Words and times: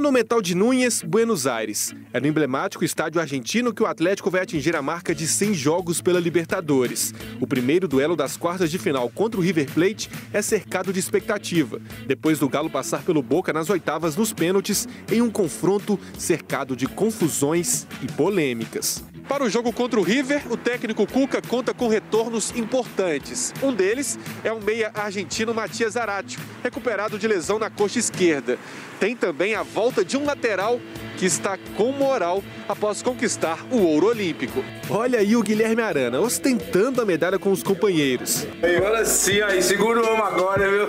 Monumental 0.00 0.40
de 0.40 0.54
Núñez, 0.54 1.02
Buenos 1.02 1.46
Aires. 1.46 1.94
É 2.10 2.18
no 2.18 2.26
emblemático 2.26 2.82
estádio 2.82 3.20
argentino 3.20 3.70
que 3.70 3.82
o 3.82 3.86
Atlético 3.86 4.30
vai 4.30 4.40
atingir 4.40 4.74
a 4.74 4.80
marca 4.80 5.14
de 5.14 5.26
100 5.26 5.52
jogos 5.52 6.00
pela 6.00 6.18
Libertadores. 6.18 7.12
O 7.38 7.46
primeiro 7.46 7.86
duelo 7.86 8.16
das 8.16 8.34
quartas 8.34 8.70
de 8.70 8.78
final 8.78 9.10
contra 9.10 9.38
o 9.38 9.42
River 9.42 9.70
Plate 9.70 10.08
é 10.32 10.40
cercado 10.40 10.90
de 10.90 10.98
expectativa, 10.98 11.82
depois 12.06 12.38
do 12.38 12.48
Galo 12.48 12.70
passar 12.70 13.02
pelo 13.02 13.22
Boca 13.22 13.52
nas 13.52 13.68
oitavas 13.68 14.16
nos 14.16 14.32
pênaltis, 14.32 14.88
em 15.12 15.20
um 15.20 15.30
confronto 15.30 16.00
cercado 16.16 16.74
de 16.74 16.86
confusões 16.86 17.86
e 18.02 18.10
polêmicas. 18.10 19.04
Para 19.28 19.44
o 19.44 19.50
jogo 19.50 19.70
contra 19.70 20.00
o 20.00 20.02
River, 20.02 20.50
o 20.50 20.56
técnico 20.56 21.06
Cuca 21.06 21.40
conta 21.40 21.72
com 21.74 21.88
retornos 21.88 22.56
importantes. 22.56 23.52
Um 23.62 23.72
deles 23.72 24.18
é 24.42 24.50
o 24.50 24.60
meia 24.60 24.90
argentino 24.94 25.54
Matias 25.54 25.92
Zaratio, 25.92 26.40
recuperado 26.64 27.18
de 27.18 27.28
lesão 27.28 27.58
na 27.58 27.68
coxa 27.70 27.98
esquerda. 27.98 28.58
Tem 29.00 29.16
também 29.16 29.54
a 29.54 29.62
volta 29.62 30.04
de 30.04 30.18
um 30.18 30.26
lateral 30.26 30.78
que 31.16 31.24
está 31.24 31.58
com 31.74 31.90
moral 31.90 32.44
após 32.68 33.00
conquistar 33.00 33.58
o 33.70 33.78
ouro 33.78 34.08
olímpico. 34.08 34.62
Olha 34.90 35.18
aí 35.18 35.34
o 35.34 35.42
Guilherme 35.42 35.80
Arana, 35.80 36.20
ostentando 36.20 37.00
a 37.00 37.06
medalha 37.06 37.38
com 37.38 37.50
os 37.50 37.62
companheiros. 37.62 38.46
Agora 38.62 39.02
sim, 39.06 39.40
aí, 39.40 39.62
segura 39.62 40.02
o 40.02 40.06
homem 40.06 40.22
agora, 40.22 40.70
viu? 40.70 40.86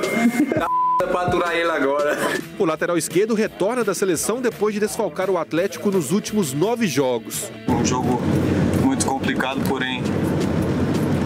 para 1.07 1.21
aturar 1.21 1.55
ele 1.55 1.71
agora. 1.71 2.17
O 2.59 2.65
lateral 2.65 2.97
esquerdo 2.97 3.33
retorna 3.33 3.83
da 3.83 3.95
seleção 3.95 4.41
depois 4.41 4.73
de 4.73 4.81
desfalcar 4.81 5.29
o 5.29 5.37
Atlético 5.37 5.89
nos 5.89 6.11
últimos 6.11 6.53
nove 6.53 6.87
jogos. 6.87 7.49
Um 7.67 7.83
jogo 7.83 8.21
muito 8.83 9.05
complicado, 9.05 9.61
porém 9.67 10.03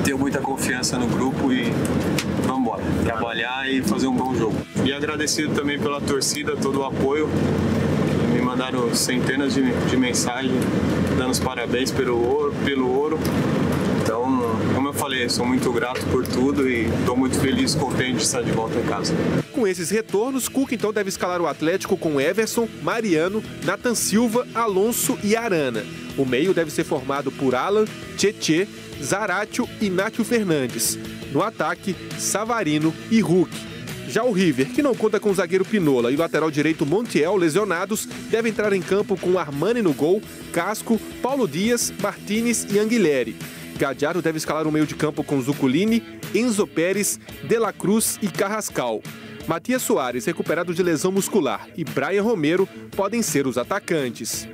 tenho 0.04 0.20
muita 0.20 0.40
confiança 0.40 0.99
no 0.99 1.07
grupo 1.07 1.51
e 1.51 1.71
vamos 2.45 2.62
embora, 2.62 2.84
trabalhar 3.04 3.70
e 3.70 3.82
fazer 3.82 4.05
um 4.07 4.15
bom 4.15 4.35
jogo. 4.35 4.55
E 4.86 4.94
agradecido 4.94 5.54
também 5.54 5.78
pela 5.78 6.00
torcida, 6.00 6.55
todo 6.55 6.80
o 6.80 6.86
apoio. 6.86 7.28
Me 8.34 8.41
mandaram 8.41 8.94
centenas 8.96 9.54
de, 9.54 9.64
de 9.90 9.98
mensagens 9.98 10.64
dando 11.18 11.32
os 11.32 11.40
parabéns 11.40 11.91
pelo 11.91 12.18
ouro, 12.18 12.54
pelo 12.64 12.90
ouro 12.90 13.20
falei, 14.96 15.30
sou 15.30 15.46
muito 15.46 15.72
grato 15.72 16.04
por 16.08 16.26
tudo 16.26 16.68
e 16.68 16.86
estou 16.86 17.16
muito 17.16 17.38
feliz, 17.40 17.76
contente 17.76 18.16
de 18.16 18.24
estar 18.24 18.41
de 18.41 18.52
volta 18.52 18.80
em 18.80 18.84
casa. 18.84 19.13
Com 19.52 19.68
esses 19.68 19.90
retornos, 19.90 20.50
Cuca 20.50 20.74
então 20.74 20.91
deve 20.91 21.10
escalar 21.10 21.41
o 21.41 21.48
Atlético 21.48 21.98
com 21.98 22.20
Everson, 22.20 22.68
Mariano, 22.82 23.44
Nathan 23.63 23.94
Silva, 23.94 24.48
Alonso 24.56 25.18
e 25.24 25.36
Arana. 25.36 25.86
O 26.18 26.26
meio 26.26 26.54
deve 26.54 26.72
ser 26.72 26.86
formado 26.86 27.32
por 27.32 27.54
Alan, 27.54 27.86
Tietê, 28.18 28.68
Zaratio 29.04 29.70
e 29.82 29.90
Nátio 29.90 30.24
Fernandes. 30.24 30.98
No 31.32 31.44
ataque, 31.44 31.96
Savarino 32.18 32.94
e 33.12 33.20
Hulk. 33.20 33.74
Já 34.16 34.24
o 34.24 34.32
River, 34.32 34.71
que 34.71 34.82
não 34.82 34.96
conta 34.96 35.20
com 35.20 35.30
o 35.30 35.34
zagueiro 35.34 35.66
Pinola 35.66 36.10
e 36.10 36.16
o 36.16 36.20
lateral 36.20 36.49
direito 36.49 36.85
Montiel 36.85 37.35
lesionados, 37.35 38.05
deve 38.05 38.48
entrar 38.48 38.72
em 38.72 38.82
campo 38.82 39.20
com 39.20 39.38
Armani 39.38 39.82
no 39.82 39.91
gol, 39.91 40.22
Casco, 40.54 40.98
Paulo 41.22 41.46
Dias, 41.46 41.94
Martinez 42.02 42.63
e 42.74 42.80
Anguilhere. 42.80 43.35
Gadiardo 43.77 44.22
deve 44.22 44.38
escalar 44.38 44.66
o 44.66 44.72
meio 44.72 44.88
de 44.88 44.96
campo 44.96 45.22
com 45.22 45.41
Zuculini, 45.41 46.02
Enzo 46.34 46.66
Pérez, 46.66 47.20
De 47.44 47.60
La 47.60 47.74
Cruz 47.74 48.18
e 48.22 48.30
Carrascal. 48.30 49.02
Matias 49.49 49.82
Soares, 49.82 50.24
recuperado 50.24 50.74
de 50.74 50.82
lesão 50.82 51.12
muscular, 51.12 51.68
e 51.76 51.84
Brian 51.84 52.24
Romero 52.24 52.70
podem 52.96 53.22
ser 53.22 53.46
os 53.46 53.57
atacantes. 53.57 54.48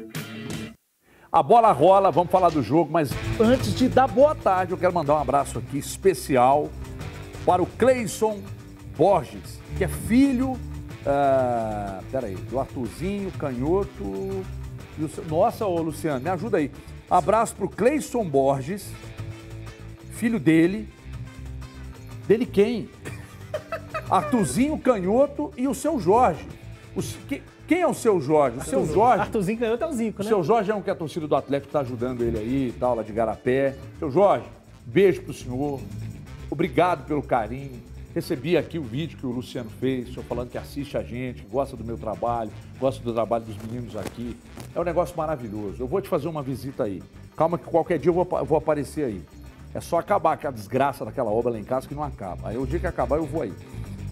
A 1.31 1.43
bola 1.43 1.71
rola, 1.71 2.09
vamos 2.09 2.31
falar 2.31 2.49
do 2.49 2.63
jogo, 2.63 2.91
mas 2.91 3.11
antes 3.39 3.75
de 3.75 3.87
dar 3.87 4.07
boa 4.07 4.33
tarde, 4.33 4.71
eu 4.71 4.77
quero 4.79 4.91
mandar 4.91 5.13
um 5.13 5.21
abraço 5.21 5.59
aqui 5.59 5.77
especial 5.77 6.67
para 7.45 7.61
o 7.61 7.67
Cleison 7.67 8.41
Borges, 8.97 9.59
que 9.77 9.83
é 9.83 9.87
filho 9.87 10.51
uh, 10.51 12.03
peraí, 12.11 12.35
do 12.35 12.59
Arthurzinho, 12.59 13.31
Canhoto. 13.31 14.43
E. 14.99 15.29
Nossa, 15.29 15.65
ô 15.65 15.81
Luciano, 15.81 16.21
me 16.21 16.29
ajuda 16.29 16.57
aí. 16.57 16.71
Abraço 17.09 17.55
para 17.55 17.65
o 17.65 17.69
Cleison 17.69 18.23
Borges, 18.23 18.89
filho 20.11 20.39
dele. 20.39 20.87
Dele 22.27 22.45
quem? 22.45 22.89
Artuzinho 24.09 24.77
Canhoto 24.77 25.51
e 25.57 25.67
o 25.67 25.73
seu 25.73 25.99
Jorge. 25.99 26.45
Os, 26.95 27.15
que, 27.27 27.41
quem 27.67 27.81
é 27.81 27.87
o 27.87 27.93
seu 27.93 28.21
Jorge? 28.21 28.57
O 28.57 28.63
seu 28.63 28.85
Jorge. 28.85 29.21
Artuzinho 29.21 29.59
Canhoto 29.59 29.83
é 29.83 29.87
o 29.87 29.93
Zico, 29.93 30.23
né? 30.23 30.25
O 30.25 30.27
seu 30.29 30.43
Jorge 30.43 30.71
é 30.71 30.75
um 30.75 30.81
que 30.81 30.89
a 30.89 30.95
torcida 30.95 31.27
do 31.27 31.35
Atlético 31.35 31.69
está 31.69 31.79
ajudando 31.79 32.21
ele 32.21 32.37
aí 32.37 32.67
e 32.69 32.71
tal, 32.73 32.95
lá 32.95 33.03
de 33.03 33.11
Garapé. 33.11 33.75
Seu 33.99 34.11
Jorge, 34.11 34.45
beijo 34.85 35.21
pro 35.21 35.33
senhor. 35.33 35.79
Obrigado 36.49 37.05
pelo 37.05 37.21
carinho. 37.21 37.90
Recebi 38.13 38.57
aqui 38.57 38.77
o 38.77 38.83
vídeo 38.83 39.17
que 39.17 39.25
o 39.25 39.31
Luciano 39.31 39.69
fez, 39.69 40.09
o 40.09 40.13
senhor 40.13 40.25
falando 40.25 40.49
que 40.49 40.57
assiste 40.57 40.97
a 40.97 41.03
gente, 41.03 41.43
gosta 41.43 41.77
do 41.77 41.83
meu 41.83 41.97
trabalho, 41.97 42.51
gosta 42.77 43.01
do 43.01 43.13
trabalho 43.13 43.45
dos 43.45 43.57
meninos 43.57 43.95
aqui. 43.95 44.35
É 44.75 44.79
um 44.79 44.83
negócio 44.83 45.15
maravilhoso. 45.15 45.81
Eu 45.81 45.87
vou 45.87 46.01
te 46.01 46.09
fazer 46.09 46.27
uma 46.27 46.43
visita 46.43 46.83
aí. 46.83 47.01
Calma 47.37 47.57
que 47.57 47.65
qualquer 47.65 47.97
dia 47.97 48.09
eu 48.09 48.13
vou, 48.13 48.25
vou 48.45 48.57
aparecer 48.57 49.05
aí. 49.05 49.23
É 49.73 49.79
só 49.79 49.97
acabar 49.97 50.33
aquela 50.33 50.51
desgraça 50.51 51.05
daquela 51.05 51.31
obra 51.31 51.53
lá 51.53 51.59
em 51.59 51.63
casa 51.63 51.87
que 51.87 51.95
não 51.95 52.03
acaba. 52.03 52.49
Aí 52.49 52.57
o 52.57 52.67
dia 52.67 52.79
que 52.79 52.87
acabar 52.87 53.15
eu 53.15 53.25
vou 53.25 53.43
aí. 53.43 53.53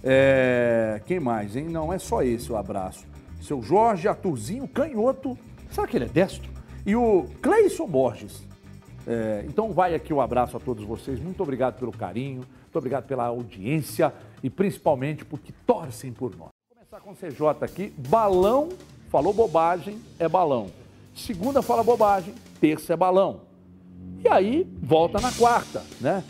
É... 0.01 1.01
Quem 1.05 1.19
mais, 1.19 1.57
hein? 1.57 1.65
Não 1.65 1.91
é 1.91 1.99
só 1.99 2.23
esse 2.23 2.49
o 2.49 2.55
abraço. 2.55 3.05
Seu 3.41 3.61
Jorge 3.61 4.07
Arthurzinho 4.07 4.67
Canhoto. 4.67 5.37
Será 5.69 5.85
que 5.85 5.97
ele 5.97 6.05
é 6.05 6.09
destro? 6.09 6.49
E 6.85 6.95
o 6.95 7.25
Cleison 7.41 7.85
Borges. 7.85 8.47
É... 9.07 9.43
Então 9.47 9.71
vai 9.71 9.95
aqui 9.95 10.13
o 10.13 10.21
abraço 10.21 10.57
a 10.57 10.59
todos 10.59 10.83
vocês. 10.83 11.19
Muito 11.19 11.41
obrigado 11.41 11.79
pelo 11.79 11.91
carinho, 11.91 12.45
muito 12.63 12.75
obrigado 12.75 13.05
pela 13.05 13.25
audiência 13.25 14.13
e 14.43 14.49
principalmente 14.49 15.25
porque 15.25 15.53
torcem 15.65 16.11
por 16.11 16.35
nós. 16.35 16.49
Vou 16.69 16.75
começar 16.75 16.99
com 16.99 17.11
o 17.11 17.15
CJ 17.15 17.63
aqui. 17.63 17.93
Balão, 18.07 18.69
falou 19.09 19.33
bobagem, 19.33 19.99
é 20.17 20.27
balão. 20.27 20.67
Segunda 21.15 21.61
fala 21.61 21.83
bobagem, 21.83 22.33
terça 22.61 22.93
é 22.93 22.97
balão. 22.97 23.41
E 24.23 24.27
aí 24.27 24.67
volta 24.81 25.19
na 25.19 25.31
quarta, 25.31 25.83
né? 25.99 26.23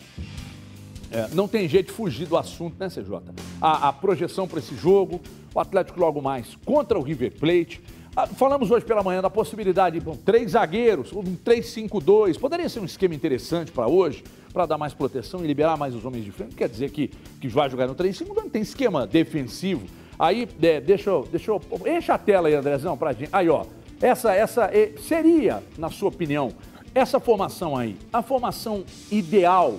É, 1.11 1.27
não 1.33 1.47
tem 1.47 1.67
jeito 1.67 1.87
de 1.87 1.93
fugir 1.93 2.27
do 2.27 2.37
assunto, 2.37 2.75
né, 2.79 2.87
CJ? 2.87 3.19
A, 3.59 3.89
a 3.89 3.93
projeção 3.93 4.47
para 4.47 4.59
esse 4.59 4.75
jogo, 4.75 5.19
o 5.53 5.59
Atlético 5.59 5.99
logo 5.99 6.21
mais 6.21 6.55
contra 6.63 6.99
o 6.99 7.01
River 7.01 7.33
Plate. 7.37 7.81
Ah, 8.21 8.27
falamos 8.27 8.69
hoje 8.69 8.85
pela 8.85 9.01
manhã 9.01 9.21
da 9.21 9.29
possibilidade 9.29 9.97
de 9.97 10.05
bom, 10.05 10.13
três 10.13 10.51
zagueiros, 10.51 11.13
um 11.13 11.37
3-5-2. 11.37 12.37
Poderia 12.37 12.67
ser 12.67 12.81
um 12.81 12.85
esquema 12.85 13.15
interessante 13.15 13.71
para 13.71 13.87
hoje, 13.87 14.25
para 14.51 14.65
dar 14.65 14.77
mais 14.77 14.93
proteção 14.93 15.41
e 15.41 15.47
liberar 15.47 15.77
mais 15.77 15.95
os 15.95 16.03
homens 16.03 16.25
de 16.25 16.31
frente. 16.33 16.53
Quer 16.53 16.67
dizer 16.67 16.91
que, 16.91 17.07
que 17.39 17.47
vai 17.47 17.69
jogar 17.69 17.87
no 17.87 17.95
3-5-2, 17.95 18.51
tem 18.51 18.61
esquema 18.61 19.07
defensivo. 19.07 19.87
Aí, 20.19 20.49
é, 20.61 20.81
deixa 20.81 21.09
eu. 21.09 21.29
Deixa 21.31 21.49
eu 21.49 21.61
enche 21.87 22.11
a 22.11 22.17
tela 22.17 22.49
aí, 22.49 22.55
Andrezão, 22.55 22.97
pra 22.97 23.13
gente. 23.13 23.29
Aí, 23.31 23.47
ó. 23.47 23.63
Essa, 24.01 24.33
essa 24.33 24.69
seria, 25.07 25.63
na 25.77 25.89
sua 25.89 26.09
opinião, 26.09 26.51
essa 26.93 27.21
formação 27.21 27.77
aí, 27.77 27.95
a 28.11 28.21
formação 28.21 28.83
ideal 29.09 29.75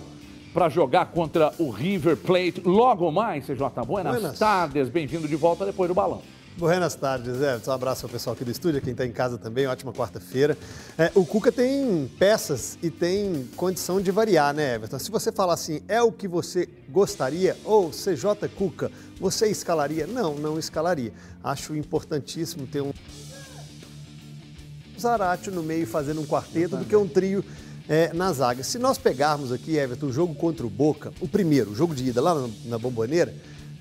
para 0.55 0.71
jogar 0.71 1.07
contra 1.07 1.53
o 1.59 1.69
River 1.69 2.17
Plate 2.17 2.63
logo 2.65 3.11
mais, 3.11 3.45
CJ 3.45 3.85
Buenas, 3.87 4.15
Buenas. 4.15 4.39
tardes, 4.39 4.89
bem-vindo 4.89 5.29
de 5.29 5.37
volta 5.37 5.67
depois 5.67 5.89
do 5.89 5.95
balão. 5.95 6.23
Buenas 6.57 6.95
tardes, 6.95 7.41
é. 7.41 7.59
Um 7.67 7.73
abraço 7.73 8.05
ao 8.05 8.11
pessoal 8.11 8.35
aqui 8.35 8.45
do 8.45 8.51
estúdio, 8.51 8.83
quem 8.83 8.93
está 8.93 9.07
em 9.07 9.13
casa 9.13 9.39
também, 9.39 9.67
ótima 9.67 9.93
quarta-feira. 9.93 10.59
É, 10.99 11.11
o 11.15 11.25
Cuca 11.25 11.51
tem 11.51 12.11
peças 12.19 12.77
e 12.83 12.91
tem 12.91 13.49
condição 13.57 14.01
de 14.01 14.11
variar, 14.11 14.53
né, 14.53 14.75
Everton? 14.75 14.99
Se 14.99 15.11
você 15.11 15.33
falar 15.33 15.55
assim, 15.55 15.81
é 15.89 16.03
o 16.03 16.13
que 16.13 16.29
você 16.29 16.69
gostaria, 16.89 17.57
ou 17.65 17.91
CJ 17.91 18.49
Cuca, 18.57 18.91
você 19.19 19.47
escalaria? 19.49 20.07
Não, 20.07 20.35
não 20.35 20.59
escalaria. 20.59 21.13
Acho 21.43 21.75
importantíssimo 21.75 22.67
ter 22.67 22.83
um 22.83 22.93
Zaratio 25.01 25.51
no 25.51 25.63
meio 25.63 25.87
fazendo 25.87 26.21
um 26.21 26.27
quarteto 26.27 26.77
do 26.77 26.85
que 26.85 26.95
um 26.95 27.09
trio 27.09 27.43
é, 27.89 28.13
na 28.13 28.33
zaga. 28.33 28.63
Se 28.63 28.79
nós 28.79 28.99
pegarmos 28.99 29.51
aqui, 29.51 29.77
Everton, 29.77 30.07
o 30.07 30.13
jogo 30.13 30.35
contra 30.35 30.67
o 30.67 30.71
Boca, 30.71 31.11
o 31.21 31.27
primeiro, 31.27 31.71
o 31.71 31.75
jogo 31.75 31.95
de 31.95 32.07
ida 32.07 32.21
lá 32.21 32.35
na, 32.35 32.49
na 32.67 32.79
Bomboneira, 32.79 33.35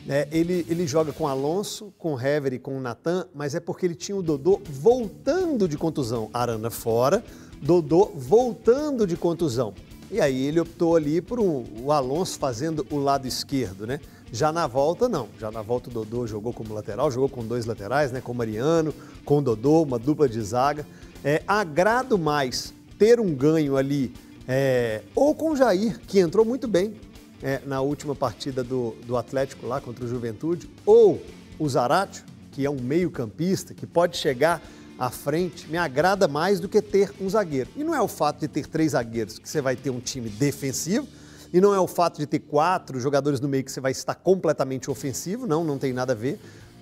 é, 0.08 0.28
ele, 0.32 0.66
ele 0.70 0.88
joga 0.88 1.12
com 1.12 1.28
Alonso, 1.28 1.94
com 1.98 2.20
Hever 2.20 2.54
e 2.54 2.60
com 2.60 2.80
Natan, 2.80 3.26
mas 3.34 3.54
é 3.54 3.60
porque 3.60 3.86
ele 3.86 3.96
tinha 3.96 4.16
o 4.16 4.24
Dodô 4.24 4.62
voltando 4.70 5.68
de 5.68 5.78
contusão. 5.78 6.30
Arana 6.34 6.70
fora, 6.70 7.24
Dodô 7.62 8.12
voltando 8.16 9.06
de 9.06 9.16
contusão. 9.18 9.74
E 10.12 10.20
aí 10.20 10.46
ele 10.46 10.60
optou 10.60 10.96
ali 10.96 11.22
por 11.22 11.40
um, 11.40 11.64
o 11.84 11.92
Alonso 11.92 12.40
fazendo 12.40 12.86
o 12.90 12.98
lado 12.98 13.28
esquerdo, 13.28 13.86
né? 13.86 14.00
Já 14.32 14.52
na 14.52 14.66
volta, 14.66 15.08
não. 15.08 15.28
Já 15.40 15.52
na 15.52 15.62
volta 15.62 15.90
o 15.90 15.94
Dodô 15.94 16.26
jogou 16.26 16.54
como 16.54 16.74
lateral, 16.74 17.12
jogou 17.12 17.30
com 17.30 17.46
dois 17.46 17.66
laterais, 17.66 18.12
né? 18.12 18.22
Com 18.22 18.34
Mariano, 18.34 18.94
com 19.24 19.44
Dodô, 19.44 19.84
uma 19.84 20.00
dupla 20.00 20.28
de 20.28 20.42
zaga. 20.42 20.86
É, 21.24 21.44
agrado 21.48 22.18
mais 22.18 22.74
ter 22.98 23.20
um 23.20 23.36
ganho 23.36 23.78
ali, 23.78 24.14
é, 24.48 25.02
ou 25.16 25.36
com 25.36 25.56
Jair, 25.56 26.00
que 26.08 26.20
entrou 26.20 26.44
muito 26.44 26.68
bem 26.68 26.96
é, 27.42 27.62
na 27.66 27.82
última 27.82 28.16
partida 28.16 28.64
do, 28.64 28.96
do 29.06 29.18
Atlético 29.18 29.66
lá 29.66 29.80
contra 29.80 30.04
o 30.04 30.08
Juventude, 30.08 30.70
ou 30.86 31.22
o 31.58 31.68
Zaratio, 31.68 32.24
que 32.52 32.66
é 32.66 32.70
um 32.70 32.82
meio-campista, 32.82 33.74
que 33.74 33.86
pode 33.86 34.18
chegar 34.18 34.62
à 34.98 35.10
frente, 35.10 35.68
me 35.70 35.78
agrada 35.78 36.28
mais 36.28 36.60
do 36.60 36.68
que 36.68 36.82
ter 36.82 37.14
um 37.22 37.30
zagueiro. 37.30 37.70
E 37.76 37.84
não 37.84 37.96
é 37.96 38.02
o 38.02 38.08
fato 38.08 38.40
de 38.40 38.48
ter 38.48 38.68
três 38.68 38.92
zagueiros 38.92 39.40
que 39.40 39.48
você 39.48 39.62
vai 39.62 39.76
ter 39.76 39.90
um 39.90 40.00
time 40.00 40.30
defensivo, 40.30 41.08
e 41.52 41.60
não 41.60 41.74
é 41.74 41.80
o 41.80 41.88
fato 41.88 42.18
de 42.20 42.28
ter 42.28 42.40
quatro 42.40 43.00
jogadores 43.00 43.40
no 43.40 43.48
meio 43.48 43.64
que 43.64 43.72
você 43.72 43.80
vai 43.80 43.92
estar 43.92 44.16
completamente 44.16 44.92
ofensivo, 44.92 45.48
não, 45.48 45.64
não 45.64 45.78
tem 45.78 45.94
nada 45.94 46.14
a 46.14 46.16
ver. 46.16 46.40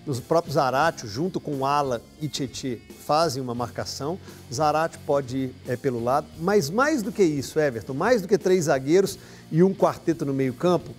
Os 0.07 0.21
próprios 0.21 0.53
Zarate, 0.53 1.05
junto 1.05 1.37
com 1.37 1.65
Ala 1.65 2.01
e 2.21 2.29
Tietê, 2.29 2.79
fazem 3.05 3.43
uma 3.43 3.53
marcação. 3.53 4.17
Zarate 4.51 4.97
pode 4.99 5.37
ir 5.37 5.55
é, 5.67 5.75
pelo 5.75 6.01
lado. 6.01 6.27
Mas 6.39 6.69
mais 6.69 7.03
do 7.03 7.11
que 7.11 7.21
isso, 7.21 7.59
Everton, 7.59 7.93
mais 7.93 8.21
do 8.21 8.27
que 8.27 8.37
três 8.37 8.65
zagueiros 8.65 9.19
e 9.51 9.61
um 9.61 9.73
quarteto 9.73 10.25
no 10.25 10.33
meio-campo, 10.33 10.91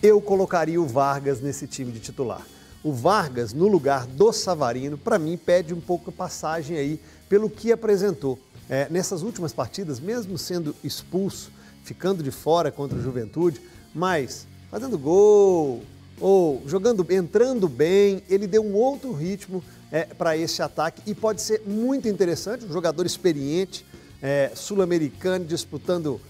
eu 0.00 0.20
colocaria 0.20 0.80
o 0.80 0.86
Vargas 0.86 1.40
nesse 1.40 1.66
time 1.66 1.90
de 1.90 1.98
titular. 1.98 2.46
O 2.84 2.92
Vargas, 2.92 3.52
no 3.52 3.66
lugar 3.66 4.06
do 4.06 4.32
Savarino, 4.32 4.96
para 4.96 5.18
mim, 5.18 5.36
pede 5.36 5.74
um 5.74 5.80
pouco 5.80 6.12
passagem 6.12 6.76
aí 6.76 7.00
pelo 7.28 7.50
que 7.50 7.72
apresentou. 7.72 8.38
É, 8.70 8.86
nessas 8.88 9.22
últimas 9.22 9.52
partidas, 9.52 9.98
mesmo 9.98 10.38
sendo 10.38 10.76
expulso, 10.84 11.50
ficando 11.82 12.22
de 12.22 12.30
fora 12.30 12.70
contra 12.70 12.96
o 12.96 13.02
Juventude, 13.02 13.60
mas 13.92 14.46
fazendo 14.70 14.96
gol, 14.96 15.82
ou 16.20 16.62
jogando, 16.66 17.06
entrando 17.10 17.68
bem, 17.68 18.22
ele 18.28 18.46
deu 18.46 18.64
um 18.64 18.74
outro 18.74 19.12
ritmo 19.12 19.62
é, 19.90 20.04
para 20.04 20.36
esse 20.36 20.62
ataque 20.62 21.02
e 21.06 21.14
pode 21.14 21.42
ser 21.42 21.62
muito 21.66 22.08
interessante. 22.08 22.64
Um 22.64 22.72
jogador 22.72 23.04
experiente, 23.06 23.84
é, 24.22 24.52
sul-americano, 24.54 25.44
disputando 25.44 26.20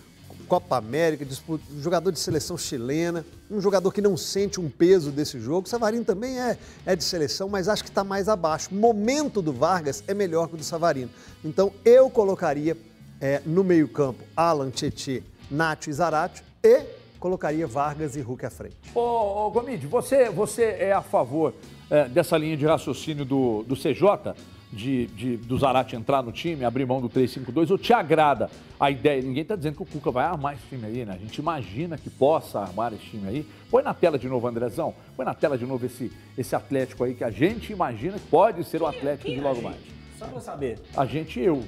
Copa 0.49 0.77
América, 0.77 1.25
disputa, 1.25 1.65
um 1.73 1.83
jogador 1.83 2.13
de 2.13 2.19
seleção 2.19 2.57
chilena, 2.57 3.25
um 3.51 3.61
jogador 3.61 3.93
que 3.93 4.01
não 4.01 4.17
sente 4.17 4.61
um 4.61 4.69
peso 4.69 5.11
desse 5.11 5.41
jogo. 5.41 5.69
Savarino 5.69 6.05
também 6.05 6.39
é, 6.39 6.59
é 6.85 6.95
de 6.95 7.03
seleção, 7.03 7.49
mas 7.49 7.69
acho 7.69 7.83
que 7.83 7.89
está 7.89 8.05
mais 8.05 8.29
abaixo. 8.29 8.69
O 8.71 8.75
momento 8.75 9.41
do 9.41 9.53
Vargas 9.53 10.05
é 10.07 10.15
melhor 10.15 10.49
que 10.49 10.55
o 10.55 10.59
do 10.59 10.65
Savarino. 10.65 11.11
Então 11.45 11.73
eu 11.85 12.11
colocaria 12.11 12.77
é, 13.21 13.41
no 13.47 13.65
meio-campo 13.65 14.23
Alan, 14.37 14.71
Tietê, 14.71 15.23
Nacho 15.51 15.91
e 15.91 15.93
Zarate 15.93 16.45
e 16.63 16.83
colocaria 17.25 17.67
Vargas 17.67 18.17
e 18.17 18.21
Hulk 18.21 18.44
à 18.44 18.50
frente. 18.50 18.76
Ô, 18.94 19.47
ô 19.47 19.50
Gomide, 19.50 19.87
você, 19.87 20.29
você 20.29 20.76
é 20.79 20.93
a 20.93 21.00
favor 21.00 21.55
é, 21.91 22.06
dessa 22.06 22.37
linha 22.37 22.55
de 22.55 22.67
raciocínio 22.67 23.25
do, 23.25 23.62
do 23.62 23.75
CJ, 23.75 24.35
de, 24.71 25.06
de, 25.06 25.37
do 25.38 25.56
Zarate 25.56 25.97
entrar 25.97 26.23
no 26.23 26.31
time, 26.31 26.67
abrir 26.67 26.85
mão 26.85 27.00
do 27.00 27.09
3-5-2, 27.09 27.71
ou 27.71 27.79
te 27.79 27.94
agrada 27.94 28.50
a 28.79 28.91
ideia? 28.91 29.23
Ninguém 29.23 29.41
está 29.41 29.56
dizendo 29.56 29.76
que 29.76 29.82
o 29.85 29.87
Cuca 29.87 30.11
vai 30.11 30.26
armar 30.26 30.53
esse 30.53 30.67
time 30.69 30.85
aí, 30.85 31.06
né? 31.06 31.15
A 31.15 31.17
gente 31.17 31.38
imagina 31.38 31.97
que 31.97 32.11
possa 32.11 32.61
armar 32.61 32.93
esse 32.93 33.05
time 33.05 33.26
aí. 33.26 33.47
Põe 33.71 33.82
na 33.82 33.94
tela 33.94 34.19
de 34.19 34.29
novo, 34.29 34.47
Andrezão. 34.47 34.93
Põe 35.17 35.25
na 35.25 35.32
tela 35.32 35.56
de 35.56 35.65
novo 35.65 35.87
esse, 35.87 36.12
esse 36.37 36.55
Atlético 36.55 37.05
aí 37.05 37.15
que 37.15 37.25
a 37.25 37.31
gente 37.31 37.73
imagina 37.73 38.19
que 38.19 38.26
pode 38.26 38.62
ser 38.65 38.82
o 38.82 38.87
Atlético 38.87 39.31
de 39.31 39.41
logo 39.41 39.62
mais. 39.62 39.79
Só 40.19 40.26
pra 40.26 40.43
saber. 40.43 40.79
A 40.94 41.06
gente 41.06 41.41
e 41.41 41.47
eu. 41.47 41.65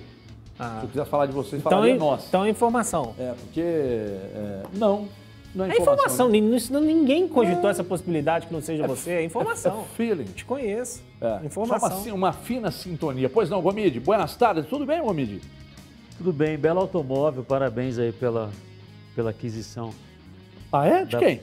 Ah. 0.58 0.80
Se 0.80 0.84
eu 0.84 0.90
quiser 0.90 1.06
falar 1.06 1.24
de 1.24 1.32
vocês, 1.32 1.60
então, 1.60 1.72
falaria 1.72 1.96
nós. 1.96 2.26
Então 2.28 2.44
é 2.44 2.50
informação. 2.50 3.14
É, 3.18 3.32
porque... 3.32 3.62
É, 3.62 4.62
não, 4.74 5.08
não 5.56 5.64
é, 5.64 5.70
é 5.70 5.80
informação. 5.80 6.30
É 6.32 6.36
informação. 6.36 6.80
Ninguém 6.82 7.26
cogitou 7.26 7.70
essa 7.70 7.82
possibilidade 7.82 8.46
que 8.46 8.52
não 8.52 8.60
seja 8.60 8.84
é, 8.84 8.86
você. 8.86 9.10
É 9.12 9.24
informação. 9.24 9.80
É, 9.80 9.96
feeling. 9.96 10.24
Te 10.24 10.44
conheço. 10.44 11.02
É. 11.18 11.46
Informação. 11.46 11.88
Só 11.88 12.10
uma, 12.10 12.14
uma, 12.14 12.32
fina 12.32 12.70
sintonia. 12.70 13.30
Pois 13.30 13.48
não, 13.48 13.62
Gomide. 13.62 13.98
Buenas 13.98 14.36
tardes. 14.36 14.66
Tudo 14.66 14.84
bem, 14.84 15.00
Gomide? 15.00 15.40
Tudo 16.18 16.30
bem. 16.30 16.58
Belo 16.58 16.80
automóvel. 16.80 17.42
Parabéns 17.42 17.98
aí 17.98 18.12
pela, 18.12 18.50
pela 19.14 19.30
aquisição. 19.30 19.94
Ah, 20.70 20.86
é? 20.86 21.04
De 21.06 21.12
dá, 21.12 21.18
quem? 21.18 21.40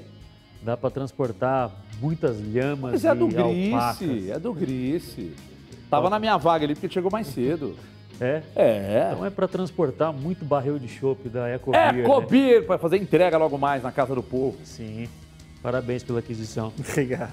Dá 0.62 0.78
para 0.78 0.92
transportar 0.92 1.72
muitas 2.00 2.38
lhamas 2.40 2.92
Mas 2.92 3.06
é 3.06 3.16
do 3.16 3.28
Grice. 3.28 4.30
É 4.30 4.38
do 4.38 4.54
Grice. 4.54 5.34
Tava 5.90 6.08
na 6.08 6.20
minha 6.20 6.38
vaga 6.38 6.66
ali 6.66 6.76
porque 6.76 6.90
chegou 6.90 7.10
mais 7.10 7.26
cedo. 7.28 7.76
É? 8.24 8.42
É. 8.56 9.10
Então 9.12 9.26
é 9.26 9.30
para 9.30 9.48
transportar 9.48 10.14
muito 10.14 10.46
barril 10.46 10.80
de 10.80 10.88
chopp 10.88 11.28
da 11.28 11.50
Ecobir. 11.50 12.00
Ecobir, 12.00 12.62
né? 12.62 12.66
para 12.66 12.78
fazer 12.78 12.98
entrega 12.98 13.38
logo 13.38 13.58
mais 13.58 13.84
na 13.84 13.92
casa 13.92 14.16
do 14.16 14.24
povo. 14.24 14.58
Sim. 14.64 15.10
Parabéns 15.62 16.04
pela 16.04 16.20
aquisição. 16.20 16.72
Obrigado. 16.80 17.32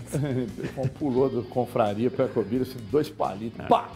Pulou 0.99 1.29
do 1.29 1.45
confraria 1.45 2.11
para 2.11 2.25
Ecobir, 2.25 2.63
assim, 2.63 2.79
dois 2.91 3.09
palitos. 3.09 3.61
É. 3.61 3.69
Pá! 3.69 3.89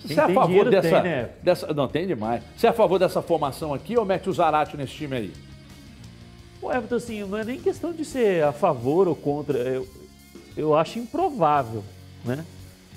Você 0.00 0.20
é 0.20 0.22
a 0.22 0.28
favor 0.28 0.68
dessa, 0.68 1.00
tem, 1.00 1.02
né? 1.02 1.30
dessa. 1.42 1.72
Não, 1.72 1.88
tem 1.88 2.06
demais. 2.06 2.42
Você 2.54 2.66
é 2.66 2.70
a 2.70 2.74
favor 2.74 2.98
dessa 2.98 3.22
formação 3.22 3.72
aqui 3.72 3.96
ou 3.96 4.04
mete 4.04 4.28
o 4.28 4.32
Zarate 4.34 4.76
nesse 4.76 4.92
time 4.92 5.16
aí? 5.16 5.32
O 6.60 6.70
Everton, 6.70 6.96
assim, 6.96 7.24
não 7.24 7.38
é 7.38 7.44
nem 7.44 7.58
questão 7.58 7.90
de 7.90 8.04
ser 8.04 8.44
a 8.44 8.52
favor 8.52 9.08
ou 9.08 9.16
contra. 9.16 9.56
Eu, 9.56 9.88
eu 10.54 10.74
acho 10.74 10.98
improvável, 10.98 11.82
né? 12.22 12.44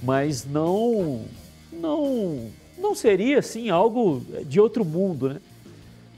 Mas 0.03 0.45
não. 0.45 1.23
Não 1.71 2.51
não 2.77 2.95
seria 2.95 3.39
assim 3.39 3.69
algo 3.69 4.23
de 4.45 4.59
outro 4.59 4.85
mundo, 4.85 5.29
né? 5.29 5.41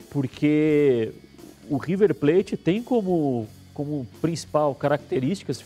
Porque 0.10 1.12
o 1.70 1.78
River 1.78 2.14
Plate 2.16 2.58
tem 2.58 2.82
como, 2.82 3.48
como 3.74 4.08
principal 4.22 4.74
característica, 4.76 5.54
se 5.54 5.64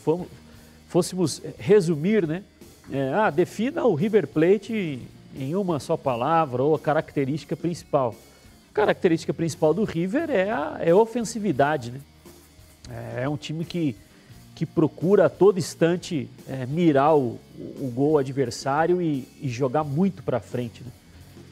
fôssemos 0.88 1.42
resumir, 1.58 2.28
né? 2.28 2.44
É, 2.92 3.14
ah, 3.14 3.30
defina 3.30 3.86
o 3.86 3.96
River 3.96 4.28
Plate 4.28 5.02
em 5.36 5.56
uma 5.56 5.80
só 5.80 5.96
palavra 5.96 6.62
ou 6.62 6.76
a 6.76 6.80
característica 6.80 7.56
principal. 7.56 8.14
A 8.70 8.74
característica 8.74 9.34
principal 9.34 9.74
do 9.74 9.84
River 9.84 10.30
é 10.30 10.52
a, 10.52 10.78
é 10.80 10.92
a 10.92 10.96
ofensividade, 10.96 11.92
né? 11.92 12.02
É, 12.90 13.24
é 13.24 13.30
um 13.30 13.38
time 13.38 13.64
que, 13.64 13.96
que 14.56 14.66
procura 14.66 15.26
a 15.26 15.30
todo 15.30 15.58
instante 15.58 16.30
é, 16.48 16.66
mirar 16.66 17.16
o, 17.18 17.40
o 17.58 17.92
gol 17.94 18.18
adversário 18.18 19.02
e, 19.02 19.28
e 19.42 19.50
jogar 19.50 19.84
muito 19.84 20.22
para 20.22 20.40
frente. 20.40 20.84
Né? 20.84 20.92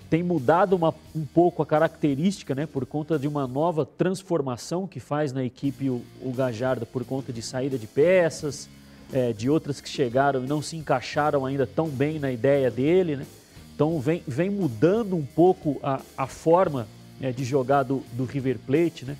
Tem 0.10 0.22
mudado 0.22 0.76
uma, 0.76 0.94
um 1.16 1.26
pouco 1.26 1.64
a 1.64 1.66
característica, 1.66 2.54
né, 2.54 2.66
por 2.66 2.86
conta 2.86 3.18
de 3.18 3.28
uma 3.28 3.48
nova 3.48 3.86
transformação 3.86 4.86
que 4.86 5.00
faz 5.00 5.32
na 5.32 5.44
equipe 5.44 5.90
o, 5.90 6.02
o 6.22 6.32
Gajardo, 6.32 6.86
por 6.86 7.04
conta 7.06 7.32
de 7.32 7.42
saída 7.42 7.78
de 7.78 7.88
peças, 7.88 8.70
é, 9.14 9.34
de 9.34 9.50
outras 9.50 9.82
que 9.82 9.90
chegaram 9.90 10.44
e 10.44 10.48
não 10.48 10.62
se 10.62 10.76
encaixaram 10.76 11.46
ainda 11.46 11.66
tão 11.66 11.88
bem 11.88 12.20
na 12.20 12.32
ideia 12.32 12.70
dele. 12.70 13.16
Né? 13.16 13.26
Então 13.74 14.00
vem, 14.00 14.22
vem 14.28 14.50
mudando 14.50 15.16
um 15.16 15.26
pouco 15.26 15.80
a, 15.82 16.02
a 16.18 16.28
forma 16.28 16.88
é, 17.20 17.32
de 17.32 17.44
jogar 17.44 17.84
do, 17.84 18.04
do 18.14 18.26
River 18.26 18.60
Plate, 18.60 19.06
né? 19.06 19.18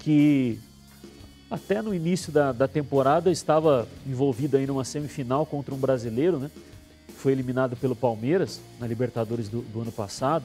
que 0.00 0.58
até 1.50 1.80
no 1.80 1.94
início 1.94 2.32
da, 2.32 2.52
da 2.52 2.66
temporada 2.66 3.30
estava 3.30 3.86
envolvido 4.06 4.56
aí 4.56 4.66
numa 4.66 4.84
semifinal 4.84 5.46
contra 5.46 5.74
um 5.74 5.78
brasileiro, 5.78 6.38
né? 6.38 6.50
Foi 7.16 7.32
eliminado 7.32 7.76
pelo 7.76 7.94
Palmeiras 7.94 8.60
na 8.80 8.86
Libertadores 8.86 9.48
do, 9.48 9.62
do 9.62 9.80
ano 9.80 9.92
passado. 9.92 10.44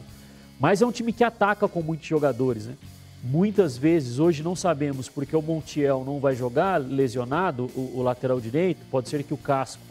Mas 0.59 0.81
é 0.81 0.85
um 0.85 0.91
time 0.91 1.11
que 1.11 1.23
ataca 1.23 1.67
com 1.67 1.81
muitos 1.81 2.07
jogadores, 2.07 2.67
né? 2.67 2.75
Muitas 3.23 3.77
vezes, 3.77 4.19
hoje 4.19 4.41
não 4.41 4.55
sabemos 4.55 5.07
porque 5.09 5.35
o 5.35 5.41
Montiel 5.41 6.03
não 6.05 6.19
vai 6.19 6.35
jogar 6.35 6.77
lesionado, 6.77 7.69
o, 7.75 7.99
o 7.99 8.01
lateral 8.01 8.39
direito. 8.39 8.79
Pode 8.89 9.09
ser 9.09 9.23
que 9.23 9.33
o 9.33 9.37
Casco, 9.37 9.81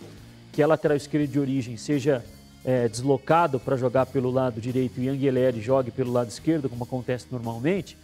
que 0.53 0.63
é 0.63 0.67
lateral 0.67 0.97
esquerdo 0.97 1.31
de 1.31 1.39
origem, 1.39 1.77
seja 1.77 2.25
é, 2.65 2.89
deslocado 2.89 3.59
para 3.59 3.77
jogar 3.77 4.07
pelo 4.07 4.31
lado 4.31 4.61
direito 4.61 5.01
e 5.01 5.09
Anguilherme 5.09 5.61
jogue 5.61 5.91
pelo 5.91 6.13
lado 6.13 6.29
esquerdo, 6.29 6.69
como 6.69 6.85
acontece 6.85 7.27
normalmente 7.31 7.97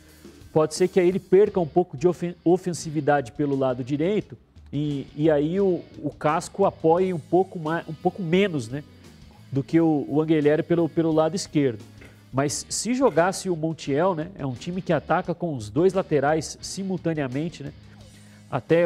pode 0.57 0.75
ser 0.75 0.89
que 0.89 0.99
aí 0.99 1.07
ele 1.07 1.21
perca 1.21 1.61
um 1.61 1.67
pouco 1.67 1.99
de 1.99 2.07
ofensividade 2.43 3.31
pelo 3.33 3.55
lado 3.55 3.85
direito 3.85 4.39
e, 4.73 5.07
e 5.15 5.31
aí 5.31 5.61
o, 5.61 5.83
o 6.03 6.09
Casco 6.09 6.65
apoie 6.65 7.13
um 7.13 7.19
pouco, 7.19 7.59
mais, 7.59 7.87
um 7.87 7.93
pouco 7.93 8.23
menos 8.23 8.67
né, 8.67 8.83
do 9.53 9.63
que 9.63 9.79
o, 9.79 10.07
o 10.09 10.25
pelo, 10.67 10.89
pelo 10.89 11.13
lado 11.13 11.37
esquerdo. 11.37 11.85
Mas 12.33 12.65
se 12.71 12.95
jogasse 12.95 13.51
o 13.51 13.55
Montiel, 13.55 14.15
né, 14.15 14.31
é 14.35 14.47
um 14.47 14.55
time 14.55 14.81
que 14.81 14.95
ataca 14.95 15.35
com 15.35 15.55
os 15.55 15.69
dois 15.69 15.93
laterais 15.93 16.57
simultaneamente, 16.63 17.63
né? 17.63 17.71
Até 18.51 18.85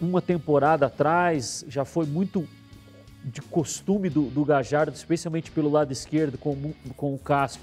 uma 0.00 0.20
temporada 0.20 0.86
atrás 0.86 1.64
já 1.68 1.84
foi 1.84 2.06
muito 2.06 2.44
de 3.24 3.40
costume 3.40 4.10
do, 4.10 4.22
do 4.22 4.44
Gajardo, 4.44 4.96
especialmente 4.96 5.52
pelo 5.52 5.70
lado 5.70 5.92
esquerdo 5.92 6.36
com, 6.36 6.72
com 6.96 7.14
o 7.14 7.18
Casco, 7.20 7.62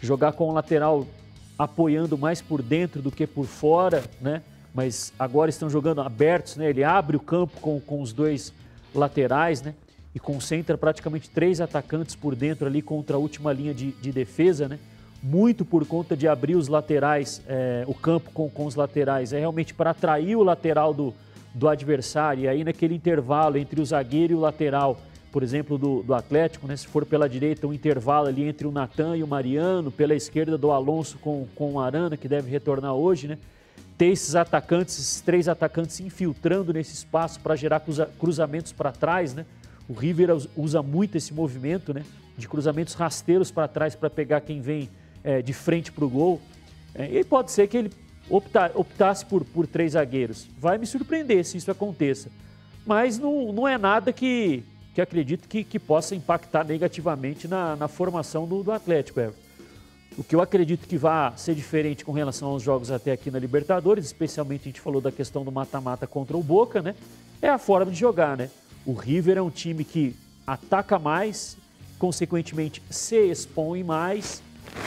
jogar 0.00 0.32
com 0.32 0.48
o 0.48 0.52
lateral 0.54 1.06
apoiando 1.58 2.16
mais 2.16 2.40
por 2.40 2.62
dentro 2.62 3.02
do 3.02 3.10
que 3.10 3.26
por 3.26 3.46
fora, 3.46 4.04
né? 4.20 4.42
Mas 4.72 5.12
agora 5.18 5.50
estão 5.50 5.68
jogando 5.68 6.00
abertos, 6.00 6.56
né? 6.56 6.70
Ele 6.70 6.84
abre 6.84 7.16
o 7.16 7.20
campo 7.20 7.60
com, 7.60 7.80
com 7.80 8.00
os 8.00 8.12
dois 8.12 8.52
laterais, 8.94 9.60
né? 9.60 9.74
E 10.14 10.20
concentra 10.20 10.78
praticamente 10.78 11.28
três 11.28 11.60
atacantes 11.60 12.14
por 12.14 12.36
dentro 12.36 12.66
ali 12.66 12.80
contra 12.80 13.16
a 13.16 13.18
última 13.18 13.52
linha 13.52 13.74
de, 13.74 13.90
de 13.92 14.12
defesa, 14.12 14.68
né? 14.68 14.78
Muito 15.20 15.64
por 15.64 15.84
conta 15.84 16.16
de 16.16 16.28
abrir 16.28 16.54
os 16.54 16.68
laterais, 16.68 17.42
é, 17.48 17.82
o 17.88 17.94
campo 17.94 18.30
com, 18.32 18.48
com 18.48 18.66
os 18.66 18.76
laterais. 18.76 19.32
É 19.32 19.40
realmente 19.40 19.74
para 19.74 19.90
atrair 19.90 20.36
o 20.36 20.44
lateral 20.44 20.94
do, 20.94 21.12
do 21.52 21.68
adversário. 21.68 22.44
E 22.44 22.48
aí, 22.48 22.62
naquele 22.62 22.94
intervalo 22.94 23.58
entre 23.58 23.80
o 23.80 23.84
zagueiro 23.84 24.34
e 24.34 24.36
o 24.36 24.40
lateral, 24.40 25.00
por 25.30 25.42
exemplo, 25.42 25.76
do, 25.76 26.02
do 26.02 26.14
Atlético, 26.14 26.66
né? 26.66 26.76
se 26.76 26.86
for 26.86 27.04
pela 27.04 27.28
direita, 27.28 27.66
um 27.66 27.72
intervalo 27.72 28.28
ali 28.28 28.44
entre 28.44 28.66
o 28.66 28.70
Natan 28.70 29.16
e 29.16 29.22
o 29.22 29.26
Mariano, 29.26 29.90
pela 29.90 30.14
esquerda 30.14 30.56
do 30.56 30.70
Alonso 30.70 31.18
com, 31.18 31.46
com 31.54 31.72
o 31.74 31.80
Arana, 31.80 32.16
que 32.16 32.28
deve 32.28 32.50
retornar 32.50 32.94
hoje, 32.94 33.28
né? 33.28 33.38
Ter 33.96 34.06
esses 34.06 34.34
atacantes, 34.36 34.98
esses 34.98 35.20
três 35.20 35.48
atacantes 35.48 35.96
se 35.96 36.02
infiltrando 36.04 36.72
nesse 36.72 36.94
espaço 36.94 37.40
para 37.40 37.56
gerar 37.56 37.80
cruza, 37.80 38.08
cruzamentos 38.18 38.72
para 38.72 38.92
trás, 38.92 39.34
né? 39.34 39.44
O 39.88 39.92
River 39.92 40.30
usa 40.56 40.82
muito 40.82 41.16
esse 41.16 41.34
movimento, 41.34 41.92
né? 41.92 42.04
De 42.36 42.48
cruzamentos 42.48 42.94
rasteiros 42.94 43.50
para 43.50 43.66
trás 43.66 43.94
para 43.94 44.08
pegar 44.08 44.40
quem 44.40 44.60
vem 44.60 44.88
é, 45.24 45.42
de 45.42 45.52
frente 45.52 45.90
para 45.90 46.04
o 46.04 46.08
gol. 46.08 46.40
É, 46.94 47.18
e 47.18 47.24
pode 47.24 47.50
ser 47.50 47.66
que 47.66 47.76
ele 47.76 47.90
optasse 48.30 49.24
por, 49.26 49.44
por 49.44 49.66
três 49.66 49.92
zagueiros. 49.92 50.46
Vai 50.58 50.78
me 50.78 50.86
surpreender 50.86 51.44
se 51.44 51.56
isso 51.56 51.70
aconteça. 51.70 52.30
Mas 52.86 53.18
não, 53.18 53.52
não 53.52 53.66
é 53.66 53.76
nada 53.76 54.12
que 54.12 54.62
que 54.98 55.02
acredito 55.02 55.46
que, 55.46 55.62
que 55.62 55.78
possa 55.78 56.16
impactar 56.16 56.64
negativamente 56.64 57.46
na, 57.46 57.76
na 57.76 57.86
formação 57.86 58.48
do, 58.48 58.64
do 58.64 58.72
Atlético. 58.72 59.20
O 60.16 60.24
que 60.24 60.34
eu 60.34 60.40
acredito 60.40 60.88
que 60.88 60.98
vai 60.98 61.32
ser 61.36 61.54
diferente 61.54 62.04
com 62.04 62.10
relação 62.10 62.48
aos 62.48 62.64
jogos 62.64 62.90
até 62.90 63.12
aqui 63.12 63.30
na 63.30 63.38
Libertadores, 63.38 64.06
especialmente 64.06 64.62
a 64.62 64.64
gente 64.64 64.80
falou 64.80 65.00
da 65.00 65.12
questão 65.12 65.44
do 65.44 65.52
mata-mata 65.52 66.04
contra 66.04 66.36
o 66.36 66.42
Boca, 66.42 66.82
né? 66.82 66.96
É 67.40 67.48
a 67.48 67.58
forma 67.58 67.92
de 67.92 67.96
jogar, 67.96 68.36
né? 68.36 68.50
O 68.84 68.92
River 68.92 69.38
é 69.38 69.40
um 69.42 69.50
time 69.50 69.84
que 69.84 70.16
ataca 70.44 70.98
mais, 70.98 71.56
consequentemente 71.96 72.82
se 72.90 73.30
expõe 73.30 73.84
mais 73.84 74.42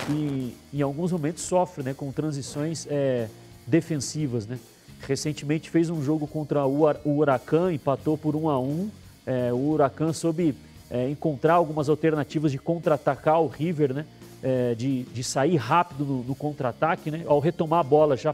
e 0.10 0.54
em 0.74 0.82
alguns 0.82 1.14
momentos 1.14 1.44
sofre, 1.44 1.86
né? 1.86 1.94
Com 1.94 2.12
transições 2.12 2.86
é, 2.90 3.30
defensivas, 3.66 4.46
né? 4.46 4.60
Recentemente 5.08 5.70
fez 5.70 5.90
um 5.90 6.04
jogo 6.04 6.28
contra 6.28 6.66
o 6.66 6.84
Huracan, 7.06 7.72
empatou 7.72 8.18
por 8.18 8.36
1 8.36 8.50
a 8.50 8.60
1 8.60 8.92
é, 9.26 9.52
O 9.54 9.72
Huracan 9.72 10.14
soube 10.14 10.56
é, 10.90 11.10
encontrar 11.10 11.56
algumas 11.56 11.90
alternativas 11.90 12.52
de 12.52 12.58
contra-atacar 12.58 13.42
o 13.42 13.48
River, 13.48 13.94
né? 13.94 14.06
É, 14.44 14.74
de, 14.74 15.04
de 15.04 15.24
sair 15.24 15.56
rápido 15.56 16.04
no, 16.04 16.24
no 16.24 16.36
contra-ataque, 16.36 17.12
né? 17.12 17.24
Ao 17.28 17.40
retomar 17.40 17.80
a 17.80 17.84
bola, 17.84 18.18
já 18.18 18.34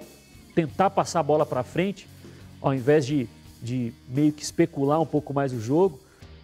tentar 0.56 0.90
passar 0.90 1.20
a 1.20 1.24
bola 1.24 1.46
para 1.46 1.64
frente, 1.64 2.08
ao 2.62 2.74
invés 2.74 3.06
de, 3.06 3.28
de 3.62 3.94
meio 4.08 4.32
que 4.32 4.42
especular 4.42 5.02
um 5.02 5.06
pouco 5.06 5.34
mais 5.34 5.54
o 5.54 5.60
jogo. 5.60 6.00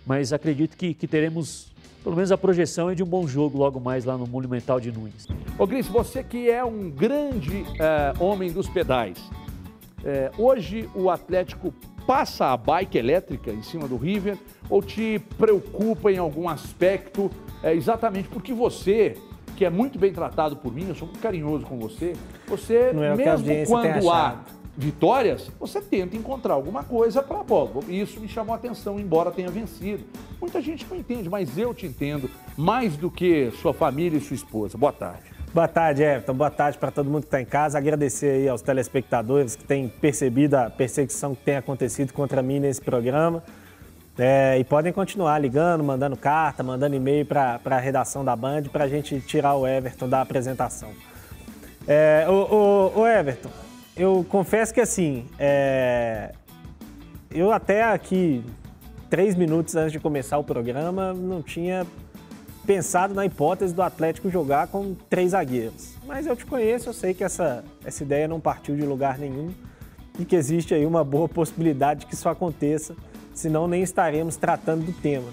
Mas 0.05 0.33
acredito 0.33 0.75
que, 0.75 0.93
que 0.93 1.07
teremos 1.07 1.73
pelo 2.03 2.17
menos 2.17 2.31
a 2.33 2.37
projeção 2.37 2.89
é 2.89 2.95
de 2.95 3.01
um 3.01 3.05
bom 3.05 3.25
jogo 3.25 3.57
logo 3.57 3.79
mais 3.79 4.03
lá 4.03 4.17
no 4.17 4.27
Monumental 4.27 4.79
de 4.79 4.91
Nunes. 4.91 5.25
Ô 5.57 5.65
Gris, 5.65 5.87
você 5.87 6.21
que 6.21 6.49
é 6.49 6.63
um 6.63 6.89
grande 6.89 7.63
é, 7.79 8.13
homem 8.21 8.51
dos 8.51 8.67
pedais, 8.67 9.17
é, 10.03 10.29
hoje 10.37 10.89
o 10.93 11.09
Atlético 11.09 11.73
passa 12.05 12.47
a 12.47 12.57
bike 12.57 12.97
elétrica 12.97 13.51
em 13.51 13.61
cima 13.61 13.87
do 13.87 13.97
River 13.97 14.37
ou 14.69 14.81
te 14.81 15.19
preocupa 15.37 16.11
em 16.11 16.17
algum 16.17 16.47
aspecto? 16.47 17.29
É, 17.61 17.73
exatamente 17.73 18.27
porque 18.27 18.53
você, 18.53 19.17
que 19.55 19.65
é 19.65 19.69
muito 19.69 19.97
bem 19.97 20.11
tratado 20.11 20.55
por 20.55 20.73
mim, 20.73 20.87
eu 20.87 20.95
sou 20.95 21.07
muito 21.07 21.21
carinhoso 21.21 21.65
com 21.65 21.77
você, 21.79 22.13
você, 22.47 22.91
é 22.91 23.15
mesmo 23.15 23.65
quando 23.67 24.09
há 24.09 24.43
vitórias, 24.75 25.51
você 25.59 25.79
tenta 25.81 26.17
encontrar 26.17 26.55
alguma 26.55 26.83
coisa 26.83 27.21
para, 27.21 27.43
pô, 27.43 27.69
isso 27.87 28.19
me 28.19 28.27
chamou 28.27 28.53
a 28.53 28.57
atenção, 28.57 28.99
embora 28.99 29.31
tenha 29.31 29.49
vencido. 29.49 30.03
Muita 30.41 30.61
gente 30.61 30.85
não 30.89 30.97
entende, 30.97 31.29
mas 31.29 31.57
eu 31.57 31.73
te 31.73 31.85
entendo 31.85 32.29
mais 32.57 32.97
do 32.97 33.09
que 33.09 33.51
sua 33.61 33.73
família 33.73 34.17
e 34.17 34.21
sua 34.21 34.35
esposa. 34.35 34.77
Boa 34.77 34.91
tarde. 34.91 35.32
Boa 35.53 35.67
tarde, 35.67 36.01
Everton. 36.01 36.33
Boa 36.33 36.49
tarde 36.49 36.79
para 36.79 36.89
todo 36.89 37.07
mundo 37.07 37.21
que 37.21 37.27
está 37.27 37.39
em 37.39 37.45
casa. 37.45 37.77
Agradecer 37.77 38.27
aí 38.27 38.49
aos 38.49 38.63
telespectadores 38.63 39.55
que 39.55 39.63
têm 39.63 39.87
percebido 39.87 40.55
a 40.55 40.67
perseguição 40.67 41.35
que 41.35 41.43
tem 41.43 41.57
acontecido 41.57 42.11
contra 42.11 42.41
mim 42.41 42.59
nesse 42.59 42.81
programa. 42.81 43.43
É, 44.17 44.57
e 44.57 44.63
podem 44.63 44.91
continuar 44.91 45.37
ligando, 45.37 45.83
mandando 45.83 46.17
carta, 46.17 46.63
mandando 46.63 46.95
e-mail 46.95 47.23
para 47.23 47.59
a 47.63 47.77
redação 47.77 48.25
da 48.25 48.35
Band 48.35 48.63
para 48.71 48.85
a 48.85 48.87
gente 48.87 49.19
tirar 49.21 49.53
o 49.53 49.67
Everton 49.67 50.09
da 50.09 50.21
apresentação. 50.21 50.89
É, 51.87 52.25
o, 52.27 52.31
o, 52.31 53.01
o, 53.01 53.07
Everton, 53.07 53.51
eu 53.95 54.25
confesso 54.27 54.73
que 54.73 54.81
assim, 54.81 55.27
é, 55.37 56.31
eu 57.29 57.51
até 57.51 57.83
aqui, 57.83 58.43
três 59.07 59.35
minutos 59.35 59.75
antes 59.75 59.91
de 59.91 59.99
começar 59.99 60.39
o 60.39 60.43
programa, 60.43 61.13
não 61.13 61.43
tinha 61.43 61.85
pensado 62.65 63.13
na 63.13 63.25
hipótese 63.25 63.73
do 63.73 63.81
Atlético 63.81 64.29
jogar 64.29 64.67
com 64.67 64.95
três 65.09 65.31
zagueiros. 65.31 65.95
Mas 66.05 66.25
eu 66.25 66.35
te 66.35 66.45
conheço, 66.45 66.89
eu 66.89 66.93
sei 66.93 67.13
que 67.13 67.23
essa, 67.23 67.63
essa 67.85 68.03
ideia 68.03 68.27
não 68.27 68.39
partiu 68.39 68.75
de 68.75 68.83
lugar 68.83 69.17
nenhum 69.17 69.53
e 70.19 70.25
que 70.25 70.35
existe 70.35 70.73
aí 70.73 70.85
uma 70.85 71.03
boa 71.03 71.27
possibilidade 71.27 72.01
de 72.01 72.05
que 72.05 72.13
isso 72.13 72.29
aconteça, 72.29 72.95
senão 73.33 73.67
nem 73.67 73.81
estaremos 73.81 74.35
tratando 74.35 74.85
do 74.85 74.93
tema. 74.93 75.29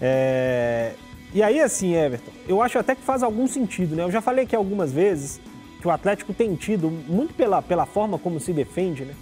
É... 0.00 0.94
E 1.32 1.42
aí, 1.42 1.60
assim, 1.60 1.94
Everton, 1.94 2.32
eu 2.46 2.62
acho 2.62 2.78
até 2.78 2.94
que 2.94 3.02
faz 3.02 3.22
algum 3.22 3.46
sentido, 3.46 3.94
né? 3.94 4.02
Eu 4.02 4.10
já 4.10 4.20
falei 4.20 4.44
aqui 4.44 4.56
algumas 4.56 4.90
vezes 4.90 5.40
que 5.80 5.86
o 5.86 5.90
Atlético 5.90 6.32
tem 6.32 6.54
tido, 6.54 6.90
muito 6.90 7.34
pela, 7.34 7.60
pela 7.60 7.86
forma 7.86 8.18
como 8.18 8.40
se 8.40 8.52
defende, 8.52 9.04
né? 9.04 9.14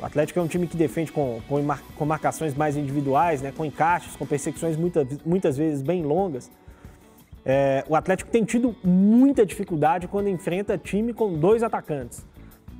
O 0.00 0.04
Atlético 0.04 0.38
é 0.38 0.42
um 0.42 0.46
time 0.46 0.66
que 0.66 0.76
defende 0.76 1.10
com, 1.10 1.40
com, 1.48 1.56
com 1.96 2.04
marcações 2.04 2.54
mais 2.54 2.76
individuais, 2.76 3.42
né, 3.42 3.52
com 3.56 3.64
encaixes, 3.64 4.14
com 4.14 4.24
perseguições 4.24 4.76
muita, 4.76 5.06
muitas 5.26 5.56
vezes 5.56 5.82
bem 5.82 6.04
longas. 6.04 6.50
É, 7.44 7.84
o 7.88 7.96
Atlético 7.96 8.30
tem 8.30 8.44
tido 8.44 8.76
muita 8.84 9.44
dificuldade 9.44 10.06
quando 10.06 10.28
enfrenta 10.28 10.78
time 10.78 11.12
com 11.12 11.34
dois 11.34 11.62
atacantes. 11.62 12.24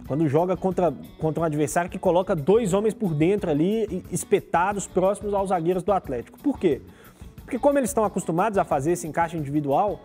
Quando 0.06 0.28
joga 0.28 0.56
contra, 0.56 0.94
contra 1.18 1.42
um 1.42 1.44
adversário 1.44 1.90
que 1.90 1.98
coloca 1.98 2.34
dois 2.37 2.72
homens 2.72 2.94
por 2.94 3.14
dentro 3.14 3.50
ali, 3.50 4.04
espetados, 4.10 4.87
próximos 4.87 5.34
aos 5.34 5.48
zagueiros 5.48 5.82
do 5.82 5.92
Atlético. 5.92 6.38
Por 6.38 6.58
quê? 6.58 6.80
Porque 7.37 7.58
como 7.58 7.78
eles 7.78 7.90
estão 7.90 8.04
acostumados 8.04 8.58
a 8.58 8.64
fazer 8.64 8.92
esse 8.92 9.06
encaixe 9.06 9.37
individual, 9.37 10.02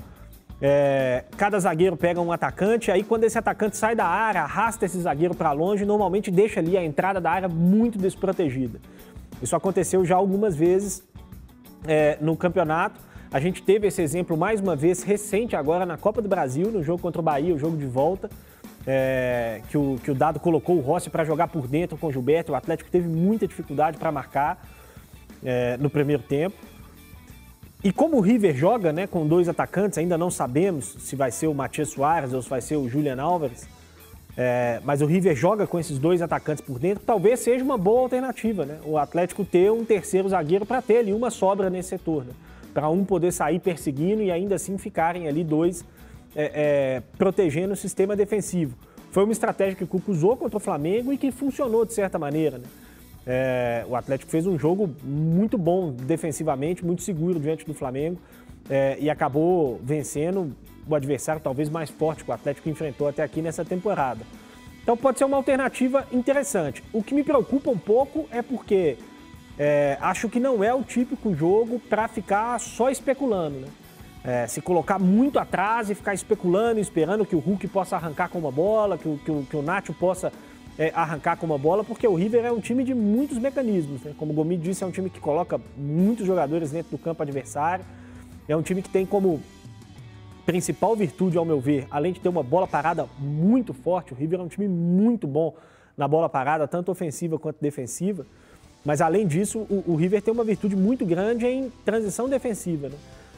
é, 0.65 1.25
cada 1.35 1.59
zagueiro 1.59 1.97
pega 1.97 2.21
um 2.21 2.31
atacante, 2.31 2.89
aí 2.89 3.03
quando 3.03 3.25
esse 3.25 3.37
atacante 3.37 3.75
sai 3.75 3.97
da 3.97 4.05
área, 4.05 4.43
arrasta 4.43 4.85
esse 4.85 4.97
zagueiro 4.97 5.35
para 5.35 5.51
longe, 5.51 5.83
normalmente 5.83 6.31
deixa 6.31 6.61
ali 6.61 6.77
a 6.77 6.85
entrada 6.85 7.19
da 7.19 7.29
área 7.29 7.49
muito 7.49 7.97
desprotegida. 7.97 8.79
Isso 9.41 9.57
aconteceu 9.57 10.05
já 10.05 10.15
algumas 10.15 10.55
vezes 10.55 11.03
é, 11.85 12.17
no 12.21 12.37
campeonato. 12.37 12.97
A 13.29 13.41
gente 13.41 13.61
teve 13.61 13.87
esse 13.87 14.01
exemplo 14.01 14.37
mais 14.37 14.61
uma 14.61 14.73
vez 14.73 15.03
recente 15.03 15.53
agora 15.53 15.85
na 15.85 15.97
Copa 15.97 16.21
do 16.21 16.29
Brasil, 16.29 16.71
no 16.71 16.81
jogo 16.81 17.01
contra 17.01 17.19
o 17.19 17.23
Bahia, 17.23 17.53
o 17.53 17.59
jogo 17.59 17.75
de 17.75 17.85
volta, 17.85 18.29
é, 18.87 19.59
que, 19.67 19.77
o, 19.77 19.99
que 20.01 20.11
o 20.11 20.15
Dado 20.15 20.39
colocou 20.39 20.77
o 20.77 20.79
Rossi 20.79 21.09
para 21.09 21.25
jogar 21.25 21.49
por 21.49 21.67
dentro 21.67 21.97
com 21.97 22.07
o 22.07 22.11
Gilberto. 22.11 22.53
O 22.53 22.55
Atlético 22.55 22.89
teve 22.89 23.09
muita 23.09 23.45
dificuldade 23.45 23.97
para 23.97 24.13
marcar 24.13 24.65
é, 25.43 25.75
no 25.75 25.89
primeiro 25.89 26.23
tempo. 26.23 26.55
E 27.83 27.91
como 27.91 28.17
o 28.17 28.21
River 28.21 28.55
joga 28.55 28.93
né, 28.93 29.05
com 29.05 29.27
dois 29.27 29.49
atacantes, 29.49 29.97
ainda 29.97 30.17
não 30.17 30.31
sabemos 30.31 30.95
se 30.99 31.17
vai 31.17 31.31
ser 31.31 31.47
o 31.47 31.53
Matias 31.53 31.89
Soares 31.89 32.31
ou 32.31 32.41
se 32.41 32.49
vai 32.49 32.61
ser 32.61 32.77
o 32.77 32.87
Julian 32.87 33.21
Álvares, 33.21 33.67
é, 34.37 34.79
mas 34.85 35.01
o 35.01 35.05
River 35.05 35.35
joga 35.35 35.67
com 35.67 35.77
esses 35.77 35.99
dois 35.99 36.21
atacantes 36.21 36.63
por 36.63 36.79
dentro, 36.79 37.03
talvez 37.05 37.41
seja 37.41 37.63
uma 37.63 37.77
boa 37.77 38.01
alternativa, 38.01 38.65
né? 38.65 38.79
O 38.85 38.97
Atlético 38.97 39.43
ter 39.43 39.69
um 39.69 39.83
terceiro 39.83 40.29
zagueiro 40.29 40.65
para 40.65 40.81
ter 40.81 40.99
ali 40.99 41.13
uma 41.13 41.29
sobra 41.29 41.69
nesse 41.69 41.89
setor, 41.89 42.23
né? 42.23 42.31
Para 42.73 42.89
um 42.89 43.03
poder 43.03 43.33
sair 43.33 43.59
perseguindo 43.59 44.23
e 44.23 44.31
ainda 44.31 44.55
assim 44.55 44.77
ficarem 44.77 45.27
ali 45.27 45.43
dois 45.43 45.85
é, 46.35 46.51
é, 46.55 47.03
protegendo 47.17 47.73
o 47.73 47.75
sistema 47.75 48.15
defensivo. 48.15 48.75
Foi 49.11 49.25
uma 49.25 49.33
estratégia 49.33 49.75
que 49.75 49.83
o 49.83 49.87
Cuca 49.87 50.09
usou 50.09 50.37
contra 50.37 50.57
o 50.57 50.59
Flamengo 50.59 51.11
e 51.11 51.17
que 51.17 51.31
funcionou 51.31 51.85
de 51.85 51.93
certa 51.93 52.17
maneira, 52.17 52.57
né? 52.57 52.65
É, 53.25 53.85
o 53.87 53.95
Atlético 53.95 54.29
fez 54.29 54.45
um 54.45 54.59
jogo 54.59 54.93
muito 55.03 55.57
bom 55.57 55.91
defensivamente, 55.91 56.85
muito 56.85 57.01
seguro 57.01 57.39
diante 57.39 57.65
do 57.65 57.73
Flamengo 57.73 58.19
é, 58.69 58.97
e 58.99 59.09
acabou 59.09 59.79
vencendo 59.81 60.53
o 60.87 60.95
adversário 60.95 61.41
talvez 61.41 61.69
mais 61.69 61.89
forte 61.89 62.23
que 62.23 62.29
o 62.29 62.33
Atlético 62.33 62.69
enfrentou 62.69 63.07
até 63.07 63.23
aqui 63.23 63.41
nessa 63.41 63.63
temporada. 63.63 64.21
Então 64.81 64.97
pode 64.97 65.17
ser 65.17 65.23
uma 65.23 65.37
alternativa 65.37 66.05
interessante. 66.11 66.83
O 66.91 67.01
que 67.01 67.15
me 67.15 67.23
preocupa 67.23 67.71
um 67.71 67.77
pouco 67.77 68.27
é 68.29 68.41
porque 68.41 68.97
é, 69.57 69.97
acho 70.01 70.27
que 70.27 70.39
não 70.39 70.61
é 70.61 70.73
o 70.73 70.83
típico 70.83 71.33
jogo 71.33 71.79
para 71.79 72.09
ficar 72.09 72.59
só 72.59 72.89
especulando. 72.89 73.59
Né? 73.59 73.67
É, 74.25 74.47
se 74.47 74.61
colocar 74.61 74.99
muito 74.99 75.39
atrás 75.39 75.89
e 75.89 75.95
ficar 75.95 76.13
especulando, 76.13 76.79
esperando 76.79 77.25
que 77.25 77.35
o 77.35 77.39
Hulk 77.39 77.67
possa 77.67 77.95
arrancar 77.95 78.29
com 78.29 78.39
uma 78.39 78.51
bola, 78.51 78.97
que 78.97 79.07
o, 79.07 79.17
que 79.17 79.31
o, 79.31 79.45
que 79.49 79.55
o 79.55 79.61
Nacho 79.61 79.93
possa 79.93 80.31
é, 80.77 80.91
arrancar 80.95 81.37
com 81.37 81.45
uma 81.45 81.57
bola, 81.57 81.83
porque 81.83 82.07
o 82.07 82.15
River 82.15 82.45
é 82.45 82.51
um 82.51 82.59
time 82.59 82.83
de 82.83 82.93
muitos 82.93 83.37
mecanismos. 83.37 84.01
Né? 84.01 84.13
Como 84.17 84.31
o 84.31 84.35
Gomi 84.35 84.57
disse, 84.57 84.83
é 84.83 84.87
um 84.87 84.91
time 84.91 85.09
que 85.09 85.19
coloca 85.19 85.59
muitos 85.77 86.25
jogadores 86.25 86.71
dentro 86.71 86.91
do 86.91 86.97
campo 86.97 87.21
adversário. 87.21 87.85
É 88.47 88.55
um 88.55 88.61
time 88.61 88.81
que 88.81 88.89
tem 88.89 89.05
como 89.05 89.41
principal 90.45 90.95
virtude, 90.95 91.37
ao 91.37 91.45
meu 91.45 91.59
ver, 91.59 91.87
além 91.89 92.11
de 92.11 92.19
ter 92.19 92.29
uma 92.29 92.43
bola 92.43 92.67
parada 92.67 93.07
muito 93.17 93.73
forte, 93.73 94.13
o 94.13 94.15
River 94.15 94.39
é 94.39 94.43
um 94.43 94.47
time 94.47 94.67
muito 94.67 95.25
bom 95.25 95.55
na 95.95 96.07
bola 96.07 96.27
parada, 96.27 96.67
tanto 96.67 96.91
ofensiva 96.91 97.39
quanto 97.39 97.61
defensiva. 97.61 98.25
Mas 98.83 98.99
além 98.99 99.25
disso, 99.25 99.59
o, 99.69 99.83
o 99.87 99.95
River 99.95 100.21
tem 100.21 100.33
uma 100.33 100.43
virtude 100.43 100.75
muito 100.75 101.05
grande 101.05 101.45
em 101.45 101.71
transição 101.85 102.27
defensiva. 102.27 102.89
Né? 102.89 102.95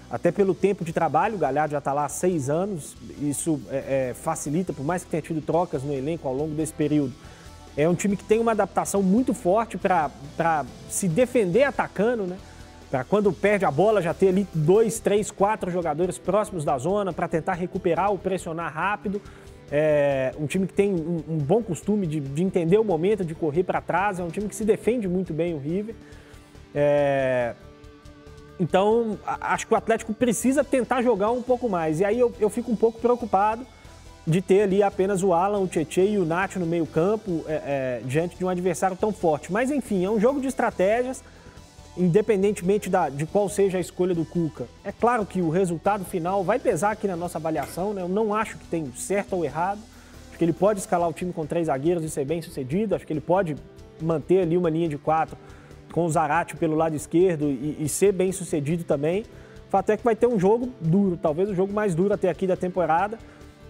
Até 0.09 0.31
pelo 0.31 0.53
tempo 0.53 0.85
de 0.85 0.93
trabalho, 0.93 1.35
o 1.35 1.37
Galhardo 1.37 1.71
já 1.71 1.79
está 1.79 1.91
lá 1.91 2.05
há 2.05 2.09
seis 2.09 2.49
anos, 2.49 2.95
isso 3.19 3.59
é, 3.69 4.09
é, 4.09 4.13
facilita, 4.13 4.71
por 4.71 4.85
mais 4.85 5.03
que 5.03 5.09
tenha 5.09 5.21
tido 5.21 5.41
trocas 5.41 5.83
no 5.83 5.93
elenco 5.93 6.27
ao 6.27 6.33
longo 6.33 6.53
desse 6.53 6.73
período. 6.73 7.13
É 7.75 7.89
um 7.89 7.95
time 7.95 8.15
que 8.15 8.23
tem 8.23 8.39
uma 8.39 8.51
adaptação 8.51 9.01
muito 9.03 9.33
forte 9.33 9.77
para 9.77 10.65
se 10.89 11.07
defender 11.07 11.63
atacando, 11.63 12.23
né? 12.23 12.37
Para 12.89 13.03
quando 13.03 13.33
perde 13.33 13.65
a 13.65 13.71
bola 13.71 14.01
já 14.01 14.13
ter 14.13 14.29
ali 14.29 14.47
dois, 14.53 14.99
três, 14.99 15.31
quatro 15.31 15.69
jogadores 15.69 16.17
próximos 16.17 16.63
da 16.63 16.77
zona 16.77 17.11
para 17.11 17.27
tentar 17.27 17.53
recuperar 17.53 18.11
ou 18.11 18.17
pressionar 18.17 18.71
rápido. 18.71 19.21
É 19.71 20.33
um 20.39 20.45
time 20.45 20.67
que 20.67 20.73
tem 20.73 20.93
um, 20.93 21.23
um 21.27 21.37
bom 21.37 21.61
costume 21.61 22.05
de, 22.05 22.19
de, 22.19 22.43
entender 22.43 22.77
o 22.77 22.83
momento, 22.83 23.25
de 23.25 23.33
correr 23.33 23.63
para 23.63 23.81
trás. 23.81 24.19
É 24.19 24.23
um 24.23 24.29
time 24.29 24.47
que 24.47 24.55
se 24.55 24.63
defende 24.63 25.07
muito 25.07 25.33
bem 25.33 25.53
o 25.53 25.57
River. 25.57 25.95
É... 26.73 27.55
Então, 28.59 29.19
acho 29.25 29.67
que 29.67 29.73
o 29.73 29.77
Atlético 29.77 30.13
precisa 30.13 30.63
tentar 30.63 31.01
jogar 31.01 31.31
um 31.31 31.41
pouco 31.41 31.67
mais. 31.69 31.99
E 31.99 32.05
aí 32.05 32.19
eu, 32.19 32.33
eu 32.39 32.49
fico 32.49 32.71
um 32.71 32.75
pouco 32.75 32.99
preocupado 32.99 33.65
de 34.25 34.41
ter 34.41 34.61
ali 34.63 34.81
apenas 34.81 35.21
o 35.21 35.33
Alan, 35.33 35.59
o 35.59 35.67
Tietchan 35.67 36.03
e 36.03 36.17
o 36.17 36.25
Nath 36.25 36.55
no 36.55 36.65
meio 36.65 36.85
campo 36.85 37.43
é, 37.47 37.53
é, 37.53 38.01
diante 38.05 38.37
de 38.37 38.45
um 38.45 38.49
adversário 38.49 38.95
tão 38.95 39.11
forte. 39.11 39.51
Mas 39.51 39.69
enfim, 39.69 40.05
é 40.05 40.09
um 40.09 40.19
jogo 40.19 40.39
de 40.39 40.47
estratégias. 40.47 41.21
independentemente 41.97 42.89
da, 42.89 43.09
de 43.09 43.25
qual 43.25 43.47
seja 43.47 43.77
a 43.77 43.81
escolha 43.81 44.13
do 44.13 44.25
Cuca. 44.25 44.67
É 44.83 44.91
claro 44.91 45.25
que 45.25 45.41
o 45.41 45.49
resultado 45.49 46.03
final 46.03 46.43
vai 46.43 46.59
pesar 46.59 46.91
aqui 46.91 47.07
na 47.07 47.15
nossa 47.15 47.37
avaliação, 47.37 47.93
né? 47.93 48.01
Eu 48.01 48.09
não 48.09 48.33
acho 48.33 48.57
que 48.57 48.65
tem 48.65 48.91
certo 48.95 49.33
ou 49.33 49.45
errado. 49.45 49.79
Acho 50.29 50.37
que 50.37 50.43
ele 50.43 50.53
pode 50.53 50.79
escalar 50.79 51.07
o 51.07 51.13
time 51.13 51.31
com 51.31 51.45
três 51.45 51.67
zagueiros 51.67 52.03
e 52.03 52.09
ser 52.09 52.25
bem 52.25 52.41
sucedido. 52.41 52.95
Acho 52.95 53.07
que 53.07 53.13
ele 53.13 53.21
pode 53.21 53.55
manter 54.01 54.41
ali 54.41 54.57
uma 54.57 54.69
linha 54.69 54.89
de 54.89 54.97
quatro 54.97 55.37
com 55.95 56.05
o 56.05 56.09
Zarate 56.09 56.57
pelo 56.57 56.75
lado 56.75 56.93
esquerdo 56.93 57.45
e, 57.45 57.77
e 57.79 57.87
ser 57.87 58.11
bem 58.11 58.29
sucedido 58.29 58.83
também. 58.83 59.21
O 59.65 59.69
fato 59.69 59.91
é 59.91 59.95
que 59.95 60.03
vai 60.03 60.13
ter 60.13 60.27
um 60.27 60.37
jogo 60.37 60.67
duro, 60.81 61.15
talvez 61.15 61.49
o 61.49 61.55
jogo 61.55 61.71
mais 61.71 61.95
duro 61.95 62.13
até 62.13 62.29
aqui 62.29 62.45
da 62.45 62.57
temporada. 62.57 63.17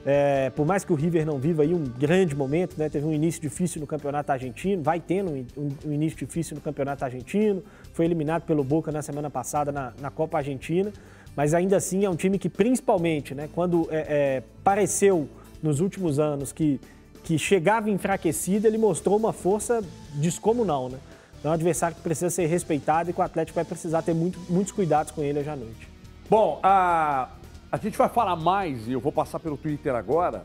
É, 0.04 0.50
por 0.50 0.66
mais 0.66 0.84
que 0.84 0.92
o 0.92 0.96
River 0.96 1.24
não 1.24 1.38
viva 1.38 1.62
aí 1.62 1.72
um 1.72 1.84
grande 1.84 2.36
momento, 2.36 2.80
né? 2.80 2.90
teve 2.90 3.06
um 3.06 3.14
início 3.14 3.40
difícil 3.40 3.80
no 3.80 3.86
campeonato 3.86 4.32
argentino, 4.32 4.82
vai 4.82 5.00
tendo 5.00 5.30
um, 5.30 5.70
um, 5.86 5.94
início 5.94 6.18
difícil 6.18 6.56
no 6.56 6.62
campeonato 6.62 7.06
argentino, 7.06 7.64
foi 7.94 8.06
eliminado 8.06 8.42
pelo 8.42 8.64
Boca 8.64 8.92
na 8.92 9.04
semana 9.04 9.30
passada 9.30 9.72
na, 9.72 9.94
na 10.02 10.10
Copa 10.10 10.40
Argentina, 10.40 10.92
mas 11.36 11.54
ainda 11.54 11.78
assim 11.78 12.06
é 12.06 12.10
um 12.10 12.16
time 12.16 12.40
que, 12.40 12.50
principalmente, 12.50 13.36
né, 13.36 13.48
quando 13.54 13.88
é, 13.92 13.98
é, 13.98 14.44
pareceu 14.64 15.30
nos 15.62 15.80
últimos 15.80 16.18
anos 16.18 16.52
que, 16.52 16.80
que 17.24 17.38
chegava 17.38 17.88
enfraquecido, 17.90 18.66
ele 18.66 18.80
mostrou 18.80 19.16
uma 19.16 19.34
força 19.34 19.84
descomunal. 20.16 20.90
Né? 20.90 20.98
É 21.46 21.50
um 21.50 21.52
adversário 21.52 21.96
que 21.96 22.02
precisa 22.02 22.32
ser 22.32 22.48
respeitado 22.48 23.12
e 23.12 23.14
que 23.14 23.20
o 23.20 23.24
Atlético 23.24 23.54
vai 23.54 23.64
precisar 23.64 24.02
ter 24.02 24.16
muito, 24.16 24.40
muitos 24.50 24.74
cuidados 24.74 25.12
com 25.12 25.22
ele 25.22 25.40
hoje 25.40 25.50
à 25.50 25.56
noite. 25.56 25.88
Bom, 26.28 26.60
a, 26.64 27.30
a 27.72 27.78
gente 27.78 27.96
vai 27.96 28.10
falar 28.10 28.36
mais, 28.36 28.88
e 28.88 28.94
eu 28.94 29.00
vou 29.00 29.12
passar 29.12 29.40
pelo 29.40 29.56
Twitter 29.56 29.94
agora. 29.94 30.44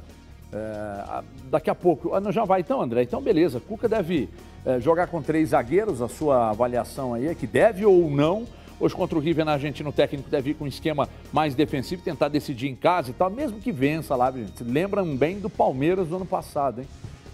É, 0.52 1.22
daqui 1.44 1.70
a 1.70 1.74
pouco. 1.74 2.12
Ah, 2.12 2.20
não, 2.20 2.30
já 2.30 2.44
vai 2.44 2.60
então, 2.60 2.82
André. 2.82 3.02
Então, 3.02 3.22
beleza. 3.22 3.58
Cuca 3.60 3.88
deve 3.88 4.28
é, 4.66 4.78
jogar 4.78 5.06
com 5.06 5.22
três 5.22 5.50
zagueiros. 5.50 6.02
A 6.02 6.08
sua 6.08 6.50
avaliação 6.50 7.14
aí 7.14 7.28
é 7.28 7.34
que 7.34 7.46
deve 7.46 7.86
ou 7.86 8.10
não. 8.10 8.46
Hoje 8.78 8.94
contra 8.94 9.16
o 9.16 9.22
River 9.22 9.46
na 9.46 9.52
Argentina, 9.52 9.88
o 9.88 9.92
técnico 9.92 10.28
deve 10.28 10.50
ir 10.50 10.54
com 10.54 10.64
um 10.64 10.68
esquema 10.68 11.08
mais 11.32 11.54
defensivo, 11.54 12.02
tentar 12.02 12.28
decidir 12.28 12.68
em 12.68 12.76
casa 12.76 13.08
e 13.08 13.14
tal, 13.14 13.30
mesmo 13.30 13.58
que 13.58 13.72
vença 13.72 14.14
lá, 14.14 14.30
gente. 14.30 14.62
Lembram 14.62 15.16
bem 15.16 15.38
do 15.38 15.48
Palmeiras 15.48 16.08
do 16.08 16.16
ano 16.16 16.26
passado, 16.26 16.82
hein? 16.82 16.86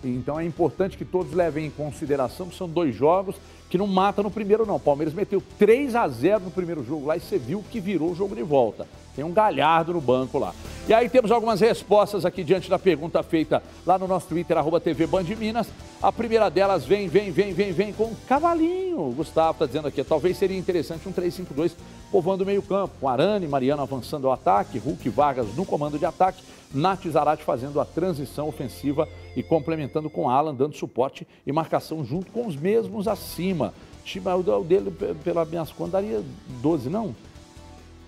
Então 0.05 0.39
é 0.39 0.45
importante 0.45 0.97
que 0.97 1.05
todos 1.05 1.33
levem 1.33 1.67
em 1.67 1.71
consideração 1.71 2.49
que 2.49 2.55
são 2.55 2.69
dois 2.69 2.95
jogos 2.95 3.37
que 3.69 3.79
não 3.79 3.87
mata 3.87 4.23
no 4.23 4.31
primeiro, 4.31 4.65
não. 4.65 4.77
O 4.77 4.81
Palmeiras 4.81 5.15
meteu 5.15 5.43
3 5.59 5.95
a 5.95 6.07
0 6.09 6.45
no 6.45 6.51
primeiro 6.51 6.85
jogo 6.85 7.07
lá 7.07 7.17
e 7.17 7.21
você 7.21 7.39
viu 7.39 7.65
que 7.71 7.81
virou 7.81 8.11
o 8.11 8.15
jogo 8.15 8.35
de 8.35 8.43
volta. 8.43 8.87
Tem 9.17 9.25
um 9.25 9.33
galhardo 9.33 9.95
no 9.95 10.01
banco 10.01 10.39
lá. 10.39 10.55
E 10.87 10.93
aí 10.93 11.09
temos 11.09 11.31
algumas 11.31 11.59
respostas 11.59 12.27
aqui 12.27 12.45
diante 12.45 12.69
da 12.69 12.79
pergunta 12.79 13.23
feita 13.23 13.63
lá 13.87 13.99
no 13.99 14.07
nosso 14.07 14.29
Twitter, 14.29 14.59
arroba 14.59 14.79
TV 14.79 15.09
Minas. 15.37 15.69
A 16.03 16.13
primeira 16.13 16.51
delas 16.51 16.85
vem, 16.85 17.09
vem, 17.09 17.31
vem, 17.31 17.55
vem, 17.55 17.73
vem 17.73 17.93
com 17.95 18.15
cavalinho. 18.29 19.01
O 19.01 19.13
Gustavo 19.13 19.53
está 19.53 19.67
dizendo 19.67 19.89
aqui, 19.89 20.05
talvez 20.05 20.37
seria 20.37 20.59
interessante 20.59 21.09
um 21.09 21.13
3-5-2 21.13 21.73
povoando 22.13 22.45
o 22.45 22.47
meio 22.47 22.63
campo, 22.63 22.95
com 23.01 23.09
Arane 23.09 23.49
Mariano 23.49 23.83
avançando 23.83 24.27
ao 24.27 24.33
ataque, 24.35 24.79
Hulk 24.79 25.09
Vargas 25.09 25.47
no 25.57 25.65
comando 25.65 25.99
de 25.99 26.05
ataque, 26.05 26.43
Nath 26.73 27.07
Zarate 27.09 27.43
fazendo 27.43 27.81
a 27.81 27.85
transição 27.85 28.49
ofensiva 28.49 29.09
e 29.35 29.43
complementando 29.43 30.11
com 30.11 30.29
Alan, 30.29 30.55
dando 30.55 30.77
suporte 30.77 31.27
e 31.47 31.53
marcação 31.53 32.05
junto 32.05 32.31
com 32.31 32.47
os 32.47 32.55
mesmos 32.55 33.09
acima. 33.09 33.56
O 33.65 34.65
dele, 34.65 34.91
pelas 35.25 35.49
minhas 35.49 35.73
contas, 35.73 35.93
daria 35.93 36.23
12, 36.63 36.89
não? 36.89 37.15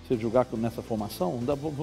você 0.08 0.16
jogar 0.16 0.46
nessa 0.52 0.80
formação? 0.80 1.38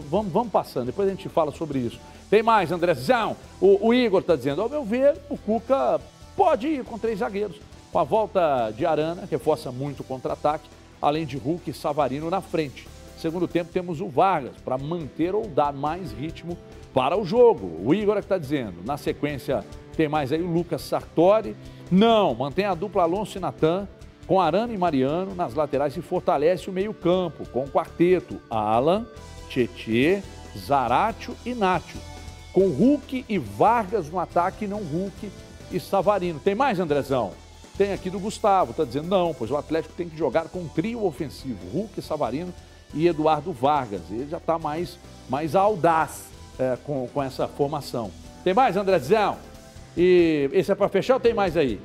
Vamos, 0.10 0.32
vamos 0.32 0.52
passando, 0.52 0.88
depois 0.88 1.08
a 1.08 1.12
gente 1.12 1.30
fala 1.30 1.52
sobre 1.52 1.80
isso. 1.80 2.00
Tem 2.30 2.42
mais, 2.42 2.72
Andrezão. 2.72 3.38
O, 3.62 3.90
o 3.90 3.94
Igor 3.94 4.22
está 4.22 4.36
dizendo, 4.36 4.62
ao 4.62 4.70
meu 4.70 4.84
ver, 4.84 5.16
o 5.30 5.38
Cuca 5.38 6.02
pode 6.36 6.68
ir 6.68 6.84
com 6.84 6.98
três 6.98 7.20
zagueiros. 7.20 7.58
Com 7.92 8.00
a 8.00 8.04
volta 8.04 8.72
de 8.72 8.86
Arana, 8.86 9.28
reforça 9.30 9.72
muito 9.72 10.00
o 10.00 10.04
contra-ataque, 10.04 10.68
além 11.02 11.26
de 11.26 11.38
Hulk 11.38 11.70
e 11.70 11.74
Savarino 11.74 12.30
na 12.30 12.42
frente. 12.42 12.88
Segundo 13.18 13.48
tempo, 13.48 13.72
temos 13.72 14.02
o 14.02 14.10
Vargas 14.10 14.56
para 14.64 14.78
manter 14.78 15.36
ou 15.36 15.48
dar 15.48 15.72
mais 15.72 16.12
ritmo 16.12 16.58
para 16.94 17.18
o 17.18 17.24
jogo. 17.24 17.80
O 17.86 17.94
Igor 17.94 18.18
é 18.18 18.20
que 18.20 18.26
está 18.26 18.38
dizendo. 18.38 18.84
Na 18.84 18.98
sequência, 18.98 19.64
tem 19.96 20.08
mais 20.08 20.32
aí 20.32 20.42
o 20.42 20.52
Lucas 20.52 20.82
Sartori. 20.82 21.56
Não, 21.92 22.34
mantém 22.34 22.66
a 22.66 22.74
dupla 22.74 23.04
Alonso 23.04 23.38
e 23.38 23.42
Natan 23.42 23.88
com 24.28 24.42
Arana 24.42 24.74
e 24.74 24.78
Mariano 24.78 25.36
nas 25.36 25.54
laterais 25.54 25.96
e 25.96 26.02
fortalece 26.02 26.70
o 26.70 26.74
meio-campo 26.74 27.48
com 27.50 27.64
o 27.64 27.70
quarteto 27.70 28.42
Alan, 28.50 29.06
Tietê, 29.50 30.22
Zaratio 30.58 31.36
e 31.46 31.54
Nátio. 31.54 32.00
Com 32.52 32.68
Hulk 32.70 33.26
e 33.28 33.38
Vargas 33.38 34.10
no 34.10 34.20
ataque, 34.20 34.66
não 34.66 34.80
Hulk 34.80 35.30
e 35.72 35.80
Savarino. 35.80 36.40
Tem 36.40 36.56
mais, 36.56 36.80
Andrezão? 36.80 37.34
Tem 37.78 37.92
aqui 37.92 38.10
do 38.10 38.20
Gustavo, 38.20 38.72
está 38.72 38.86
dizendo 38.86 39.10
não, 39.10 39.34
pois 39.34 39.52
o 39.52 39.58
Atlético 39.58 39.94
tem 39.96 40.08
que 40.08 40.18
jogar 40.18 40.46
com 40.46 40.60
um 40.60 40.68
trio 40.68 41.06
ofensivo, 41.06 41.60
Hulk, 41.74 42.02
Savarino 42.02 42.54
e 42.94 43.08
Eduardo 43.08 43.52
Vargas. 43.52 44.02
Ele 44.10 44.30
já 44.30 44.38
está 44.38 44.58
mais, 44.58 44.98
mais 45.30 45.56
audaz 45.56 46.28
é, 46.58 46.78
com, 46.86 47.08
com 47.14 47.22
essa 47.22 47.48
formação. 47.50 48.10
Tem 48.44 48.54
mais, 48.54 48.78
Andrezão? 48.78 49.38
E 49.98 50.50
esse 50.54 50.72
é 50.72 50.76
para 50.76 50.90
fechar 50.90 51.16
ou 51.16 51.20
tem 51.20 51.34
mais 51.34 51.56
aí? 51.56 51.80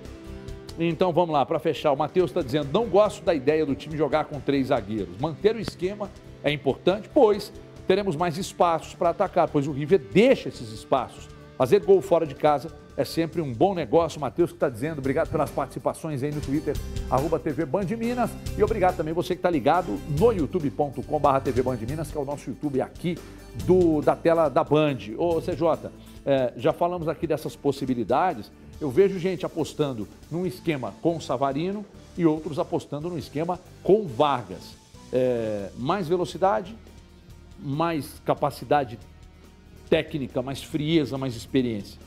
Então 0.79 1.12
vamos 1.12 1.31
lá, 1.31 1.44
para 1.44 1.59
fechar, 1.59 1.92
o 1.92 1.96
Matheus 1.96 2.31
está 2.31 2.42
dizendo: 2.42 2.70
não 2.73 2.87
gosto 2.87 3.23
da 3.25 3.35
ideia 3.35 3.66
do 3.66 3.75
time 3.75 3.96
jogar 3.96 4.25
com 4.25 4.40
três 4.40 4.68
zagueiros. 4.68 5.18
Manter 5.20 5.55
o 5.55 5.61
esquema 5.61 6.11
é 6.42 6.51
importante, 6.51 7.09
pois 7.12 7.53
teremos 7.87 8.16
mais 8.16 8.38
espaços 8.38 8.94
para 8.94 9.11
atacar, 9.11 9.49
pois 9.49 9.66
o 9.66 9.73
River 9.73 10.01
deixa 10.12 10.49
esses 10.49 10.73
espaços. 10.73 11.29
Fazer 11.59 11.81
gol 11.81 12.01
fora 12.01 12.25
de 12.25 12.35
casa 12.35 12.73
é 12.96 13.05
sempre 13.05 13.42
um 13.42 13.53
bom 13.53 13.75
negócio. 13.75 14.18
O 14.18 14.20
Matheus 14.20 14.51
que 14.51 14.57
está 14.57 14.68
dizendo, 14.68 14.99
obrigado 14.99 15.31
pelas 15.31 15.51
participações 15.51 16.23
aí 16.23 16.33
no 16.33 16.40
Twitter, 16.40 16.75
arroba 17.11 17.38
TV 17.38 17.66
Band 17.66 17.87
Minas. 17.99 18.31
E 18.57 18.62
obrigado 18.62 18.96
também 18.96 19.12
você 19.12 19.35
que 19.35 19.40
está 19.40 19.51
ligado 19.51 19.99
no 20.18 20.33
youtube.com.br 20.33 21.40
TV 21.44 21.62
Band 21.62 21.79
Minas, 21.88 22.11
que 22.11 22.16
é 22.16 22.20
o 22.20 22.25
nosso 22.25 22.49
YouTube 22.49 22.81
aqui 22.81 23.18
do, 23.66 24.01
da 24.01 24.16
tela 24.16 24.49
da 24.49 24.64
Band. 24.64 24.99
Ô, 25.18 25.40
CJ, 25.40 25.90
é, 26.31 26.53
já 26.57 26.73
falamos 26.73 27.09
aqui 27.09 27.27
dessas 27.27 27.57
possibilidades. 27.57 28.53
Eu 28.81 28.88
vejo 28.88 29.19
gente 29.19 29.45
apostando 29.45 30.07
num 30.31 30.47
esquema 30.47 30.95
com 31.03 31.21
Savarino 31.21 31.85
e 32.16 32.25
outros 32.25 32.57
apostando 32.57 33.11
num 33.11 33.19
esquema 33.19 33.59
com 33.83 34.07
Vargas. 34.07 34.77
É, 35.12 35.71
mais 35.77 36.07
velocidade, 36.07 36.77
mais 37.59 38.21
capacidade 38.25 38.97
técnica, 39.88 40.40
mais 40.40 40.62
frieza, 40.62 41.19
mais 41.19 41.35
experiência. 41.35 41.99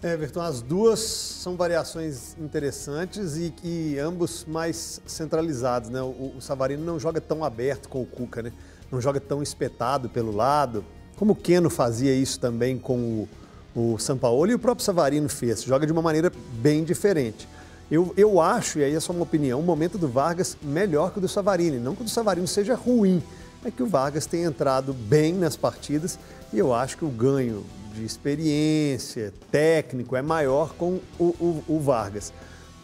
É, 0.00 0.12
Everton, 0.12 0.40
as 0.40 0.62
duas 0.62 1.00
são 1.00 1.56
variações 1.56 2.38
interessantes 2.38 3.36
e, 3.36 3.52
e 3.64 3.98
ambos 3.98 4.44
mais 4.44 5.02
centralizados, 5.06 5.90
né? 5.90 6.00
O, 6.00 6.34
o, 6.36 6.40
Savarino 6.40 6.84
não 6.84 7.00
joga 7.00 7.20
tão 7.20 7.44
aberto 7.44 7.88
com 7.88 8.00
o 8.00 8.06
Cuca, 8.06 8.42
né? 8.42 8.52
Não 8.92 9.00
joga 9.00 9.18
tão 9.18 9.42
espetado 9.42 10.08
pelo 10.08 10.30
lado, 10.30 10.84
como 11.16 11.32
o 11.32 11.36
Keno 11.36 11.70
fazia 11.70 12.14
isso 12.14 12.38
também 12.38 12.78
com 12.78 13.26
o, 13.74 13.94
o 13.94 13.98
Sampaoli 13.98 14.52
e 14.52 14.54
o 14.54 14.58
próprio 14.58 14.84
Savarino 14.84 15.28
fez. 15.28 15.62
Joga 15.62 15.86
de 15.86 15.92
uma 15.92 16.02
maneira 16.02 16.32
bem 16.54 16.84
diferente. 16.84 17.48
Eu, 17.90 18.12
eu 18.16 18.40
acho, 18.40 18.78
e 18.78 18.84
aí 18.84 18.94
é 18.94 19.00
só 19.00 19.12
uma 19.12 19.22
opinião, 19.22 19.60
o 19.60 19.62
momento 19.62 19.98
do 19.98 20.08
Vargas 20.08 20.56
melhor 20.62 21.12
que 21.12 21.18
o 21.18 21.20
do 21.20 21.28
Savarino. 21.28 21.78
Não 21.78 21.94
que 21.94 22.00
o 22.00 22.04
do 22.04 22.10
Savarino 22.10 22.46
seja 22.46 22.74
ruim, 22.74 23.22
é 23.64 23.70
que 23.70 23.82
o 23.82 23.86
Vargas 23.86 24.26
tem 24.26 24.44
entrado 24.44 24.92
bem 24.92 25.34
nas 25.34 25.56
partidas 25.56 26.18
e 26.52 26.58
eu 26.58 26.74
acho 26.74 26.96
que 26.96 27.04
o 27.04 27.08
ganho 27.08 27.64
de 27.94 28.04
experiência, 28.04 29.32
técnico, 29.50 30.16
é 30.16 30.22
maior 30.22 30.74
com 30.74 30.98
o, 31.18 31.24
o, 31.24 31.64
o 31.68 31.80
Vargas. 31.80 32.32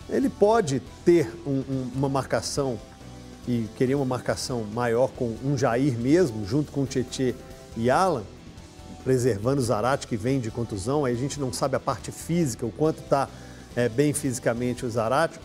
Ele 0.09 0.29
pode 0.29 0.83
ter 1.05 1.31
um, 1.47 1.63
um, 1.69 1.91
uma 1.97 2.09
marcação 2.09 2.79
e 3.47 3.67
querer 3.77 3.95
uma 3.95 4.05
marcação 4.05 4.65
maior 4.75 5.11
com 5.11 5.35
um 5.45 5.57
Jair 5.57 5.99
mesmo, 5.99 6.47
junto 6.47 6.71
com 6.71 6.83
o 6.83 6.87
Tietê 6.87 7.35
e 7.77 7.91
Alan, 7.91 8.25
preservando 9.05 9.61
o 9.61 9.65
Zarate, 9.65 10.07
que 10.07 10.17
vem 10.17 10.41
de 10.41 10.51
contusão, 10.51 11.05
aí 11.05 11.15
a 11.15 11.17
gente 11.17 11.41
não 11.41 11.53
sabe 11.53 11.77
a 11.77 11.81
parte 11.81 12.11
física, 12.11 12.67
o 12.67 12.71
quanto 12.71 13.01
está 13.01 13.29
é, 13.77 13.89
bem 13.89 14.13
fisicamente 14.13 14.85
o 14.85 14.91
Zarate. 14.91 15.39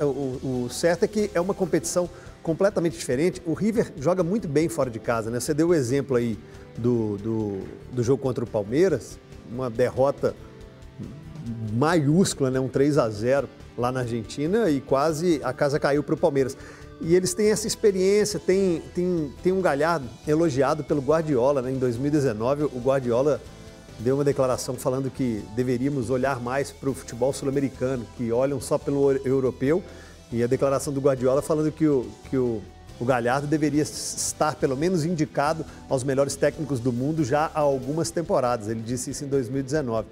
O, 0.00 0.04
o, 0.04 0.64
o, 0.64 0.70
certo 0.70 1.04
é 1.04 1.08
que 1.08 1.30
é 1.34 1.40
uma 1.40 1.54
competição 1.54 2.08
completamente 2.42 2.96
diferente. 2.96 3.42
O 3.44 3.54
River 3.54 3.92
joga 3.98 4.22
muito 4.22 4.48
bem 4.48 4.68
fora 4.68 4.90
de 4.90 4.98
casa, 4.98 5.30
né? 5.30 5.40
Você 5.40 5.52
deu 5.52 5.68
o 5.68 5.74
exemplo 5.74 6.16
aí 6.16 6.38
do, 6.78 7.16
do, 7.18 7.58
do 7.92 8.02
jogo 8.02 8.22
contra 8.22 8.42
o 8.44 8.46
Palmeiras, 8.46 9.18
uma 9.50 9.68
derrota 9.68 10.34
maiúscula, 11.72 12.50
né? 12.50 12.58
um 12.58 12.68
3 12.68 12.98
a 12.98 13.08
0 13.08 13.48
lá 13.76 13.92
na 13.92 14.00
Argentina 14.00 14.70
e 14.70 14.80
quase 14.80 15.40
a 15.42 15.52
casa 15.52 15.78
caiu 15.78 16.02
para 16.02 16.14
o 16.14 16.18
Palmeiras. 16.18 16.56
E 17.00 17.14
eles 17.14 17.34
têm 17.34 17.50
essa 17.50 17.66
experiência, 17.66 18.38
tem, 18.38 18.82
tem, 18.94 19.32
tem 19.42 19.52
um 19.52 19.60
Galhardo 19.60 20.08
elogiado 20.26 20.84
pelo 20.84 21.00
Guardiola. 21.00 21.60
Né? 21.60 21.72
Em 21.72 21.78
2019, 21.78 22.64
o 22.64 22.80
Guardiola 22.80 23.40
deu 23.98 24.16
uma 24.16 24.24
declaração 24.24 24.74
falando 24.74 25.10
que 25.10 25.42
deveríamos 25.54 26.10
olhar 26.10 26.40
mais 26.40 26.70
para 26.70 26.90
o 26.90 26.94
futebol 26.94 27.32
sul-americano, 27.32 28.06
que 28.16 28.32
olham 28.32 28.60
só 28.60 28.78
pelo 28.78 29.12
europeu. 29.26 29.82
E 30.32 30.42
a 30.42 30.46
declaração 30.46 30.92
do 30.92 31.00
Guardiola 31.00 31.42
falando 31.42 31.70
que 31.70 31.86
o, 31.86 32.06
que 32.30 32.36
o, 32.36 32.62
o 32.98 33.04
Galhardo 33.04 33.46
deveria 33.46 33.82
estar 33.82 34.54
pelo 34.56 34.76
menos 34.76 35.04
indicado 35.04 35.64
aos 35.88 36.02
melhores 36.02 36.36
técnicos 36.36 36.80
do 36.80 36.92
mundo 36.92 37.24
já 37.24 37.50
há 37.54 37.60
algumas 37.60 38.10
temporadas. 38.10 38.68
Ele 38.68 38.80
disse 38.80 39.10
isso 39.10 39.24
em 39.24 39.28
2019. 39.28 40.08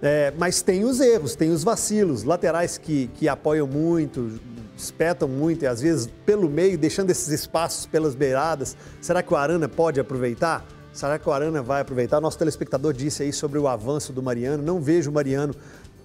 É, 0.00 0.32
mas 0.38 0.62
tem 0.62 0.84
os 0.84 1.00
erros, 1.00 1.34
tem 1.34 1.50
os 1.50 1.64
vacilos, 1.64 2.22
laterais 2.22 2.78
que, 2.78 3.08
que 3.14 3.28
apoiam 3.28 3.66
muito, 3.66 4.38
espetam 4.82 5.28
muito 5.28 5.64
e 5.64 5.66
às 5.66 5.80
vezes 5.80 6.08
pelo 6.24 6.48
meio, 6.48 6.78
deixando 6.78 7.10
esses 7.10 7.28
espaços 7.28 7.86
pelas 7.86 8.14
beiradas. 8.14 8.76
Será 9.00 9.22
que 9.22 9.32
o 9.32 9.36
Arana 9.36 9.68
pode 9.68 10.00
aproveitar? 10.00 10.64
Será 10.92 11.18
que 11.18 11.28
o 11.28 11.32
Arana 11.32 11.62
vai 11.62 11.82
aproveitar? 11.82 12.20
Nosso 12.20 12.38
telespectador 12.38 12.92
disse 12.92 13.22
aí 13.22 13.32
sobre 13.32 13.58
o 13.58 13.68
avanço 13.68 14.12
do 14.12 14.22
Mariano. 14.22 14.62
Não 14.62 14.80
vejo 14.80 15.10
o 15.10 15.14
Mariano 15.14 15.54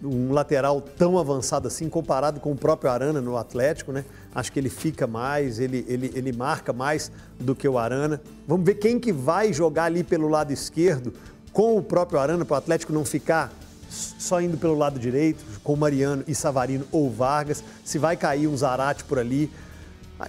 um 0.03 0.33
lateral 0.33 0.81
tão 0.81 1.17
avançado 1.17 1.67
assim, 1.67 1.88
comparado 1.88 2.39
com 2.39 2.51
o 2.51 2.55
próprio 2.55 2.91
Arana 2.91 3.21
no 3.21 3.38
Atlético, 3.38 3.91
né? 3.91 4.03
Acho 4.36 4.51
que 4.51 4.59
ele 4.59 4.69
fica 4.69 5.07
mais, 5.07 5.59
ele, 5.59 5.86
ele, 5.88 6.12
ele 6.13 6.33
marca 6.33 6.73
mais 6.73 7.12
do 7.39 7.55
que 7.55 7.67
o 7.67 7.77
Arana. 7.77 8.21
Vamos 8.47 8.65
ver 8.65 8.75
quem 8.75 8.99
que 8.99 9.13
vai 9.13 9.53
jogar 9.53 9.86
ali 9.86 10.03
pelo 10.03 10.27
lado 10.27 10.51
esquerdo 10.51 11.13
com 11.53 11.77
o 11.77 11.81
próprio 11.81 12.19
Arana, 12.19 12.43
para 12.43 12.55
o 12.55 12.57
Atlético 12.57 12.91
não 12.91 13.05
ficar 13.05 13.53
só 13.93 14.41
indo 14.41 14.58
pelo 14.58 14.77
lado 14.77 14.99
direito, 14.99 15.43
com 15.63 15.75
Mariano 15.75 16.23
e 16.27 16.34
Savarino 16.34 16.86
ou 16.91 17.10
Vargas, 17.10 17.63
se 17.84 17.97
vai 17.97 18.17
cair 18.17 18.47
um 18.47 18.58
Zarate 18.58 19.03
por 19.03 19.19
ali. 19.19 19.51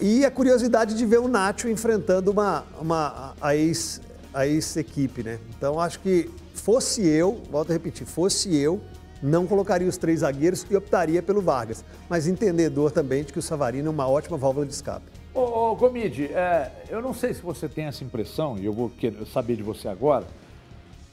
E 0.00 0.24
a 0.24 0.30
curiosidade 0.30 0.94
de 0.94 1.06
ver 1.06 1.18
o 1.18 1.28
Nacho 1.28 1.68
enfrentando 1.68 2.30
uma, 2.30 2.64
uma 2.80 3.34
a 3.40 3.54
ex 3.54 4.00
a 4.32 4.46
ex-equipe, 4.46 5.22
né? 5.22 5.38
Então 5.56 5.78
acho 5.78 6.00
que 6.00 6.28
fosse 6.54 7.06
eu, 7.06 7.40
volto 7.50 7.70
a 7.70 7.72
repetir, 7.72 8.04
fosse 8.04 8.54
eu, 8.56 8.80
não 9.22 9.46
colocaria 9.46 9.88
os 9.88 9.96
três 9.96 10.20
zagueiros 10.20 10.66
e 10.68 10.76
optaria 10.76 11.22
pelo 11.22 11.40
Vargas. 11.40 11.84
Mas 12.10 12.26
entendedor 12.26 12.90
também 12.90 13.22
de 13.22 13.32
que 13.32 13.38
o 13.38 13.42
Savarino 13.42 13.86
é 13.86 13.90
uma 13.90 14.08
ótima 14.08 14.36
válvula 14.36 14.66
de 14.66 14.72
escape. 14.72 15.06
Ô, 15.32 15.40
ô 15.40 15.76
Gomide, 15.76 16.26
é, 16.26 16.70
eu 16.90 17.00
não 17.00 17.14
sei 17.14 17.32
se 17.32 17.40
você 17.40 17.68
tem 17.68 17.86
essa 17.86 18.04
impressão, 18.04 18.58
e 18.58 18.64
eu 18.64 18.72
vou 18.72 18.92
saber 19.32 19.56
de 19.56 19.62
você 19.62 19.88
agora, 19.88 20.26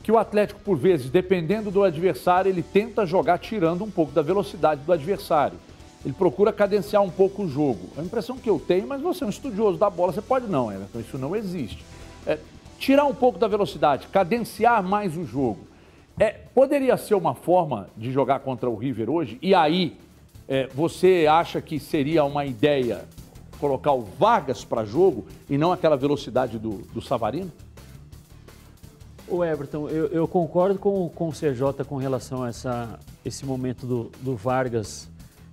que 0.03 0.11
o 0.11 0.17
Atlético, 0.17 0.59
por 0.61 0.77
vezes, 0.77 1.09
dependendo 1.09 1.69
do 1.69 1.83
adversário, 1.83 2.49
ele 2.49 2.63
tenta 2.63 3.05
jogar 3.05 3.37
tirando 3.37 3.83
um 3.83 3.91
pouco 3.91 4.11
da 4.11 4.21
velocidade 4.21 4.81
do 4.81 4.91
adversário. 4.91 5.57
Ele 6.03 6.13
procura 6.13 6.51
cadenciar 6.51 7.03
um 7.03 7.09
pouco 7.09 7.43
o 7.43 7.49
jogo. 7.49 7.89
É 7.95 8.01
a 8.01 8.03
impressão 8.03 8.37
que 8.37 8.49
eu 8.49 8.59
tenho, 8.59 8.87
mas 8.87 9.01
você 9.01 9.23
é 9.23 9.27
um 9.27 9.29
estudioso 9.29 9.77
da 9.77 9.89
bola, 9.89 10.11
você 10.11 10.21
pode 10.21 10.47
não, 10.47 10.71
Everton, 10.71 10.99
isso 10.99 11.17
não 11.17 11.35
existe. 11.35 11.83
É, 12.25 12.39
tirar 12.79 13.05
um 13.05 13.13
pouco 13.13 13.37
da 13.37 13.47
velocidade, 13.47 14.07
cadenciar 14.07 14.81
mais 14.81 15.15
o 15.15 15.23
jogo. 15.23 15.59
É, 16.19 16.31
poderia 16.53 16.97
ser 16.97 17.13
uma 17.13 17.35
forma 17.35 17.87
de 17.95 18.11
jogar 18.11 18.39
contra 18.39 18.69
o 18.69 18.75
River 18.75 19.09
hoje? 19.09 19.37
E 19.41 19.53
aí, 19.53 19.95
é, 20.47 20.67
você 20.73 21.27
acha 21.29 21.61
que 21.61 21.79
seria 21.79 22.23
uma 22.23 22.45
ideia 22.45 23.05
colocar 23.59 23.93
o 23.93 24.01
Vargas 24.01 24.65
para 24.65 24.83
jogo 24.83 25.27
e 25.47 25.55
não 25.55 25.71
aquela 25.71 25.95
velocidade 25.95 26.57
do, 26.57 26.79
do 26.93 27.01
Savarino? 27.01 27.51
O 29.31 29.45
Everton, 29.45 29.87
eu, 29.87 30.07
eu, 30.07 30.27
concordo 30.27 30.77
com, 30.77 31.07
com 31.07 31.29
o 31.29 31.31
CJ 31.31 31.85
com 31.87 31.95
relação 31.95 32.43
a 32.43 32.49
essa, 32.49 32.99
esse 33.23 33.45
momento 33.45 33.85
do, 33.85 34.11
do 34.21 34.35
Vargas, 34.35 35.07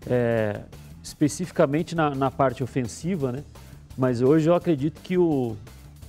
é, 0.05 0.63
especificamente 1.01 1.95
na, 1.95 2.13
na, 2.13 2.29
parte 2.29 2.65
ofensiva, 2.65 3.31
né? 3.31 3.45
Mas 3.97 4.21
hoje 4.21 4.51
eu 4.51 4.55
acredito 4.57 5.01
que 5.01 5.17
o. 5.17 5.57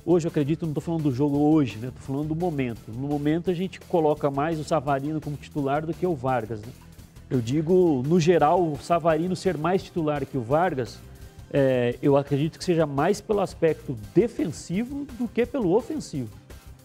Hoje 0.04 0.26
eu 0.26 0.30
acredito, 0.30 0.64
não 0.64 0.72
estou 0.72 0.82
falando 0.82 1.04
do 1.04 1.12
jogo 1.14 1.38
hoje, 1.38 1.78
né? 1.78 1.90
Estou 1.90 2.02
falando 2.02 2.30
do 2.30 2.36
momento. 2.36 2.82
No 2.88 3.08
momento 3.08 3.52
a 3.52 3.54
gente 3.54 3.80
coloca 3.82 4.32
mais 4.32 4.60
o 4.60 4.64
Savarino 4.64 5.22
como 5.22 5.38
titular 5.38 5.86
do 5.86 5.94
que 5.94 6.08
o 6.08 6.16
Vargas, 6.16 6.62
né? 6.62 6.74
Eu 7.30 7.40
digo, 7.40 8.02
no 8.04 8.20
geral, 8.20 8.64
o 8.64 8.80
Savarino 8.82 9.36
ser 9.36 9.56
mais 9.56 9.84
titular 9.84 10.26
que 10.26 10.40
o 10.40 10.42
Vargas, 10.42 10.98
é, 11.54 11.96
eu 12.02 12.18
acredito 12.18 12.58
que 12.58 12.64
seja 12.64 12.88
mais 12.88 13.22
pelo 13.22 13.42
aspecto 13.42 13.96
defensivo 14.16 15.06
do 15.20 15.28
que 15.28 15.46
pelo 15.46 15.78
ofensivo 15.78 16.32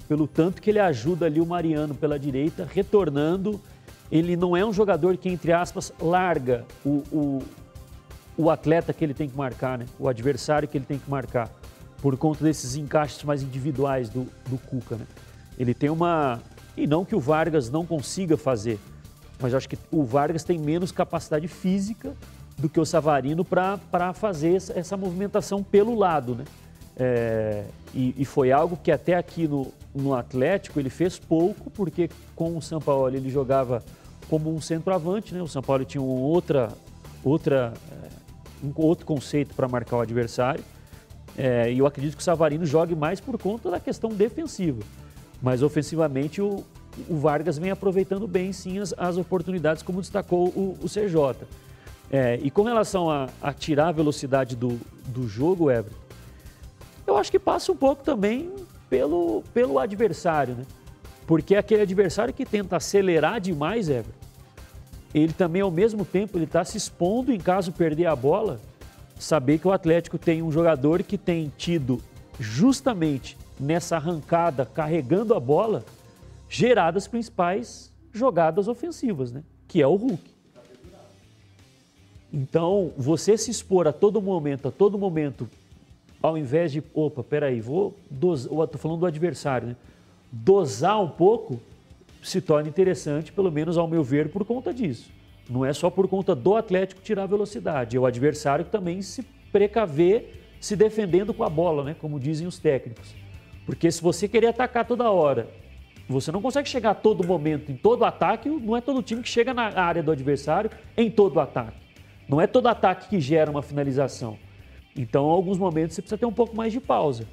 pelo 0.09 0.27
tanto 0.27 0.61
que 0.61 0.71
ele 0.71 0.79
ajuda 0.79 1.27
ali 1.27 1.40
o 1.40 1.47
Mariano 1.47 1.95
pela 1.95 2.19
direita, 2.19 2.69
retornando. 2.71 3.61
Ele 4.11 4.37
não 4.37 4.57
é 4.57 4.64
um 4.64 4.73
jogador 4.73 5.17
que, 5.17 5.29
entre 5.29 5.53
aspas, 5.53 5.93
larga 6.01 6.64
o, 6.85 7.03
o, 7.11 7.43
o 8.37 8.51
atleta 8.51 8.93
que 8.93 9.03
ele 9.03 9.14
tem 9.14 9.29
que 9.29 9.37
marcar, 9.37 9.79
né? 9.79 9.87
o 9.99 10.09
adversário 10.09 10.69
que 10.69 10.77
ele 10.77 10.85
tem 10.85 10.99
que 10.99 11.11
marcar, 11.11 11.51
por 12.03 12.17
conta 12.17 12.45
desses 12.45 12.77
encaixes 12.77 13.23
mais 13.25 13.43
individuais 13.43 14.09
do, 14.09 14.27
do 14.47 14.59
Cuca. 14.59 14.97
Né? 14.97 15.07
Ele 15.59 15.73
tem 15.73 15.88
uma. 15.88 16.40
E 16.77 16.87
não 16.87 17.05
que 17.05 17.14
o 17.14 17.21
Vargas 17.21 17.71
não 17.71 17.87
consiga 17.87 18.37
fazer, 18.37 18.79
mas 19.40 19.55
acho 19.55 19.69
que 19.69 19.79
o 19.90 20.05
Vargas 20.05 20.45
tem 20.45 20.59
menos 20.59 20.93
capacidade 20.93 21.49
física 21.49 22.12
do 22.59 22.69
que 22.69 22.79
o 22.79 22.85
Savarino 22.85 23.45
para 23.45 24.12
fazer 24.12 24.55
essa, 24.55 24.97
movimentação 24.97 25.62
pelo 25.62 25.95
lado. 25.95 26.35
Né? 26.35 26.45
É, 26.97 27.64
e, 27.93 28.14
e, 28.19 28.25
foi 28.25 28.53
algo 28.53 28.77
que 28.77 28.90
até 28.93 29.14
aqui 29.17 29.49
no, 29.49 29.73
no 29.94 30.14
Atlético 30.14 30.80
ele 30.80 30.90
fez 30.90 31.18
pouco, 31.18 31.70
porque 31.70 32.11
com 32.35 32.57
o 32.57 32.62
São 32.62 32.80
Paulo 32.80 33.14
ele 33.14 33.30
jogava 33.30 33.83
como 34.28 34.54
um 34.54 34.61
centroavante, 34.61 35.35
né? 35.35 35.42
O 35.42 35.46
São 35.46 35.62
Paulo 35.62 35.85
tinha 35.85 36.02
um 36.02 36.07
outra, 36.07 36.70
outra, 37.22 37.72
é, 37.90 38.66
um 38.66 38.72
outro 38.76 39.07
conceito 39.07 39.54
para 39.54 39.68
marcar 39.68 39.98
o 39.98 40.00
adversário. 40.00 40.64
É, 41.37 41.72
e 41.72 41.78
eu 41.78 41.87
acredito 41.87 42.16
que 42.16 42.22
o 42.22 42.24
Savarino 42.24 42.64
jogue 42.64 42.94
mais 42.94 43.20
por 43.20 43.38
conta 43.38 43.70
da 43.70 43.80
questão 43.80 44.11
defensiva. 44.11 44.83
Mas 45.42 45.62
ofensivamente 45.62 46.40
o, 46.40 46.64
o 47.09 47.16
Vargas 47.16 47.59
vem 47.59 47.70
aproveitando 47.70 48.26
bem 48.26 48.52
sim 48.52 48.78
as, 48.78 48.94
as 48.96 49.16
oportunidades, 49.16 49.83
como 49.83 50.00
destacou 50.00 50.48
o, 50.48 50.78
o 50.83 50.88
CJ. 50.88 51.46
É, 52.11 52.38
e 52.42 52.50
com 52.50 52.62
relação 52.62 53.11
a, 53.11 53.28
a, 53.42 53.52
tirar 53.52 53.88
a 53.88 53.92
velocidade 53.92 54.54
do, 54.54 54.80
do 55.07 55.26
jogo, 55.26 55.70
Everton, 55.70 55.96
eu 57.07 57.16
acho 57.16 57.30
que 57.30 57.38
passa 57.38 57.72
um 57.72 57.76
pouco 57.76 58.02
também 58.02 58.50
pelo, 58.94 59.42
pelo 59.52 59.80
adversário, 59.80 60.54
né? 60.54 60.64
Porque 61.26 61.57
aquele 61.57 61.83
adversário 61.83 62.33
que 62.33 62.46
tenta 62.46 62.76
acelerar 62.76 63.40
demais, 63.40 63.88
Everton, 63.88 64.12
ele 65.12 65.33
também 65.33 65.62
ao 65.62 65.70
mesmo 65.70 66.04
tempo 66.04 66.38
ele 66.38 66.44
está 66.44 66.64
se 66.64 66.76
expondo 66.76 67.33
em 67.33 67.40
caso 67.40 67.72
perder 67.72 68.07
a 68.07 68.14
bola, 68.14 68.61
saber 69.18 69.59
que 69.59 69.66
o 69.66 69.72
Atlético 69.72 70.16
tem 70.16 70.42
um 70.42 70.52
jogador 70.52 71.02
que 71.02 71.18
tem 71.18 71.52
tido 71.59 72.00
justamente 72.38 73.37
nessa 73.59 73.96
arrancada 73.96 74.64
carregando 74.64 75.35
a 75.35 75.40
bola 75.40 75.85
gerado 76.48 76.96
as 76.96 77.09
principais 77.09 77.90
jogadas 78.12 78.68
ofensivas, 78.68 79.33
né? 79.33 79.42
Que 79.66 79.83
é 79.83 79.87
o 79.88 79.96
Hulk. 79.96 80.22
Então, 82.33 82.92
você 82.96 83.37
se 83.37 83.50
expor 83.50 83.88
a 83.88 83.92
todo 83.92 84.22
momento, 84.22 84.68
a 84.68 84.70
todo 84.70 84.96
momento 84.96 85.48
ao 86.25 86.39
invés 86.39 86.73
de, 86.73 86.83
opa, 86.95 87.23
peraí, 87.23 87.61
vou 87.61 87.95
dosar, 88.11 88.51
estou 88.51 88.81
falando 88.81 89.01
do 89.01 89.05
adversário, 89.05 89.69
né? 89.69 89.77
Dosar 90.33 90.99
um 90.99 91.09
pouco 91.09 91.61
se 92.23 92.41
torna 92.41 92.67
interessante, 92.67 93.31
pelo 93.31 93.53
menos 93.53 93.77
ao 93.77 93.87
meu 93.87 94.03
ver, 94.03 94.31
por 94.31 94.43
conta 94.43 94.73
disso. 94.73 95.11
Não 95.51 95.67
é 95.67 95.75
só 95.75 95.91
por 95.91 96.09
conta 96.09 96.35
do 96.35 96.57
Atlético 96.57 97.03
tirar 97.03 97.27
velocidade, 97.27 97.99
é 97.99 98.01
o 98.01 98.07
adversário 98.07 98.65
que 98.65 98.71
também 98.71 99.03
se 99.03 99.23
precaver 99.53 100.41
se 100.59 100.75
defendendo 100.75 101.35
com 101.35 101.45
a 101.45 101.51
bola, 101.51 101.85
né? 101.85 101.95
Como 102.01 102.19
dizem 102.19 102.47
os 102.47 102.59
técnicos. 102.59 103.15
Porque 103.67 103.93
se 103.93 104.01
você 104.01 104.27
querer 104.27 104.47
atacar 104.47 104.87
toda 104.87 105.11
hora, 105.11 105.47
você 106.09 106.33
não 106.33 106.41
consegue 106.41 106.71
chegar 106.71 106.93
a 106.93 106.95
todo 106.95 107.23
momento, 107.23 107.71
em 107.71 107.77
todo 107.77 108.03
ataque, 108.03 108.49
não 108.49 108.75
é 108.75 108.81
todo 108.81 109.03
time 109.03 109.23
que 109.23 109.29
chega 109.29 109.53
na 109.53 109.79
área 109.79 110.03
do 110.03 110.11
adversário 110.11 110.71
em 110.97 111.11
todo 111.11 111.39
ataque. 111.39 111.77
Não 112.27 112.41
é 112.41 112.47
todo 112.47 112.67
ataque 112.67 113.11
que 113.11 113.21
gera 113.21 113.51
uma 113.51 113.61
finalização. 113.61 114.39
Então, 114.96 115.26
em 115.26 115.30
alguns 115.30 115.59
momentos, 115.59 115.94
você 115.96 116.02
precisa 116.02 116.18
ter 116.18 116.26
um 116.26 116.33
pouco 116.33 116.57
mais 116.57 116.72
de 116.72 116.80
pausa. 116.80 117.26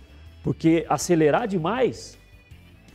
Porque 0.44 0.86
acelerar 0.90 1.48
demais, 1.48 2.18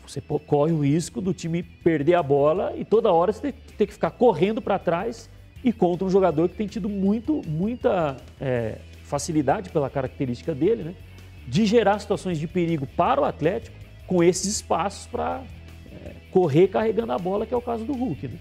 você 0.06 0.20
corre 0.20 0.72
o 0.72 0.80
risco 0.80 1.20
do 1.20 1.32
time 1.32 1.62
perder 1.62 2.14
a 2.14 2.22
bola 2.22 2.74
e 2.76 2.84
toda 2.84 3.12
hora 3.12 3.32
você 3.32 3.52
ter 3.52 3.86
que 3.86 3.92
ficar 3.92 4.10
correndo 4.10 4.60
para 4.60 4.78
trás 4.78 5.30
e 5.62 5.72
contra 5.72 6.06
um 6.06 6.10
jogador 6.10 6.48
que 6.48 6.56
tem 6.56 6.66
tido 6.66 6.88
muito, 6.88 7.42
muita 7.46 8.16
é, 8.40 8.78
facilidade 9.04 9.70
pela 9.70 9.88
característica 9.88 10.54
dele, 10.54 10.82
né? 10.82 10.94
De 11.46 11.64
gerar 11.64 11.98
situações 12.00 12.38
de 12.38 12.48
perigo 12.48 12.86
para 12.96 13.20
o 13.20 13.24
Atlético 13.24 13.76
com 14.06 14.22
esses 14.22 14.46
espaços 14.46 15.06
para 15.06 15.42
é, 15.92 16.12
correr 16.30 16.68
carregando 16.68 17.12
a 17.12 17.18
bola, 17.18 17.46
que 17.46 17.54
é 17.54 17.56
o 17.56 17.62
caso 17.62 17.84
do 17.84 17.92
Hulk, 17.92 18.28
né? 18.28 18.38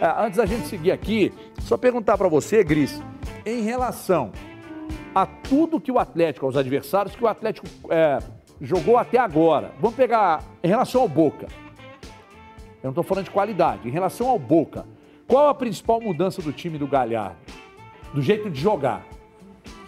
É, 0.00 0.24
antes 0.24 0.38
da 0.38 0.46
gente 0.46 0.66
seguir 0.66 0.90
aqui, 0.90 1.32
só 1.60 1.76
perguntar 1.76 2.18
para 2.18 2.28
você, 2.28 2.64
Gris, 2.64 3.00
em 3.44 3.62
relação 3.62 4.32
a 5.14 5.24
tudo 5.24 5.80
que 5.80 5.92
o 5.92 5.98
Atlético, 5.98 6.46
aos 6.46 6.56
adversários 6.56 7.14
que 7.14 7.22
o 7.22 7.28
Atlético 7.28 7.66
é, 7.88 8.18
jogou 8.60 8.96
até 8.98 9.18
agora. 9.18 9.72
Vamos 9.80 9.96
pegar 9.96 10.42
em 10.62 10.68
relação 10.68 11.02
ao 11.02 11.08
Boca. 11.08 11.46
Eu 12.82 12.88
não 12.88 12.90
estou 12.90 13.04
falando 13.04 13.24
de 13.24 13.30
qualidade. 13.30 13.88
Em 13.88 13.90
relação 13.92 14.28
ao 14.28 14.38
Boca, 14.38 14.84
qual 15.26 15.48
a 15.48 15.54
principal 15.54 16.00
mudança 16.00 16.42
do 16.42 16.52
time 16.52 16.76
do 16.76 16.86
Galhardo? 16.86 17.36
Do 18.12 18.20
jeito 18.20 18.50
de 18.50 18.60
jogar? 18.60 19.06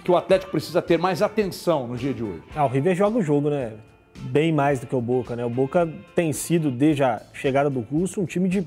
Que 0.04 0.10
o 0.10 0.16
Atlético 0.16 0.52
precisa 0.52 0.80
ter 0.80 0.98
mais 0.98 1.20
atenção 1.20 1.88
no 1.88 1.96
dia 1.96 2.14
de 2.14 2.22
hoje. 2.22 2.42
Ah, 2.54 2.64
o 2.64 2.68
River 2.68 2.94
joga 2.94 3.18
o 3.18 3.22
jogo, 3.22 3.50
né? 3.50 3.72
Bem 4.18 4.52
mais 4.52 4.80
do 4.80 4.86
que 4.86 4.94
o 4.94 5.00
Boca, 5.00 5.34
né? 5.34 5.44
O 5.44 5.50
Boca 5.50 5.92
tem 6.14 6.32
sido, 6.32 6.70
desde 6.70 7.02
a 7.02 7.20
chegada 7.32 7.68
do 7.68 7.80
Russo, 7.80 8.20
um 8.20 8.24
time 8.24 8.48
de 8.48 8.66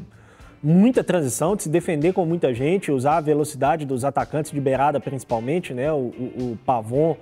muita 0.61 1.03
transição, 1.03 1.55
de 1.55 1.63
se 1.63 1.69
defender 1.69 2.13
com 2.13 2.25
muita 2.25 2.53
gente, 2.53 2.91
usar 2.91 3.17
a 3.17 3.21
velocidade 3.21 3.85
dos 3.85 4.03
atacantes 4.03 4.51
de 4.51 4.59
beirada 4.59 4.99
principalmente, 4.99 5.73
né? 5.73 5.91
O, 5.91 5.95
o, 5.95 6.51
o 6.51 6.59
Pavon 6.65 7.15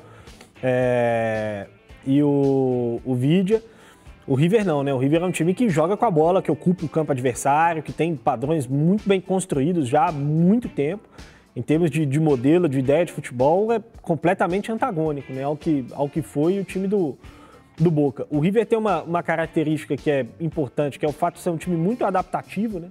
é, 0.62 1.68
e 2.06 2.22
o, 2.24 3.02
o 3.06 3.16
Vidia. 3.16 3.64
O 4.28 4.36
River 4.36 4.66
não, 4.66 4.84
né? 4.84 4.94
O 4.94 4.98
River 4.98 5.22
é 5.22 5.26
um 5.26 5.32
time 5.32 5.54
que 5.54 5.70
joga 5.70 5.96
com 5.96 6.06
a 6.06 6.12
bola, 6.12 6.42
que 6.42 6.52
ocupa 6.52 6.86
o 6.86 6.90
campo 6.90 7.12
adversário, 7.12 7.82
que 7.82 7.94
tem 7.94 8.16
padrões 8.16 8.68
muito 8.68 9.08
bem 9.08 9.22
construídos 9.22 9.88
já 9.88 10.08
há 10.08 10.12
muito 10.12 10.68
tempo. 10.68 11.08
em 11.56 11.62
termos 11.62 11.90
de, 11.90 12.06
de 12.06 12.20
modelo, 12.20 12.70
de 12.70 12.78
ideia 12.78 13.04
de 13.04 13.12
futebol, 13.12 13.72
é 13.72 13.82
completamente 14.02 14.72
antagônico 14.72 15.34
né, 15.34 15.44
ao, 15.44 15.58
que, 15.58 15.88
ao 15.94 16.08
que 16.08 16.22
foi 16.22 16.60
o 16.60 16.64
time 16.64 16.88
do, 16.88 17.18
do 17.80 17.90
Boca. 17.90 18.28
O 18.30 18.40
River 18.40 18.66
tem 18.66 18.78
uma, 18.78 19.02
uma 19.02 19.24
característica 19.24 19.96
que 19.96 20.12
é 20.12 20.26
importante, 20.40 21.00
que 21.00 21.06
é 21.06 21.10
o 21.10 21.14
fato 21.14 21.36
de 21.36 21.42
ser 21.42 21.50
um 21.50 21.58
time 21.58 21.76
muito 21.76 22.06
adaptativo, 22.06 22.80
né? 22.80 22.90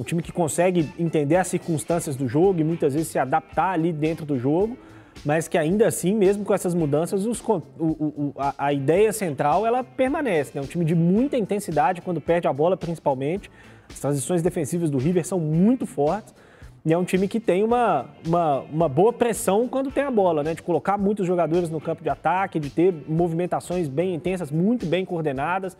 Um 0.00 0.02
time 0.02 0.22
que 0.22 0.32
consegue 0.32 0.88
entender 0.98 1.36
as 1.36 1.46
circunstâncias 1.48 2.16
do 2.16 2.26
jogo 2.26 2.58
e 2.58 2.64
muitas 2.64 2.94
vezes 2.94 3.08
se 3.08 3.18
adaptar 3.18 3.72
ali 3.72 3.92
dentro 3.92 4.24
do 4.24 4.38
jogo, 4.38 4.78
mas 5.26 5.46
que 5.46 5.58
ainda 5.58 5.86
assim, 5.86 6.14
mesmo 6.14 6.42
com 6.42 6.54
essas 6.54 6.72
mudanças, 6.72 7.26
os, 7.26 7.38
o, 7.46 7.62
o, 7.78 8.34
a, 8.38 8.54
a, 8.56 8.72
ideia 8.72 9.12
central 9.12 9.66
ela 9.66 9.84
permanece. 9.84 10.52
É 10.54 10.54
né? 10.58 10.62
um 10.64 10.66
time 10.66 10.86
de 10.86 10.94
muita 10.94 11.36
intensidade 11.36 12.00
quando 12.00 12.18
perde 12.18 12.48
a 12.48 12.52
bola, 12.52 12.78
principalmente. 12.78 13.50
As 13.90 14.00
transições 14.00 14.40
defensivas 14.40 14.88
do 14.88 14.96
River 14.96 15.26
são 15.26 15.38
muito 15.38 15.84
fortes. 15.84 16.34
E 16.82 16.94
é 16.94 16.96
um 16.96 17.04
time 17.04 17.28
que 17.28 17.38
tem 17.38 17.62
uma, 17.62 18.06
uma, 18.26 18.60
uma, 18.60 18.88
boa 18.88 19.12
pressão 19.12 19.68
quando 19.68 19.90
tem 19.90 20.02
a 20.02 20.10
bola, 20.10 20.42
né? 20.42 20.54
De 20.54 20.62
colocar 20.62 20.96
muitos 20.96 21.26
jogadores 21.26 21.68
no 21.68 21.78
campo 21.78 22.02
de 22.02 22.08
ataque, 22.08 22.58
de 22.58 22.70
ter 22.70 22.94
movimentações 23.06 23.86
bem 23.86 24.14
intensas, 24.14 24.50
muito 24.50 24.86
bem 24.86 25.04
coordenadas, 25.04 25.76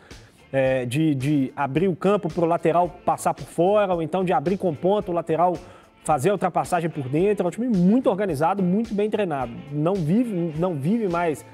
é, 0.51 0.85
de, 0.85 1.15
de 1.15 1.53
abrir 1.55 1.87
o 1.87 1.95
campo 1.95 2.31
para 2.31 2.43
o 2.43 2.47
lateral 2.47 2.89
passar 3.05 3.33
por 3.33 3.45
fora, 3.45 3.93
ou 3.93 4.01
então 4.01 4.23
de 4.23 4.33
abrir 4.33 4.57
com 4.57 4.73
ponto, 4.73 5.11
o 5.11 5.15
lateral 5.15 5.55
fazer 6.03 6.29
a 6.29 6.33
ultrapassagem 6.33 6.89
por 6.89 7.07
dentro. 7.07 7.45
É 7.45 7.47
um 7.47 7.51
time 7.51 7.67
muito 7.67 8.09
organizado, 8.09 8.61
muito 8.61 8.93
bem 8.93 9.09
treinado. 9.09 9.51
Não 9.71 9.93
vive, 9.95 10.53
não 10.57 10.75
vive 10.75 11.07
mais 11.07 11.45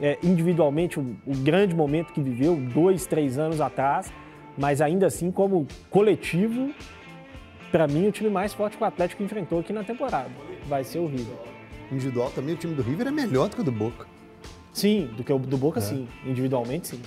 é, 0.00 0.18
individualmente 0.22 0.98
o, 0.98 1.16
o 1.26 1.36
grande 1.38 1.74
momento 1.74 2.12
que 2.12 2.20
viveu 2.20 2.56
dois, 2.56 3.06
três 3.06 3.38
anos 3.38 3.60
atrás, 3.60 4.12
mas 4.56 4.80
ainda 4.80 5.06
assim, 5.06 5.30
como 5.30 5.66
coletivo, 5.90 6.70
para 7.72 7.86
mim, 7.88 8.06
o 8.06 8.12
time 8.12 8.30
mais 8.30 8.54
forte 8.54 8.76
que 8.76 8.84
o 8.84 8.86
Atlético 8.86 9.22
enfrentou 9.22 9.60
aqui 9.60 9.72
na 9.72 9.82
temporada. 9.82 10.30
Vai 10.66 10.84
ser 10.84 10.98
o 10.98 11.06
River. 11.06 11.36
Individual 11.90 12.30
também, 12.30 12.54
o 12.54 12.58
time 12.58 12.74
do 12.74 12.82
River 12.82 13.08
é 13.08 13.10
melhor 13.10 13.48
do 13.48 13.56
que 13.56 13.62
o 13.62 13.64
do 13.64 13.72
Boca. 13.72 14.06
Sim, 14.72 15.10
do 15.16 15.22
que 15.22 15.32
o 15.32 15.38
do 15.38 15.56
Boca, 15.56 15.78
é. 15.78 15.82
sim. 15.82 16.08
Individualmente, 16.24 16.88
sim. 16.88 17.00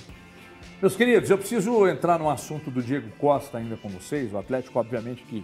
Meus 0.79 0.95
queridos, 0.95 1.31
eu 1.31 1.39
preciso 1.39 1.87
entrar 1.87 2.19
no 2.19 2.29
assunto 2.29 2.69
do 2.69 2.83
Diego 2.83 3.09
Costa 3.17 3.57
ainda 3.57 3.75
com 3.75 3.89
vocês. 3.89 4.31
O 4.31 4.37
Atlético, 4.37 4.77
obviamente, 4.77 5.23
que, 5.23 5.43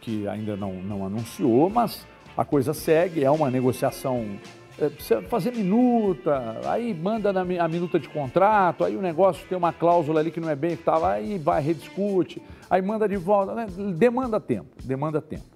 que 0.00 0.28
ainda 0.28 0.56
não, 0.56 0.74
não 0.74 1.04
anunciou, 1.04 1.68
mas 1.68 2.06
a 2.36 2.44
coisa 2.44 2.72
segue. 2.72 3.24
É 3.24 3.30
uma 3.30 3.50
negociação 3.50 4.38
é, 4.78 4.88
precisa 4.88 5.20
fazer 5.22 5.52
minuta, 5.52 6.60
aí 6.64 6.94
manda 6.94 7.32
na, 7.32 7.40
a 7.40 7.66
minuta 7.66 7.98
de 7.98 8.08
contrato, 8.08 8.84
aí 8.84 8.96
o 8.96 9.02
negócio 9.02 9.44
tem 9.48 9.58
uma 9.58 9.72
cláusula 9.72 10.20
ali 10.20 10.30
que 10.30 10.38
não 10.38 10.48
é 10.48 10.54
bem 10.54 10.76
que 10.76 10.82
estava, 10.82 11.10
aí 11.10 11.36
vai, 11.38 11.60
rediscute, 11.60 12.40
aí 12.70 12.80
manda 12.80 13.08
de 13.08 13.16
volta, 13.16 13.56
né? 13.56 13.66
demanda 13.96 14.38
tempo, 14.38 14.68
demanda 14.84 15.20
tempo. 15.20 15.46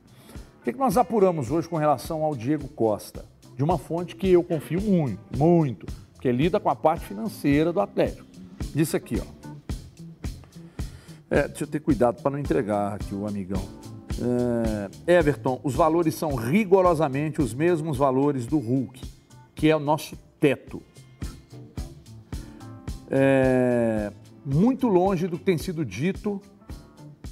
O 0.61 0.65
que, 0.65 0.73
que 0.73 0.79
nós 0.79 0.97
apuramos 0.97 1.49
hoje 1.53 1.69
com 1.69 1.77
relação 1.77 2.25
ao 2.25 2.35
Diego 2.35 2.67
Costa? 2.67 3.25
De 3.55 3.63
uma 3.63 3.79
fonte 3.79 4.17
que 4.17 4.33
eu 4.33 4.43
confio 4.43 4.81
muito, 4.81 5.21
muito, 5.39 5.87
que 6.21 6.33
lida 6.33 6.59
com 6.59 6.71
a 6.71 6.75
parte 6.75 7.07
financeira 7.07 7.73
do 7.73 7.81
Atlético. 7.81 8.32
Disse 8.75 8.97
aqui, 8.97 9.21
ó. 9.21 9.43
É, 11.31 11.49
deixa 11.49 11.65
eu 11.65 11.69
ter 11.69 11.81
cuidado 11.81 12.23
para 12.23 12.31
não 12.31 12.39
entregar 12.39 12.95
aqui 12.95 13.15
o 13.15 13.27
amigão. 13.27 13.63
É, 15.07 15.19
Everton, 15.19 15.61
os 15.65 15.75
valores 15.75 16.15
são 16.15 16.35
rigorosamente 16.35 17.41
os 17.41 17.55
mesmos 17.55 17.97
valores 17.97 18.47
do 18.47 18.59
Hulk, 18.59 19.01
que 19.55 19.69
é 19.71 19.77
o 19.77 19.81
nosso 19.81 20.17
teto. 20.39 20.83
É, 23.11 24.13
muito 24.45 24.89
longe 24.89 25.27
do 25.27 25.39
que 25.39 25.45
tem 25.45 25.59
sido 25.59 25.85
dito 25.85 26.41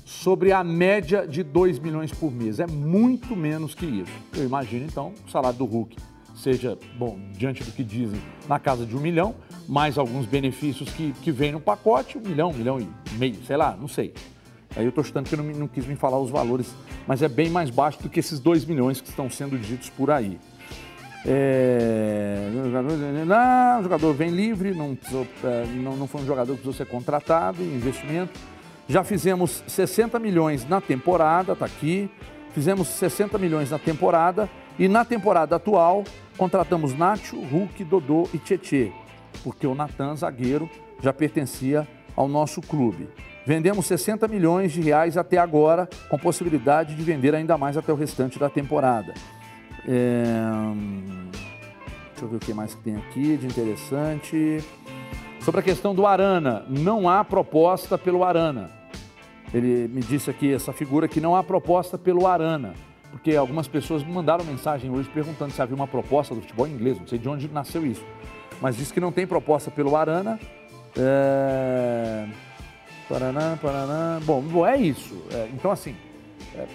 sobre 0.05 0.53
a 0.53 0.63
média 0.63 1.27
de 1.27 1.43
2 1.43 1.79
milhões 1.79 2.13
por 2.13 2.31
mês. 2.31 2.61
É 2.61 2.67
muito 2.67 3.35
menos 3.35 3.75
que 3.75 3.87
isso. 3.87 4.13
Eu 4.35 4.45
imagino, 4.45 4.85
então, 4.85 5.15
o 5.27 5.31
salário 5.31 5.59
do 5.59 5.65
Hulk 5.65 5.97
seja, 6.41 6.77
bom, 6.99 7.19
diante 7.33 7.63
do 7.63 7.71
que 7.71 7.85
dizem, 7.85 8.21
na 8.49 8.59
casa 8.59 8.85
de 8.85 8.97
um 8.97 9.01
milhão, 9.01 9.35
mais 9.69 9.99
alguns 9.99 10.27
benefícios 10.27 10.91
que, 10.91 11.13
que 11.23 11.31
vêm 11.31 11.53
no 11.53 11.61
pacote, 11.61 12.19
um 12.19 12.21
milhão, 12.21 12.51
um 12.51 12.55
milhão 12.55 12.81
e 12.81 12.89
meio, 13.15 13.37
sei 13.47 13.57
lá, 13.57 13.77
não 13.79 13.87
sei. 13.87 14.13
Aí 14.75 14.85
eu 14.85 14.89
estou 14.89 15.05
chutando 15.05 15.29
que 15.29 15.37
não, 15.37 15.45
não 15.45 15.69
quis 15.69 15.87
me 15.87 15.97
falar 15.97 16.19
os 16.19 16.31
valores, 16.31 16.75
mas 17.07 17.23
é 17.23 17.29
bem 17.29 17.51
mais 17.51 17.71
baixo 17.71 18.03
do 18.03 18.09
que 18.09 18.19
esses 18.21 18.41
2 18.41 18.65
milhões 18.65 19.01
que 19.01 19.09
estão 19.09 19.29
sendo 19.29 19.59
ditos 19.59 19.91
por 19.91 20.11
aí. 20.11 20.39
É... 21.27 22.51
Não, 23.27 23.81
o 23.81 23.83
jogador 23.83 24.15
vem 24.15 24.31
livre, 24.31 24.73
não, 24.73 24.95
precisou, 24.95 25.27
é, 25.45 25.67
não, 25.77 25.97
não 25.97 26.07
foi 26.07 26.23
um 26.23 26.27
jogador 26.27 26.55
que 26.55 26.63
precisou 26.63 26.87
ser 26.87 26.91
contratado, 26.91 27.63
investimento. 27.63 28.39
Já 28.89 29.05
fizemos 29.05 29.63
60 29.67 30.19
milhões 30.19 30.67
na 30.67 30.81
temporada, 30.81 31.53
está 31.53 31.67
aqui. 31.67 32.11
Fizemos 32.53 32.89
60 32.89 33.39
milhões 33.39 33.71
na 33.71 33.79
temporada 33.79 34.49
e 34.81 34.89
na 34.89 35.05
temporada 35.05 35.57
atual 35.57 36.05
contratamos 36.39 36.95
Nacho, 36.95 37.39
Hulk, 37.39 37.85
Dodô 37.85 38.27
e 38.33 38.39
Tietê, 38.39 38.91
porque 39.45 39.67
o 39.67 39.75
Natan, 39.75 40.17
zagueiro, 40.17 40.71
já 41.03 41.13
pertencia 41.13 41.87
ao 42.17 42.27
nosso 42.27 42.63
clube. 42.63 43.11
Vendemos 43.47 43.85
60 43.85 44.27
milhões 44.27 44.73
de 44.73 44.81
reais 44.81 45.19
até 45.19 45.37
agora, 45.37 45.87
com 46.09 46.19
possibilidade 46.19 46.95
de 46.95 47.03
vender 47.03 47.35
ainda 47.35 47.59
mais 47.59 47.77
até 47.77 47.93
o 47.93 47.97
restante 47.97 48.39
da 48.39 48.49
temporada. 48.49 49.13
É... 49.87 50.35
Deixa 52.11 52.25
eu 52.25 52.29
ver 52.29 52.37
o 52.37 52.41
que 52.41 52.55
mais 52.55 52.75
que 52.75 52.81
tem 52.81 52.97
aqui 52.97 53.37
de 53.37 53.47
interessante. 53.47 54.65
Sobre 55.41 55.61
a 55.61 55.63
questão 55.63 55.95
do 55.95 56.07
Arana, 56.07 56.65
não 56.71 57.07
há 57.07 57.23
proposta 57.23 57.99
pelo 57.99 58.25
Arana. 58.25 58.71
Ele 59.53 59.89
me 59.89 60.01
disse 60.01 60.31
aqui, 60.31 60.55
essa 60.55 60.73
figura, 60.73 61.07
que 61.07 61.21
não 61.21 61.37
há 61.37 61.43
proposta 61.43 61.99
pelo 61.99 62.27
Arana. 62.27 62.75
Porque 63.11 63.35
algumas 63.35 63.67
pessoas 63.67 64.05
me 64.05 64.13
mandaram 64.13 64.45
mensagem 64.45 64.91
hoje 64.91 65.09
perguntando 65.09 65.53
se 65.53 65.61
havia 65.61 65.75
uma 65.75 65.89
proposta 65.89 66.35
do 66.35 66.41
futebol 66.41 66.67
inglês, 66.67 66.99
não 66.99 67.07
sei 67.07 67.19
de 67.19 67.29
onde 67.29 67.49
nasceu 67.49 67.85
isso. 67.85 68.05
Mas 68.61 68.77
disse 68.77 68.93
que 68.93 69.01
não 69.01 69.11
tem 69.11 69.27
proposta 69.27 69.71
pelo 69.71 69.97
Arana. 69.97 70.39
É... 70.97 72.27
Paraná, 73.09 73.59
Paraná. 73.61 74.21
Bom, 74.25 74.65
é 74.65 74.77
isso. 74.77 75.21
É, 75.33 75.49
então, 75.53 75.71
assim, 75.73 75.97
é, 76.55 76.67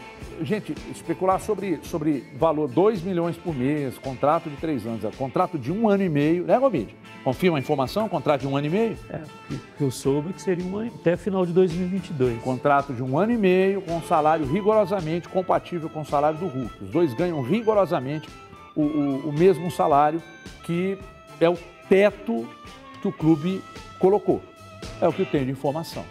gente, 0.41 0.73
especular 0.91 1.39
sobre, 1.39 1.79
sobre 1.83 2.23
valor 2.37 2.67
2 2.67 3.01
milhões 3.01 3.37
por 3.37 3.55
mês, 3.55 3.97
contrato 3.97 4.49
de 4.49 4.55
três 4.57 4.85
anos, 4.85 5.03
é, 5.03 5.11
contrato 5.11 5.57
de 5.57 5.71
um 5.71 5.89
ano 5.89 6.03
e 6.03 6.09
meio, 6.09 6.43
né, 6.43 6.59
Gomide? 6.59 6.95
Confirma 7.23 7.57
a 7.57 7.59
informação? 7.59 8.07
Contrato 8.07 8.41
de 8.41 8.47
um 8.47 8.55
ano 8.55 8.67
e 8.67 8.69
meio? 8.69 8.97
É, 9.09 9.21
eu 9.79 9.91
soube 9.91 10.33
que 10.33 10.41
seria 10.41 10.65
um 10.65 10.77
ano, 10.77 10.91
até 10.95 11.17
final 11.17 11.45
de 11.45 11.53
2022. 11.53 12.41
Contrato 12.41 12.93
de 12.93 13.03
um 13.03 13.17
ano 13.17 13.31
e 13.31 13.37
meio, 13.37 13.81
com 13.81 14.01
salário 14.01 14.45
rigorosamente 14.45 15.27
compatível 15.29 15.89
com 15.89 16.01
o 16.01 16.05
salário 16.05 16.37
do 16.37 16.47
Hulk. 16.47 16.83
Os 16.83 16.89
dois 16.89 17.13
ganham 17.13 17.41
rigorosamente 17.41 18.29
o, 18.75 18.81
o, 18.81 19.29
o 19.29 19.33
mesmo 19.33 19.71
salário, 19.71 20.21
que 20.63 20.97
é 21.39 21.49
o 21.49 21.57
teto 21.89 22.47
que 23.01 23.07
o 23.07 23.11
clube 23.11 23.61
colocou. 23.99 24.41
É 25.01 25.07
o 25.07 25.13
que 25.13 25.21
eu 25.21 25.25
tenho 25.25 25.45
de 25.45 25.51
informação. 25.51 26.05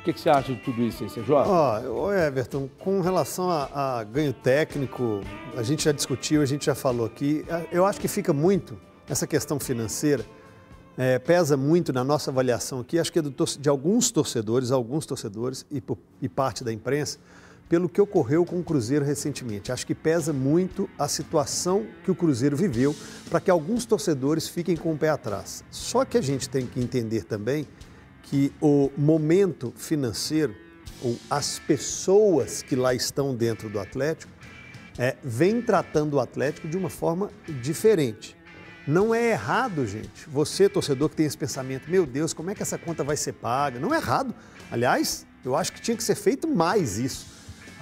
O 0.00 0.02
que, 0.02 0.14
que, 0.14 0.20
você 0.20 0.30
acha 0.30 0.54
de 0.54 0.60
tudo 0.60 0.80
isso 0.80 1.04
aí, 1.04 1.10
CJ? 1.10 1.30
Ó, 1.30 2.10
Everton, 2.10 2.70
com 2.78 3.02
relação 3.02 3.50
a, 3.50 3.98
a, 3.98 4.02
ganho 4.02 4.32
técnico, 4.32 5.20
a 5.54 5.62
gente 5.62 5.84
já 5.84 5.92
discutiu, 5.92 6.40
a 6.40 6.46
gente 6.46 6.64
já 6.64 6.74
falou 6.74 7.04
aqui. 7.04 7.44
Eu 7.70 7.84
acho 7.84 8.00
que 8.00 8.08
fica 8.08 8.32
muito 8.32 8.78
essa 9.06 9.26
questão 9.26 9.60
financeira, 9.60 10.24
é, 10.96 11.18
pesa 11.18 11.54
muito 11.54 11.92
na 11.92 12.02
nossa 12.02 12.30
avaliação 12.30 12.80
aqui, 12.80 12.98
acho 12.98 13.12
que 13.12 13.18
é 13.18 13.22
do, 13.22 13.30
de 13.30 13.68
alguns 13.68 14.10
torcedores, 14.10 14.70
alguns 14.70 15.04
torcedores 15.04 15.66
e, 15.70 15.82
e 16.22 16.28
parte 16.30 16.64
da 16.64 16.72
imprensa, 16.72 17.18
pelo 17.68 17.86
que 17.86 18.00
ocorreu 18.00 18.46
com 18.46 18.58
o 18.58 18.64
Cruzeiro 18.64 19.04
recentemente. 19.04 19.70
Acho 19.70 19.86
que 19.86 19.94
pesa 19.94 20.32
muito 20.32 20.88
a 20.98 21.08
situação 21.08 21.86
que 22.04 22.10
o 22.10 22.14
Cruzeiro 22.14 22.56
viveu 22.56 22.96
para 23.28 23.38
que 23.38 23.50
alguns 23.50 23.84
torcedores 23.84 24.48
fiquem 24.48 24.78
com 24.78 24.94
o 24.94 24.96
pé 24.96 25.10
atrás. 25.10 25.62
Só 25.70 26.06
que 26.06 26.16
a 26.16 26.22
gente 26.22 26.48
tem 26.48 26.64
que 26.64 26.80
entender 26.80 27.24
também 27.24 27.66
que 28.30 28.52
o 28.60 28.92
momento 28.96 29.74
financeiro, 29.76 30.54
ou 31.02 31.18
as 31.28 31.58
pessoas 31.58 32.62
que 32.62 32.76
lá 32.76 32.94
estão 32.94 33.34
dentro 33.34 33.68
do 33.68 33.80
Atlético, 33.80 34.32
é, 34.96 35.16
vem 35.22 35.60
tratando 35.60 36.14
o 36.14 36.20
Atlético 36.20 36.68
de 36.68 36.76
uma 36.76 36.88
forma 36.88 37.28
diferente. 37.60 38.36
Não 38.86 39.12
é 39.12 39.32
errado, 39.32 39.84
gente. 39.84 40.28
Você, 40.28 40.68
torcedor, 40.68 41.08
que 41.08 41.16
tem 41.16 41.26
esse 41.26 41.36
pensamento, 41.36 41.90
meu 41.90 42.06
Deus, 42.06 42.32
como 42.32 42.50
é 42.50 42.54
que 42.54 42.62
essa 42.62 42.78
conta 42.78 43.02
vai 43.02 43.16
ser 43.16 43.32
paga? 43.32 43.80
Não 43.80 43.92
é 43.92 43.96
errado. 43.96 44.32
Aliás, 44.70 45.26
eu 45.44 45.56
acho 45.56 45.72
que 45.72 45.80
tinha 45.80 45.96
que 45.96 46.04
ser 46.04 46.14
feito 46.14 46.46
mais 46.46 46.98
isso. 46.98 47.26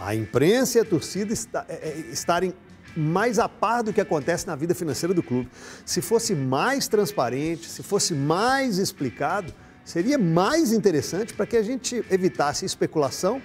A 0.01 0.15
imprensa 0.15 0.79
e 0.79 0.81
a 0.81 0.85
torcida 0.85 1.31
está, 1.31 1.67
é, 1.69 1.91
é 1.91 1.99
estarem 2.11 2.55
mais 2.97 3.39
a 3.39 3.51
par 3.51 3.83
do 3.83 3.93
que 3.93 4.01
acontece 4.01 4.47
na 4.47 4.57
vida 4.57 4.75
financeira 4.75 5.13
do 5.13 5.23
clube. 5.23 5.51
Se 5.85 6.01
fosse 6.01 6.35
mais 6.35 6.89
transparente, 6.89 7.69
se 7.69 7.83
fosse 7.83 8.15
mais 8.15 8.79
explicado, 8.79 9.53
seria 9.89 10.19
mais 10.19 10.71
interessante 10.71 11.33
para 11.33 11.47
que 11.47 11.57
a 11.57 11.63
gente 11.63 12.05
evitasse 12.11 12.63
especulação, 12.67 13.41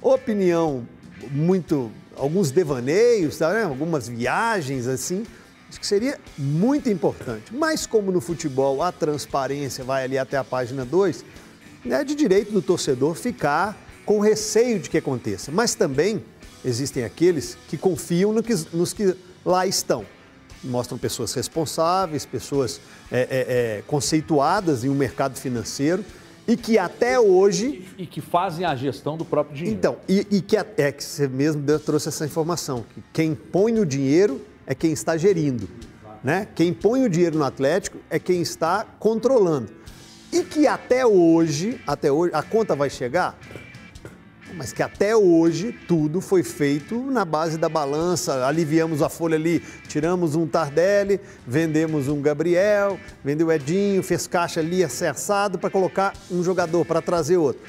opinião 0.00 0.86
muito, 1.32 1.90
alguns 2.16 2.52
devaneios, 2.52 3.36
tá, 3.36 3.52
né? 3.52 3.64
algumas 3.64 4.08
viagens 4.08 4.86
assim. 4.86 5.26
Acho 5.68 5.80
que 5.80 5.86
seria 5.86 6.16
muito 6.38 6.88
importante. 6.88 7.52
Mas 7.52 7.84
como 7.84 8.12
no 8.12 8.20
futebol 8.20 8.80
a 8.80 8.92
transparência 8.92 9.82
vai 9.82 10.04
ali 10.04 10.16
até 10.16 10.36
a 10.36 10.44
página 10.44 10.84
2, 10.84 11.24
é 11.90 12.04
de 12.04 12.14
direito 12.14 12.52
do 12.52 12.62
torcedor 12.62 13.16
ficar 13.16 13.76
com 14.06 14.20
receio 14.20 14.78
de 14.78 14.88
que 14.88 14.98
aconteça. 14.98 15.50
Mas 15.50 15.74
também 15.74 16.24
existem 16.64 17.02
aqueles 17.02 17.58
que 17.66 17.76
confiam 17.76 18.32
no 18.32 18.40
que, 18.40 18.54
nos 18.72 18.92
que 18.92 19.16
lá 19.44 19.66
estão. 19.66 20.06
Mostram 20.64 20.98
pessoas 20.98 21.32
responsáveis, 21.34 22.26
pessoas 22.26 22.80
é, 23.10 23.20
é, 23.20 23.26
é, 23.30 23.82
conceituadas 23.86 24.84
em 24.84 24.88
um 24.88 24.94
mercado 24.94 25.38
financeiro 25.38 26.04
e 26.48 26.56
que 26.56 26.78
até 26.78 27.20
hoje. 27.20 27.86
E 27.98 28.06
que 28.06 28.22
fazem 28.22 28.64
a 28.64 28.74
gestão 28.74 29.16
do 29.18 29.24
próprio 29.24 29.54
dinheiro. 29.54 29.78
Então, 29.78 29.96
e, 30.08 30.26
e 30.30 30.40
que 30.40 30.56
é 30.56 30.90
que 30.90 31.04
você 31.04 31.28
mesmo 31.28 31.62
trouxe 31.78 32.08
essa 32.08 32.24
informação, 32.24 32.84
que 32.94 33.02
quem 33.12 33.34
põe 33.34 33.78
o 33.78 33.84
dinheiro 33.84 34.40
é 34.66 34.74
quem 34.74 34.92
está 34.92 35.16
gerindo. 35.16 35.68
Né? 36.24 36.48
Quem 36.54 36.72
põe 36.72 37.04
o 37.04 37.08
dinheiro 37.08 37.38
no 37.38 37.44
Atlético 37.44 37.98
é 38.08 38.18
quem 38.18 38.40
está 38.40 38.84
controlando. 38.98 39.70
E 40.32 40.42
que 40.42 40.66
até 40.66 41.06
hoje, 41.06 41.80
até 41.86 42.10
hoje, 42.10 42.34
a 42.34 42.42
conta 42.42 42.74
vai 42.74 42.90
chegar? 42.90 43.38
Mas 44.58 44.72
que 44.72 44.82
até 44.82 45.14
hoje 45.14 45.72
tudo 45.86 46.20
foi 46.20 46.42
feito 46.42 47.00
na 47.00 47.24
base 47.24 47.56
da 47.56 47.68
balança. 47.68 48.44
Aliviamos 48.44 49.02
a 49.02 49.08
folha 49.08 49.36
ali, 49.36 49.62
tiramos 49.86 50.34
um 50.34 50.48
Tardelli, 50.48 51.20
vendemos 51.46 52.08
um 52.08 52.20
Gabriel, 52.20 52.98
vendeu 53.24 53.46
o 53.46 53.52
Edinho, 53.52 54.02
fez 54.02 54.26
caixa 54.26 54.58
ali 54.58 54.82
acessado 54.82 55.60
para 55.60 55.70
colocar 55.70 56.12
um 56.28 56.42
jogador, 56.42 56.84
para 56.84 57.00
trazer 57.00 57.36
outro. 57.36 57.62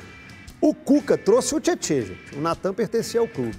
O 0.60 0.74
Cuca 0.74 1.16
trouxe 1.16 1.54
o 1.54 1.60
Tietê, 1.60 2.02
gente. 2.02 2.36
O 2.36 2.42
Natan 2.42 2.74
pertencia 2.74 3.20
ao 3.20 3.28
clube. 3.28 3.56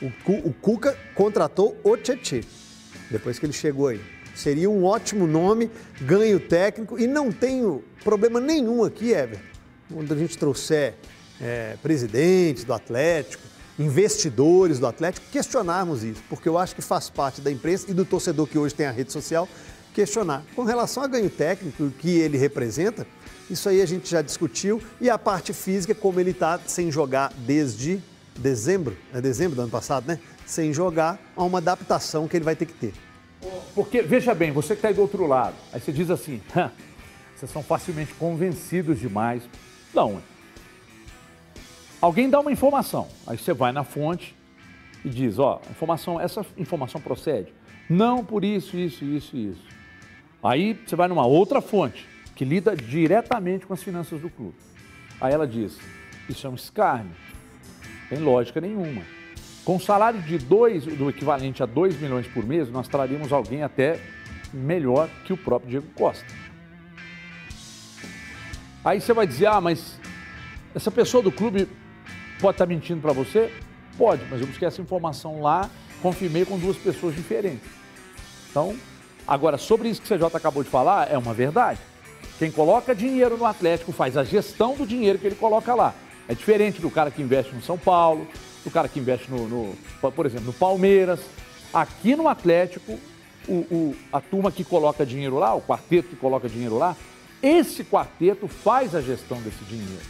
O, 0.00 0.48
o 0.48 0.52
Cuca 0.54 0.96
contratou 1.14 1.78
o 1.84 1.94
Tietê, 1.98 2.42
depois 3.10 3.38
que 3.38 3.44
ele 3.44 3.52
chegou 3.52 3.88
aí. 3.88 4.00
Seria 4.34 4.70
um 4.70 4.82
ótimo 4.84 5.26
nome, 5.26 5.70
ganho 6.00 6.40
técnico 6.40 6.98
e 6.98 7.06
não 7.06 7.30
tenho 7.30 7.84
problema 8.02 8.40
nenhum 8.40 8.82
aqui, 8.82 9.12
Ever, 9.12 9.38
quando 9.92 10.14
a 10.14 10.16
gente 10.16 10.38
trouxer 10.38 10.94
é, 11.42 11.76
presidentes 11.82 12.64
do 12.64 12.72
Atlético, 12.72 13.42
investidores 13.78 14.78
do 14.78 14.86
Atlético, 14.86 15.26
questionarmos 15.32 16.04
isso, 16.04 16.22
porque 16.28 16.48
eu 16.48 16.56
acho 16.56 16.74
que 16.74 16.82
faz 16.82 17.10
parte 17.10 17.40
da 17.40 17.50
imprensa 17.50 17.90
e 17.90 17.94
do 17.94 18.04
torcedor 18.04 18.46
que 18.46 18.58
hoje 18.58 18.74
tem 18.74 18.86
a 18.86 18.90
rede 18.90 19.12
social 19.12 19.48
questionar. 19.92 20.44
Com 20.54 20.62
relação 20.62 21.02
a 21.02 21.06
ganho 21.06 21.28
técnico 21.28 21.90
que 21.98 22.10
ele 22.10 22.38
representa, 22.38 23.06
isso 23.50 23.68
aí 23.68 23.82
a 23.82 23.86
gente 23.86 24.10
já 24.10 24.22
discutiu 24.22 24.80
e 25.00 25.10
a 25.10 25.18
parte 25.18 25.52
física, 25.52 25.94
como 25.94 26.20
ele 26.20 26.30
está 26.30 26.58
sem 26.66 26.90
jogar 26.90 27.32
desde 27.36 28.00
dezembro, 28.38 28.96
é 29.12 29.20
dezembro 29.20 29.56
do 29.56 29.62
ano 29.62 29.70
passado, 29.70 30.06
né? 30.06 30.18
Sem 30.46 30.72
jogar, 30.72 31.18
há 31.36 31.42
uma 31.42 31.58
adaptação 31.58 32.26
que 32.26 32.36
ele 32.36 32.44
vai 32.44 32.56
ter 32.56 32.66
que 32.66 32.72
ter. 32.72 32.94
Porque, 33.74 34.02
veja 34.02 34.34
bem, 34.34 34.52
você 34.52 34.68
que 34.68 34.78
está 34.78 34.88
aí 34.88 34.94
do 34.94 35.02
outro 35.02 35.26
lado, 35.26 35.54
aí 35.72 35.80
você 35.80 35.92
diz 35.92 36.10
assim, 36.10 36.40
vocês 37.36 37.50
são 37.50 37.62
facilmente 37.62 38.14
convencidos 38.14 38.98
demais. 38.98 39.42
Não, 39.92 40.22
Alguém 42.02 42.28
dá 42.28 42.40
uma 42.40 42.50
informação, 42.50 43.06
aí 43.28 43.38
você 43.38 43.54
vai 43.54 43.70
na 43.70 43.84
fonte 43.84 44.34
e 45.04 45.08
diz, 45.08 45.38
ó, 45.38 45.60
informação, 45.70 46.20
essa 46.20 46.44
informação 46.58 47.00
procede. 47.00 47.54
Não 47.88 48.24
por 48.24 48.42
isso, 48.42 48.76
isso, 48.76 49.04
isso 49.04 49.36
isso. 49.36 49.64
Aí 50.42 50.74
você 50.84 50.96
vai 50.96 51.06
numa 51.06 51.24
outra 51.24 51.60
fonte 51.60 52.04
que 52.34 52.44
lida 52.44 52.74
diretamente 52.74 53.66
com 53.66 53.72
as 53.72 53.80
finanças 53.80 54.20
do 54.20 54.28
clube. 54.28 54.56
Aí 55.20 55.32
ela 55.32 55.46
diz, 55.46 55.78
isso 56.28 56.44
é 56.44 56.50
um 56.50 56.56
escárnio. 56.56 57.14
Tem 58.08 58.18
lógica 58.18 58.60
nenhuma. 58.60 59.02
Com 59.64 59.78
salário 59.78 60.20
de 60.22 60.38
dois, 60.38 60.84
do 60.84 61.08
equivalente 61.08 61.62
a 61.62 61.66
2 61.66 62.00
milhões 62.00 62.26
por 62.26 62.44
mês, 62.44 62.68
nós 62.68 62.88
traríamos 62.88 63.32
alguém 63.32 63.62
até 63.62 64.00
melhor 64.52 65.08
que 65.24 65.32
o 65.32 65.36
próprio 65.36 65.70
Diego 65.70 65.86
Costa. 65.94 66.26
Aí 68.84 69.00
você 69.00 69.12
vai 69.12 69.24
dizer, 69.24 69.46
ah, 69.46 69.60
mas 69.60 70.00
essa 70.74 70.90
pessoa 70.90 71.22
do 71.22 71.30
clube 71.30 71.68
Pode 72.42 72.56
estar 72.56 72.66
mentindo 72.66 73.00
para 73.00 73.12
você? 73.12 73.52
Pode, 73.96 74.24
mas 74.28 74.40
eu 74.40 74.48
busquei 74.48 74.66
essa 74.66 74.82
informação 74.82 75.40
lá, 75.40 75.70
confirmei 76.02 76.44
com 76.44 76.58
duas 76.58 76.76
pessoas 76.76 77.14
diferentes. 77.14 77.70
Então, 78.50 78.76
agora, 79.24 79.56
sobre 79.56 79.88
isso 79.88 80.02
que 80.02 80.12
o 80.12 80.18
CJ 80.18 80.36
acabou 80.36 80.64
de 80.64 80.68
falar, 80.68 81.08
é 81.08 81.16
uma 81.16 81.32
verdade. 81.32 81.78
Quem 82.40 82.50
coloca 82.50 82.96
dinheiro 82.96 83.36
no 83.36 83.46
Atlético 83.46 83.92
faz 83.92 84.16
a 84.16 84.24
gestão 84.24 84.74
do 84.74 84.84
dinheiro 84.84 85.20
que 85.20 85.26
ele 85.28 85.36
coloca 85.36 85.72
lá. 85.72 85.94
É 86.26 86.34
diferente 86.34 86.80
do 86.80 86.90
cara 86.90 87.12
que 87.12 87.22
investe 87.22 87.54
no 87.54 87.62
São 87.62 87.78
Paulo, 87.78 88.26
do 88.64 88.72
cara 88.72 88.88
que 88.88 88.98
investe 88.98 89.30
no, 89.30 89.46
no 89.46 89.76
por 90.10 90.26
exemplo, 90.26 90.46
no 90.46 90.52
Palmeiras. 90.52 91.20
Aqui 91.72 92.16
no 92.16 92.26
Atlético, 92.26 92.98
o, 93.46 93.52
o, 93.52 93.96
a 94.12 94.20
turma 94.20 94.50
que 94.50 94.64
coloca 94.64 95.06
dinheiro 95.06 95.38
lá, 95.38 95.54
o 95.54 95.62
quarteto 95.62 96.08
que 96.08 96.16
coloca 96.16 96.48
dinheiro 96.48 96.76
lá, 96.76 96.96
esse 97.40 97.84
quarteto 97.84 98.48
faz 98.48 98.96
a 98.96 99.00
gestão 99.00 99.40
desse 99.42 99.64
dinheiro. 99.64 100.02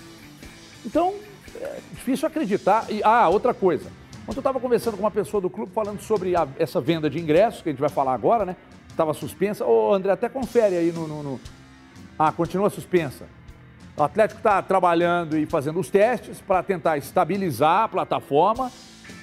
Então, 0.86 1.14
é 1.62 1.78
difícil 1.92 2.26
acreditar. 2.26 2.86
E, 2.90 3.02
ah, 3.04 3.28
outra 3.28 3.54
coisa. 3.54 3.90
Ontem 4.22 4.36
eu 4.36 4.40
estava 4.40 4.60
conversando 4.60 4.96
com 4.96 5.02
uma 5.02 5.10
pessoa 5.10 5.40
do 5.40 5.50
clube 5.50 5.72
falando 5.72 6.00
sobre 6.00 6.36
a, 6.36 6.46
essa 6.58 6.80
venda 6.80 7.08
de 7.08 7.18
ingressos, 7.18 7.62
que 7.62 7.68
a 7.68 7.72
gente 7.72 7.80
vai 7.80 7.88
falar 7.88 8.14
agora, 8.14 8.44
né? 8.44 8.56
Estava 8.88 9.14
suspensa. 9.14 9.64
Ô, 9.64 9.92
André, 9.94 10.12
até 10.12 10.28
confere 10.28 10.76
aí 10.76 10.92
no, 10.92 11.08
no, 11.08 11.22
no... 11.22 11.40
Ah, 12.18 12.30
continua 12.30 12.70
suspensa. 12.70 13.26
O 13.96 14.02
Atlético 14.02 14.38
está 14.38 14.62
trabalhando 14.62 15.36
e 15.36 15.44
fazendo 15.44 15.80
os 15.80 15.90
testes 15.90 16.40
para 16.40 16.62
tentar 16.62 16.96
estabilizar 16.96 17.84
a 17.84 17.88
plataforma, 17.88 18.70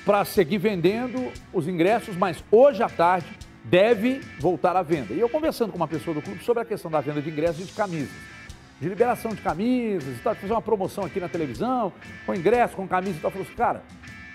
para 0.06 0.26
seguir 0.26 0.58
vendendo 0.58 1.32
os 1.54 1.68
ingressos, 1.68 2.16
mas 2.16 2.44
hoje 2.52 2.84
à 2.84 2.90
tarde 2.90 3.28
deve 3.64 4.22
voltar 4.40 4.76
à 4.76 4.82
venda. 4.82 5.14
E 5.14 5.20
eu 5.20 5.30
conversando 5.30 5.72
com 5.72 5.78
uma 5.78 5.88
pessoa 5.88 6.14
do 6.14 6.22
clube 6.22 6.44
sobre 6.44 6.62
a 6.62 6.66
questão 6.66 6.90
da 6.90 7.02
venda 7.02 7.22
de 7.22 7.30
ingressos 7.30 7.62
e 7.62 7.66
de 7.66 7.74
camisas 7.74 8.39
de 8.80 8.88
liberação 8.88 9.32
de 9.32 9.42
camisas 9.42 10.18
e 10.18 10.22
tal, 10.22 10.36
fazer 10.36 10.54
uma 10.54 10.62
promoção 10.62 11.04
aqui 11.04 11.20
na 11.20 11.28
televisão, 11.28 11.92
com 12.26 12.34
ingresso, 12.34 12.76
com 12.76 12.88
camisa 12.88 13.18
e 13.18 13.22
tal. 13.22 13.32
Falou 13.32 13.46
assim, 13.46 13.56
cara, 13.56 13.84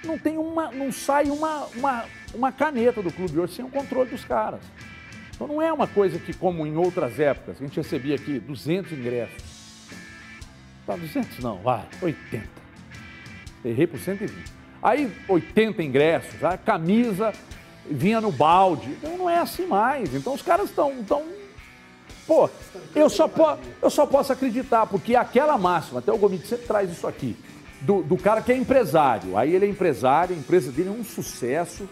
não 0.04 0.18
tem 0.18 0.36
uma, 0.36 0.70
não 0.70 0.92
sai 0.92 1.30
uma, 1.30 1.66
uma, 1.74 2.04
uma 2.34 2.52
caneta 2.52 3.02
do 3.02 3.12
clube 3.12 3.38
hoje 3.38 3.54
sem 3.54 3.64
o 3.64 3.68
controle 3.68 4.10
dos 4.10 4.24
caras. 4.24 4.60
Então 5.34 5.48
não 5.48 5.60
é 5.60 5.72
uma 5.72 5.86
coisa 5.86 6.18
que, 6.18 6.32
como 6.32 6.66
em 6.66 6.76
outras 6.76 7.18
épocas, 7.18 7.56
a 7.60 7.64
gente 7.64 7.76
recebia 7.76 8.14
aqui 8.14 8.38
200 8.38 8.92
ingressos. 8.92 9.54
Tá, 10.86 10.94
200 10.94 11.38
não, 11.38 11.58
vai, 11.58 11.86
80. 12.02 12.46
Errei 13.64 13.86
por 13.86 13.98
120. 13.98 14.52
Aí 14.82 15.10
80 15.26 15.82
ingressos, 15.82 16.44
a 16.44 16.58
camisa 16.58 17.32
vinha 17.90 18.20
no 18.20 18.30
balde. 18.30 18.90
Então 18.90 19.16
não 19.16 19.30
é 19.30 19.38
assim 19.38 19.66
mais. 19.66 20.14
Então 20.14 20.34
os 20.34 20.42
caras 20.42 20.68
estão 20.68 21.02
tão 21.02 21.24
Pô, 22.26 22.48
eu 22.94 23.10
só, 23.10 23.28
po, 23.28 23.58
eu 23.82 23.90
só 23.90 24.06
posso 24.06 24.32
acreditar, 24.32 24.86
porque 24.86 25.14
aquela 25.14 25.58
máxima, 25.58 25.98
até 25.98 26.12
o 26.12 26.16
Gomit 26.16 26.46
sempre 26.46 26.66
traz 26.66 26.90
isso 26.90 27.06
aqui, 27.06 27.36
do, 27.82 28.02
do 28.02 28.16
cara 28.16 28.40
que 28.40 28.50
é 28.50 28.56
empresário. 28.56 29.36
Aí 29.36 29.54
ele 29.54 29.66
é 29.66 29.68
empresário, 29.68 30.34
a 30.34 30.38
empresa 30.38 30.72
dele 30.72 30.88
é 30.88 30.92
um 30.92 31.04
sucesso, 31.04 31.88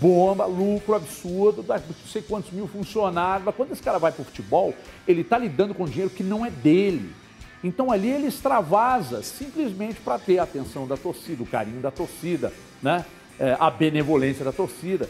bomba, 0.00 0.46
lucro 0.46 0.94
absurdo, 0.94 1.64
não 1.66 1.78
sei 2.06 2.22
quantos 2.22 2.52
mil 2.52 2.68
funcionários. 2.68 3.44
Mas 3.44 3.54
quando 3.54 3.72
esse 3.72 3.82
cara 3.82 3.98
vai 3.98 4.12
para 4.12 4.22
o 4.22 4.24
futebol, 4.24 4.72
ele 5.06 5.22
está 5.22 5.36
lidando 5.38 5.74
com 5.74 5.84
dinheiro 5.86 6.10
que 6.10 6.22
não 6.22 6.46
é 6.46 6.50
dele. 6.50 7.12
Então 7.62 7.90
ali 7.90 8.10
ele 8.10 8.26
extravasa 8.26 9.22
simplesmente 9.22 10.00
para 10.00 10.18
ter 10.18 10.38
a 10.38 10.42
atenção 10.42 10.86
da 10.86 10.96
torcida, 10.96 11.42
o 11.42 11.46
carinho 11.46 11.80
da 11.80 11.90
torcida, 11.90 12.52
né? 12.82 13.04
É, 13.40 13.56
a 13.58 13.68
benevolência 13.68 14.44
da 14.44 14.52
torcida. 14.52 15.08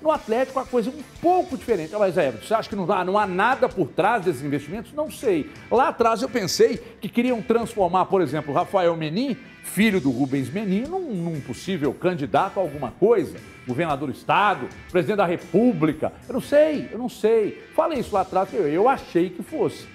No 0.00 0.10
Atlético 0.10 0.58
a 0.58 0.64
coisa 0.64 0.90
é 0.90 0.92
um 0.92 1.02
pouco 1.20 1.56
diferente. 1.56 1.92
Mas 1.98 2.16
é, 2.16 2.30
você 2.30 2.54
acha 2.54 2.68
que 2.68 2.76
não 2.76 2.90
há, 2.90 3.04
não 3.04 3.18
há 3.18 3.26
nada 3.26 3.68
por 3.68 3.88
trás 3.88 4.24
desses 4.24 4.42
investimentos? 4.42 4.92
Não 4.92 5.10
sei. 5.10 5.50
Lá 5.70 5.88
atrás 5.88 6.22
eu 6.22 6.28
pensei 6.28 6.76
que 7.00 7.08
queriam 7.08 7.40
transformar, 7.40 8.06
por 8.06 8.20
exemplo, 8.20 8.52
Rafael 8.52 8.96
Menin, 8.96 9.36
filho 9.62 10.00
do 10.00 10.10
Rubens 10.10 10.50
Menin, 10.50 10.82
num, 10.82 11.14
num 11.14 11.40
possível 11.40 11.92
candidato 11.92 12.58
a 12.58 12.62
alguma 12.62 12.90
coisa. 12.92 13.36
Governador 13.66 14.08
do 14.10 14.14
Estado, 14.14 14.68
presidente 14.90 15.16
da 15.16 15.26
República. 15.26 16.12
Eu 16.28 16.34
não 16.34 16.40
sei, 16.40 16.88
eu 16.92 16.98
não 16.98 17.08
sei. 17.08 17.62
Falei 17.74 17.98
isso 17.98 18.14
lá 18.14 18.20
atrás, 18.20 18.52
eu, 18.52 18.68
eu 18.68 18.88
achei 18.88 19.30
que 19.30 19.42
fosse. 19.42 19.88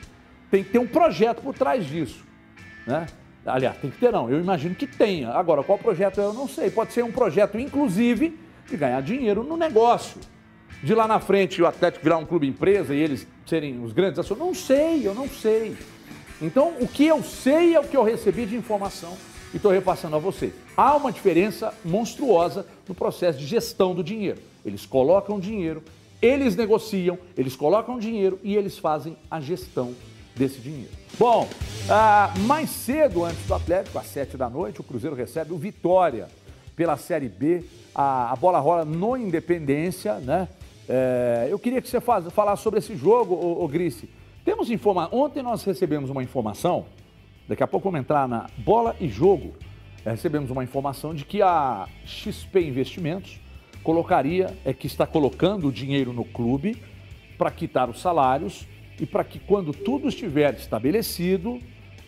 Tem 0.49 0.63
que 0.63 0.71
ter 0.71 0.79
um 0.79 0.87
projeto 0.87 1.41
por 1.41 1.53
trás 1.53 1.85
disso. 1.85 2.21
Né? 2.85 3.05
Aliás, 3.45 3.77
tem 3.77 3.89
que 3.89 3.97
ter 3.97 4.11
não, 4.11 4.29
eu 4.29 4.39
imagino 4.39 4.75
que 4.75 4.85
tenha. 4.85 5.29
Agora, 5.29 5.63
qual 5.63 5.79
projeto 5.79 6.19
eu 6.19 6.33
não 6.33 6.47
sei. 6.47 6.69
Pode 6.69 6.93
ser 6.93 7.03
um 7.03 7.11
projeto, 7.11 7.57
inclusive, 7.57 8.37
de 8.71 8.77
ganhar 8.77 9.01
dinheiro 9.01 9.43
no 9.43 9.55
negócio. 9.55 10.19
De 10.81 10.95
lá 10.95 11.07
na 11.07 11.19
frente 11.19 11.61
o 11.61 11.67
Atlético 11.67 12.03
virar 12.03 12.17
um 12.17 12.25
clube 12.25 12.47
empresa 12.47 12.95
e 12.95 12.99
eles 12.99 13.27
serem 13.45 13.83
os 13.83 13.93
grandes 13.93 14.17
acionistas. 14.17 14.47
Não 14.47 14.55
sei, 14.55 15.07
eu 15.07 15.13
não 15.13 15.29
sei. 15.29 15.77
Então, 16.41 16.73
o 16.79 16.87
que 16.87 17.05
eu 17.05 17.21
sei 17.21 17.75
é 17.75 17.79
o 17.79 17.83
que 17.83 17.95
eu 17.95 18.03
recebi 18.03 18.47
de 18.47 18.55
informação 18.55 19.15
e 19.53 19.57
estou 19.57 19.71
repassando 19.71 20.15
a 20.15 20.19
você. 20.19 20.51
Há 20.75 20.95
uma 20.95 21.11
diferença 21.11 21.71
monstruosa 21.85 22.65
no 22.87 22.95
processo 22.95 23.37
de 23.37 23.45
gestão 23.45 23.93
do 23.93 24.03
dinheiro. 24.03 24.39
Eles 24.65 24.85
colocam 24.85 25.39
dinheiro, 25.39 25.83
eles 26.19 26.55
negociam, 26.55 27.19
eles 27.37 27.55
colocam 27.55 27.99
dinheiro 27.99 28.39
e 28.41 28.55
eles 28.55 28.77
fazem 28.77 29.15
a 29.29 29.39
gestão 29.39 29.93
desse 30.35 30.59
dinheiro. 30.59 30.91
Bom, 31.19 31.47
ah, 31.89 32.33
mais 32.39 32.69
cedo 32.69 33.23
antes 33.23 33.45
do 33.45 33.53
Atlético, 33.53 33.99
às 33.99 34.07
sete 34.07 34.37
da 34.37 34.49
noite, 34.49 34.81
o 34.81 34.83
Cruzeiro 34.83 35.15
recebe 35.15 35.53
o 35.53 35.57
Vitória 35.57 36.27
pela 36.75 36.97
Série 36.97 37.29
B 37.29 37.63
a, 37.93 38.31
a 38.31 38.35
bola 38.35 38.59
rola 38.59 38.85
no 38.85 39.17
Independência, 39.17 40.15
né? 40.15 40.47
É, 40.87 41.47
eu 41.49 41.57
queria 41.59 41.81
que 41.81 41.87
você 41.87 42.01
faz, 42.01 42.25
falasse 42.33 42.63
sobre 42.63 42.79
esse 42.79 42.95
jogo, 42.95 43.35
ô, 43.35 43.67
Grice. 43.67 44.09
Temos 44.43 44.69
informação. 44.69 45.19
Ontem 45.19 45.41
nós 45.43 45.63
recebemos 45.63 46.09
uma 46.09 46.23
informação, 46.23 46.85
daqui 47.47 47.63
a 47.63 47.67
pouco 47.67 47.89
vamos 47.89 48.01
entrar 48.03 48.27
na 48.27 48.49
bola 48.57 48.95
e 48.99 49.07
jogo. 49.07 49.53
recebemos 50.03 50.49
uma 50.49 50.63
informação 50.63 51.13
de 51.13 51.23
que 51.23 51.41
a 51.41 51.87
XP 52.05 52.61
Investimentos 52.61 53.39
colocaria, 53.83 54.55
é 54.65 54.73
que 54.73 54.87
está 54.87 55.07
colocando 55.07 55.67
o 55.67 55.71
dinheiro 55.71 56.11
no 56.13 56.25
clube 56.25 56.77
para 57.37 57.51
quitar 57.51 57.89
os 57.89 58.01
salários 58.01 58.67
e 58.99 59.05
para 59.05 59.23
que 59.23 59.39
quando 59.39 59.71
tudo 59.73 60.07
estiver 60.09 60.53
estabelecido, 60.53 61.59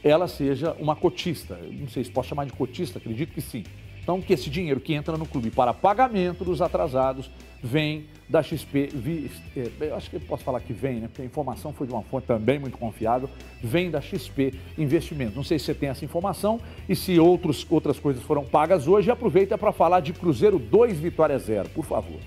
ela 0.03 0.27
seja 0.27 0.75
uma 0.79 0.95
cotista. 0.95 1.57
Não 1.71 1.88
sei 1.88 2.03
se 2.03 2.11
posso 2.11 2.29
chamar 2.29 2.45
de 2.45 2.51
cotista, 2.53 2.99
acredito 2.99 3.34
que 3.34 3.41
sim. 3.41 3.63
Então, 4.04 4.22
que 4.22 4.34
esse 4.34 4.49
dinheiro 4.49 4.82
que 4.82 4.93
entra 4.93 5.18
no 5.18 5.26
clube 5.26 5.49
para 5.49 5.74
pagamento 5.74 6.43
dos 6.43 6.62
atrasados 6.62 7.32
vem 7.64 8.06
da 8.28 8.43
XP. 8.43 8.89
Vi, 8.93 9.32
é, 9.56 9.70
eu 9.80 9.95
acho 9.95 10.10
que 10.10 10.18
eu 10.18 10.22
posso 10.22 10.43
falar 10.43 10.60
que 10.60 10.74
vem, 10.74 10.99
né? 10.99 11.08
Porque 11.08 11.22
a 11.22 11.26
informação 11.26 11.72
foi 11.72 11.88
de 11.88 11.93
uma 11.93 12.01
fonte 12.04 12.28
também 12.28 12.60
muito 12.60 12.78
confiável. 12.78 13.30
Vem 13.64 13.89
da 13.89 14.01
XP 14.01 14.54
Investimentos. 14.78 15.36
Não 15.36 15.43
sei 15.43 15.58
se 15.58 15.66
você 15.66 15.74
tem 15.74 15.88
essa 15.88 16.04
informação 16.04 16.60
e 16.89 16.95
se 16.95 17.18
outros, 17.18 17.66
outras 17.70 17.97
coisas 17.97 18.22
foram 18.24 18.43
pagas 18.43 18.88
hoje. 18.88 19.10
Aproveita 19.10 19.58
para 19.58 19.72
falar 19.72 20.01
de 20.01 20.12
Cruzeiro 20.12 20.60
2, 20.60 20.99
Vitória 20.99 21.39
0, 21.39 21.70
por 21.70 21.86
favor. 21.86 22.20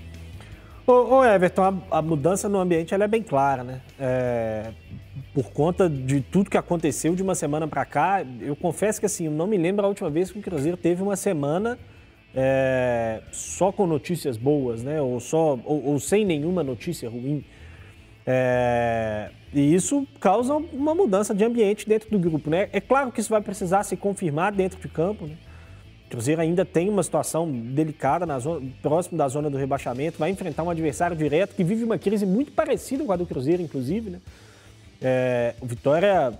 Ô, 0.87 1.17
ô 1.17 1.25
Everton, 1.25 1.63
a, 1.91 1.97
a, 1.97 2.01
mudança 2.01 2.47
no 2.47 2.57
ambiente 2.57 2.93
é 2.93 3.07
bem 3.09 3.21
clara, 3.21 3.61
né? 3.61 3.81
É, 3.99 4.71
por 5.33 5.51
conta 5.51 5.89
de 5.89 6.21
tudo 6.21 6.49
que 6.49 6.57
aconteceu 6.57 7.13
de 7.13 7.21
uma 7.21 7.35
semana 7.35 7.67
para 7.67 7.83
cá, 7.83 8.25
eu 8.39 8.55
confesso 8.55 8.97
que 8.97 9.05
assim, 9.05 9.25
eu 9.25 9.31
não 9.31 9.47
me 9.47 9.57
lembro 9.57 9.85
a 9.85 9.89
última 9.89 10.09
vez 10.09 10.31
que 10.31 10.39
o 10.39 10.41
Cruzeiro 10.41 10.77
teve 10.77 11.03
uma 11.03 11.17
semana 11.17 11.77
é, 12.33 13.21
só 13.33 13.69
com 13.69 13.85
notícias 13.85 14.37
boas, 14.37 14.81
né? 14.81 15.01
Ou, 15.01 15.19
só, 15.19 15.59
ou, 15.65 15.87
ou 15.87 15.99
sem 15.99 16.23
nenhuma 16.23 16.63
notícia 16.63 17.09
ruim. 17.09 17.43
É, 18.25 19.29
e 19.53 19.75
isso 19.75 20.07
causa 20.21 20.55
uma 20.55 20.95
mudança 20.95 21.35
de 21.35 21.43
ambiente 21.43 21.85
dentro 21.85 22.09
do 22.09 22.17
grupo, 22.17 22.49
né? 22.49 22.69
É 22.71 22.79
claro 22.79 23.11
que 23.11 23.19
isso 23.19 23.29
vai 23.29 23.41
precisar 23.41 23.83
se 23.83 23.97
confirmar 23.97 24.53
dentro 24.53 24.79
de 24.79 24.87
campo, 24.87 25.27
né? 25.27 25.35
O 26.07 26.09
Cruzeiro 26.09 26.41
ainda 26.41 26.63
tem 26.63 26.89
uma 26.89 27.03
situação 27.03 27.51
delicada 27.51 28.25
na 28.25 28.39
zona, 28.39 28.65
próximo 28.81 29.17
da 29.17 29.27
zona 29.27 29.49
do 29.49 29.57
rebaixamento, 29.57 30.17
vai 30.17 30.29
enfrentar 30.29 30.63
um 30.63 30.69
adversário 30.69 31.17
direto 31.17 31.53
que 31.53 31.65
vive 31.65 31.83
uma 31.83 31.97
crise 31.97 32.25
muito 32.25 32.53
parecida 32.53 33.03
com 33.03 33.11
a 33.11 33.17
do 33.17 33.25
Cruzeiro, 33.25 33.61
inclusive. 33.61 34.11
Né? 34.11 34.19
É, 35.01 35.53
o 35.59 35.65
Vitória 35.65 36.33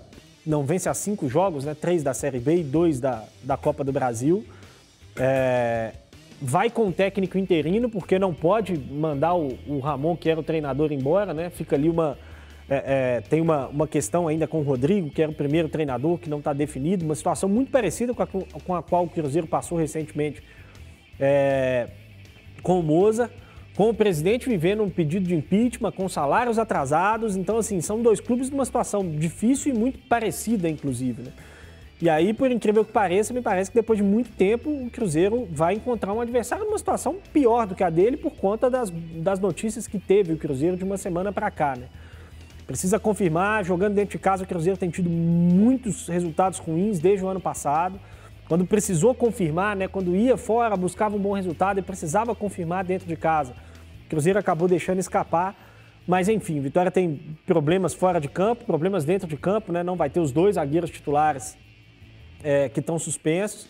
não 0.46 0.64
vence 0.64 0.88
há 0.88 0.94
cinco 0.94 1.28
jogos, 1.28 1.66
né? 1.66 1.76
três 1.78 2.02
da 2.02 2.14
Série 2.14 2.40
B 2.40 2.60
e 2.60 2.64
dois 2.64 2.98
da, 2.98 3.24
da 3.42 3.58
Copa 3.58 3.84
do 3.84 3.92
Brasil. 3.92 4.42
É, 5.14 5.92
vai 6.40 6.70
com 6.70 6.88
o 6.88 6.92
técnico 6.92 7.36
interino, 7.36 7.90
porque 7.90 8.18
não 8.18 8.32
pode 8.32 8.74
mandar 8.74 9.34
o, 9.34 9.58
o 9.66 9.80
Ramon, 9.80 10.16
que 10.16 10.30
era 10.30 10.40
o 10.40 10.42
treinador, 10.42 10.92
embora, 10.92 11.34
né? 11.34 11.50
Fica 11.50 11.76
ali 11.76 11.90
uma, 11.90 12.16
é, 12.68 13.16
é, 13.16 13.20
tem 13.22 13.40
uma, 13.40 13.66
uma 13.68 13.88
questão 13.88 14.28
ainda 14.28 14.46
com 14.46 14.58
o 14.60 14.62
Rodrigo, 14.62 15.08
que 15.08 15.22
era 15.22 15.30
o 15.30 15.34
primeiro 15.34 15.68
treinador, 15.68 16.18
que 16.18 16.28
não 16.28 16.38
está 16.38 16.52
definido, 16.52 17.04
uma 17.04 17.14
situação 17.14 17.48
muito 17.48 17.70
parecida 17.70 18.12
com 18.12 18.22
a, 18.22 18.26
com 18.26 18.74
a 18.74 18.82
qual 18.82 19.04
o 19.04 19.08
Cruzeiro 19.08 19.46
passou 19.46 19.78
recentemente 19.78 20.42
é, 21.18 21.88
com 22.62 22.78
o 22.78 22.82
Moza, 22.82 23.30
com 23.74 23.88
o 23.88 23.94
presidente 23.94 24.48
vivendo 24.48 24.82
um 24.82 24.90
pedido 24.90 25.26
de 25.26 25.34
impeachment, 25.34 25.92
com 25.92 26.08
salários 26.08 26.58
atrasados. 26.58 27.36
Então, 27.36 27.56
assim, 27.56 27.80
são 27.80 28.02
dois 28.02 28.20
clubes 28.20 28.50
numa 28.50 28.64
situação 28.64 29.08
difícil 29.08 29.74
e 29.74 29.78
muito 29.78 29.98
parecida, 30.00 30.68
inclusive. 30.68 31.22
Né? 31.22 31.32
E 32.02 32.10
aí, 32.10 32.34
por 32.34 32.50
incrível 32.50 32.84
que 32.84 32.92
pareça, 32.92 33.32
me 33.32 33.40
parece 33.40 33.70
que 33.70 33.76
depois 33.76 33.96
de 33.96 34.02
muito 34.02 34.30
tempo 34.32 34.68
o 34.68 34.90
Cruzeiro 34.90 35.48
vai 35.50 35.74
encontrar 35.74 36.12
um 36.12 36.20
adversário 36.20 36.64
numa 36.64 36.76
situação 36.76 37.16
pior 37.32 37.66
do 37.66 37.74
que 37.74 37.82
a 37.82 37.88
dele 37.88 38.16
por 38.16 38.32
conta 38.32 38.68
das, 38.68 38.90
das 38.90 39.40
notícias 39.40 39.86
que 39.86 39.98
teve 39.98 40.32
o 40.32 40.36
Cruzeiro 40.36 40.76
de 40.76 40.84
uma 40.84 40.96
semana 40.96 41.32
para 41.32 41.50
cá, 41.50 41.74
né? 41.74 41.86
Precisa 42.68 43.00
confirmar, 43.00 43.64
jogando 43.64 43.94
dentro 43.94 44.10
de 44.10 44.18
casa, 44.18 44.44
o 44.44 44.46
Cruzeiro 44.46 44.78
tem 44.78 44.90
tido 44.90 45.08
muitos 45.08 46.06
resultados 46.06 46.58
ruins 46.58 46.98
desde 46.98 47.24
o 47.24 47.28
ano 47.28 47.40
passado. 47.40 47.98
Quando 48.46 48.66
precisou 48.66 49.14
confirmar, 49.14 49.74
né, 49.74 49.88
quando 49.88 50.14
ia 50.14 50.36
fora, 50.36 50.76
buscava 50.76 51.16
um 51.16 51.18
bom 51.18 51.32
resultado 51.32 51.80
e 51.80 51.82
precisava 51.82 52.34
confirmar 52.34 52.84
dentro 52.84 53.08
de 53.08 53.16
casa. 53.16 53.54
O 54.04 54.10
Cruzeiro 54.10 54.38
acabou 54.38 54.68
deixando 54.68 54.98
escapar. 54.98 55.56
Mas 56.06 56.28
enfim, 56.28 56.60
Vitória 56.60 56.90
tem 56.90 57.38
problemas 57.46 57.94
fora 57.94 58.20
de 58.20 58.28
campo, 58.28 58.66
problemas 58.66 59.02
dentro 59.02 59.26
de 59.26 59.38
campo, 59.38 59.72
né? 59.72 59.82
Não 59.82 59.96
vai 59.96 60.10
ter 60.10 60.20
os 60.20 60.30
dois 60.30 60.56
zagueiros 60.56 60.90
titulares 60.90 61.56
é, 62.44 62.68
que 62.68 62.80
estão 62.80 62.98
suspensos. 62.98 63.66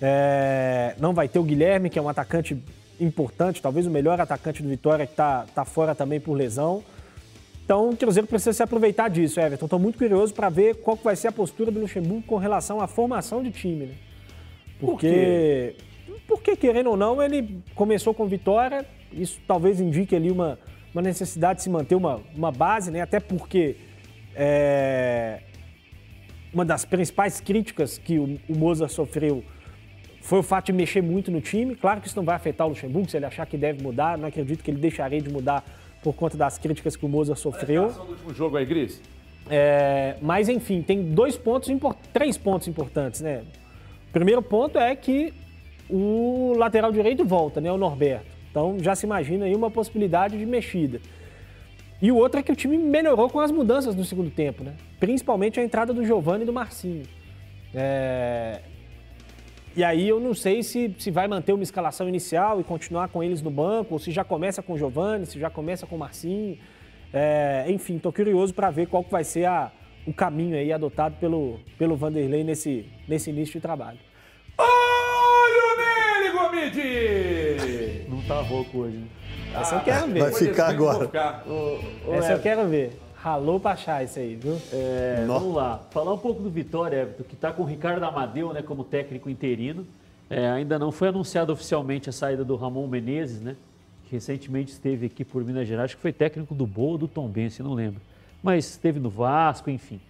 É, 0.00 0.96
não 0.98 1.12
vai 1.12 1.28
ter 1.28 1.38
o 1.38 1.42
Guilherme, 1.42 1.90
que 1.90 1.98
é 1.98 2.02
um 2.02 2.08
atacante 2.08 2.56
importante, 2.98 3.60
talvez 3.60 3.86
o 3.86 3.90
melhor 3.90 4.18
atacante 4.18 4.62
do 4.62 4.70
Vitória, 4.70 5.06
que 5.06 5.12
está 5.12 5.44
tá 5.54 5.66
fora 5.66 5.94
também 5.94 6.18
por 6.18 6.32
lesão. 6.32 6.82
Então 7.64 7.90
o 7.90 7.96
Cruzeiro 7.96 8.26
precisa 8.26 8.52
se 8.52 8.62
aproveitar 8.62 9.08
disso, 9.08 9.40
Everton. 9.40 9.66
Estou 9.66 9.78
muito 9.78 9.98
curioso 9.98 10.34
para 10.34 10.48
ver 10.48 10.76
qual 10.76 10.96
vai 10.96 11.16
ser 11.16 11.28
a 11.28 11.32
postura 11.32 11.70
do 11.70 11.80
Luxemburgo 11.80 12.22
com 12.26 12.36
relação 12.36 12.80
à 12.80 12.86
formação 12.86 13.42
de 13.42 13.50
time. 13.50 13.86
Né? 13.86 13.94
Porque, 14.80 15.76
Por 16.06 16.26
porque, 16.26 16.56
querendo 16.56 16.90
ou 16.90 16.96
não, 16.96 17.22
ele 17.22 17.62
começou 17.74 18.12
com 18.12 18.26
vitória, 18.26 18.84
isso 19.12 19.40
talvez 19.46 19.80
indique 19.80 20.14
ali 20.16 20.30
uma, 20.30 20.58
uma 20.92 21.02
necessidade 21.02 21.58
de 21.58 21.62
se 21.62 21.70
manter 21.70 21.94
uma, 21.94 22.20
uma 22.34 22.50
base, 22.50 22.90
né? 22.90 23.00
até 23.00 23.20
porque 23.20 23.76
é, 24.34 25.40
uma 26.52 26.64
das 26.64 26.84
principais 26.84 27.40
críticas 27.40 27.96
que 27.96 28.18
o, 28.18 28.40
o 28.48 28.58
Moza 28.58 28.88
sofreu 28.88 29.44
foi 30.20 30.38
o 30.38 30.42
fato 30.42 30.66
de 30.66 30.72
mexer 30.72 31.02
muito 31.02 31.30
no 31.30 31.40
time. 31.40 31.74
Claro 31.74 32.00
que 32.00 32.06
isso 32.06 32.16
não 32.16 32.24
vai 32.24 32.36
afetar 32.36 32.66
o 32.66 32.70
Luxemburgo, 32.70 33.08
se 33.08 33.16
ele 33.16 33.26
achar 33.26 33.46
que 33.46 33.56
deve 33.56 33.82
mudar, 33.82 34.18
não 34.18 34.28
acredito 34.28 34.62
que 34.62 34.70
ele 34.70 34.80
deixaria 34.80 35.20
de 35.20 35.30
mudar 35.30 35.64
por 36.02 36.14
conta 36.14 36.36
das 36.36 36.58
críticas 36.58 36.96
que 36.96 37.06
o 37.06 37.08
Moza 37.08 37.34
sofreu. 37.34 37.86
A 37.86 37.88
do 37.88 38.10
último 38.10 38.34
jogo 38.34 38.56
aí, 38.56 38.64
Gris? 38.64 39.00
É, 39.48 40.16
mas 40.20 40.48
enfim, 40.48 40.82
tem 40.82 41.02
dois 41.02 41.36
pontos, 41.36 41.70
três 42.12 42.36
pontos 42.36 42.68
importantes, 42.68 43.20
né? 43.20 43.42
O 44.08 44.12
primeiro 44.12 44.42
ponto 44.42 44.78
é 44.78 44.94
que 44.94 45.32
o 45.88 46.54
lateral 46.56 46.92
direito 46.92 47.24
volta, 47.24 47.60
né? 47.60 47.70
O 47.70 47.76
Norberto. 47.76 48.26
Então 48.50 48.76
já 48.80 48.94
se 48.94 49.06
imagina 49.06 49.46
aí 49.46 49.54
uma 49.54 49.70
possibilidade 49.70 50.38
de 50.38 50.44
mexida. 50.44 51.00
E 52.00 52.10
o 52.10 52.16
outro 52.16 52.40
é 52.40 52.42
que 52.42 52.50
o 52.50 52.56
time 52.56 52.76
melhorou 52.76 53.30
com 53.30 53.38
as 53.40 53.50
mudanças 53.50 53.94
no 53.94 54.04
segundo 54.04 54.30
tempo, 54.30 54.64
né? 54.64 54.74
Principalmente 54.98 55.60
a 55.60 55.64
entrada 55.64 55.92
do 55.92 56.04
Giovani 56.04 56.42
e 56.42 56.46
do 56.46 56.52
Marcinho. 56.52 57.04
É, 57.74 58.60
e 59.74 59.82
aí 59.82 60.08
eu 60.08 60.20
não 60.20 60.34
sei 60.34 60.62
se, 60.62 60.94
se 60.98 61.10
vai 61.10 61.26
manter 61.26 61.52
uma 61.52 61.62
escalação 61.62 62.08
inicial 62.08 62.60
e 62.60 62.64
continuar 62.64 63.08
com 63.08 63.22
eles 63.22 63.40
no 63.40 63.50
banco, 63.50 63.94
ou 63.94 63.98
se 63.98 64.10
já 64.10 64.22
começa 64.22 64.62
com 64.62 64.74
o 64.74 64.78
Giovani, 64.78 65.26
se 65.26 65.38
já 65.38 65.48
começa 65.48 65.86
com 65.86 65.96
o 65.96 65.98
Marcinho. 65.98 66.58
É, 67.12 67.64
enfim, 67.68 67.96
estou 67.96 68.12
curioso 68.12 68.54
para 68.54 68.70
ver 68.70 68.86
qual 68.86 69.02
que 69.04 69.10
vai 69.10 69.24
ser 69.24 69.44
a, 69.44 69.70
o 70.06 70.12
caminho 70.12 70.56
aí 70.56 70.72
adotado 70.72 71.16
pelo, 71.20 71.58
pelo 71.78 71.96
Vanderlei 71.96 72.44
nesse, 72.44 72.86
nesse 73.08 73.30
início 73.30 73.54
de 73.54 73.60
trabalho. 73.60 73.98
Olho 74.58 75.76
nele, 75.78 76.30
Gomide! 76.32 78.06
Não 78.08 78.22
tá 78.22 78.40
rouco 78.40 78.78
hoje, 78.78 78.96
né? 78.98 79.06
Essa 79.54 79.76
eu 79.76 79.80
quero 79.80 80.06
ver. 80.06 80.20
Vai 80.20 80.32
ficar 80.32 80.68
agora. 80.68 81.10
Essa 82.12 82.32
eu 82.32 82.40
quero 82.40 82.68
ver. 82.68 82.92
Ralou 83.22 83.60
pra 83.60 83.70
achar 83.70 84.02
isso 84.02 84.18
aí, 84.18 84.34
viu? 84.34 84.60
É, 84.72 85.24
vamos 85.28 85.54
lá. 85.54 85.80
Falar 85.92 86.12
um 86.12 86.18
pouco 86.18 86.42
do 86.42 86.50
Vitória, 86.50 87.02
Everton, 87.02 87.22
que 87.22 87.34
está 87.34 87.52
com 87.52 87.62
o 87.62 87.64
Ricardo 87.64 88.02
Amadeu 88.02 88.52
né, 88.52 88.62
como 88.62 88.82
técnico 88.82 89.30
interino. 89.30 89.86
É, 90.28 90.48
ainda 90.48 90.76
não 90.76 90.90
foi 90.90 91.06
anunciado 91.06 91.52
oficialmente 91.52 92.10
a 92.10 92.12
saída 92.12 92.44
do 92.44 92.56
Ramon 92.56 92.88
Menezes, 92.88 93.40
né? 93.40 93.54
Que 94.06 94.16
recentemente 94.16 94.72
esteve 94.72 95.06
aqui 95.06 95.24
por 95.24 95.44
Minas 95.44 95.68
Gerais, 95.68 95.84
acho 95.84 95.96
que 95.96 96.02
foi 96.02 96.12
técnico 96.12 96.52
do 96.52 96.66
Boa 96.66 96.92
ou 96.92 96.98
do 96.98 97.06
Tombense, 97.06 97.62
não 97.62 97.74
lembro. 97.74 98.00
Mas 98.42 98.70
esteve 98.70 98.98
no 98.98 99.08
Vasco, 99.08 99.70
enfim. 99.70 100.00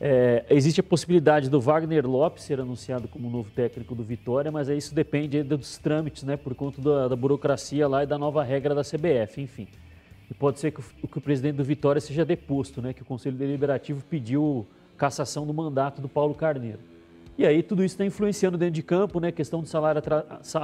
É, 0.00 0.44
existe 0.50 0.80
a 0.80 0.84
possibilidade 0.84 1.48
do 1.48 1.60
Wagner 1.60 2.04
Lopes 2.04 2.42
ser 2.42 2.58
anunciado 2.58 3.06
como 3.06 3.30
novo 3.30 3.48
técnico 3.54 3.94
do 3.94 4.02
Vitória, 4.02 4.50
mas 4.50 4.68
isso 4.68 4.92
depende 4.92 5.40
dos 5.44 5.78
trâmites, 5.78 6.24
né? 6.24 6.36
Por 6.36 6.52
conta 6.56 6.82
da, 6.82 7.06
da 7.06 7.14
burocracia 7.14 7.86
lá 7.86 8.02
e 8.02 8.06
da 8.06 8.18
nova 8.18 8.42
regra 8.42 8.74
da 8.74 8.82
CBF, 8.82 9.40
enfim. 9.40 9.68
E 10.30 10.34
pode 10.34 10.58
ser 10.58 10.72
que 10.72 10.80
o, 10.80 11.08
que 11.08 11.18
o 11.18 11.20
presidente 11.20 11.56
do 11.56 11.64
Vitória 11.64 12.00
seja 12.00 12.24
deposto, 12.24 12.82
né? 12.82 12.92
Que 12.92 13.02
o 13.02 13.04
Conselho 13.04 13.36
Deliberativo 13.36 14.02
pediu 14.08 14.66
cassação 14.96 15.46
do 15.46 15.54
mandato 15.54 16.00
do 16.00 16.08
Paulo 16.08 16.34
Carneiro. 16.34 16.78
E 17.38 17.44
aí 17.46 17.62
tudo 17.62 17.84
isso 17.84 17.94
está 17.94 18.04
influenciando 18.04 18.56
dentro 18.56 18.74
de 18.74 18.82
campo, 18.82 19.20
né? 19.20 19.30
Questão 19.30 19.62
de 19.62 19.68
salário, 19.68 20.02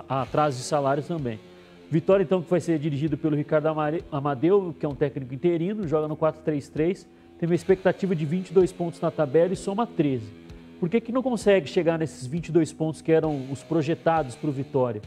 atraso 0.09 0.57
de 0.57 0.65
salários 0.65 1.07
também. 1.07 1.39
Vitória, 1.91 2.23
então, 2.23 2.41
que 2.41 2.49
vai 2.49 2.59
ser 2.59 2.79
dirigido 2.79 3.19
pelo 3.19 3.37
Ricardo 3.37 3.67
Amadeu, 4.11 4.75
que 4.81 4.87
é 4.87 4.89
um 4.89 4.95
técnico 4.95 5.35
interino, 5.35 5.87
joga 5.87 6.09
no 6.09 6.17
4-3-3, 6.17 7.07
tem 7.39 7.47
uma 7.47 7.55
expectativa 7.55 8.17
de 8.17 8.25
22 8.25 8.73
pontos 8.73 8.99
na 8.99 9.11
tabela 9.11 9.53
e 9.53 9.57
soma 9.57 9.87
13. 9.87 10.25
Por 10.81 10.89
que, 10.89 11.01
que 11.03 11.13
não 11.13 11.23
consegue 11.23 11.69
chegar 11.69 11.99
nesses 11.99 12.27
22 12.27 12.73
pontos 12.73 13.03
que 13.03 13.13
eram 13.13 13.53
os 13.53 13.63
projetados 13.63 14.35
para 14.35 14.49
o 14.49 14.53
Vitória? 14.53 15.03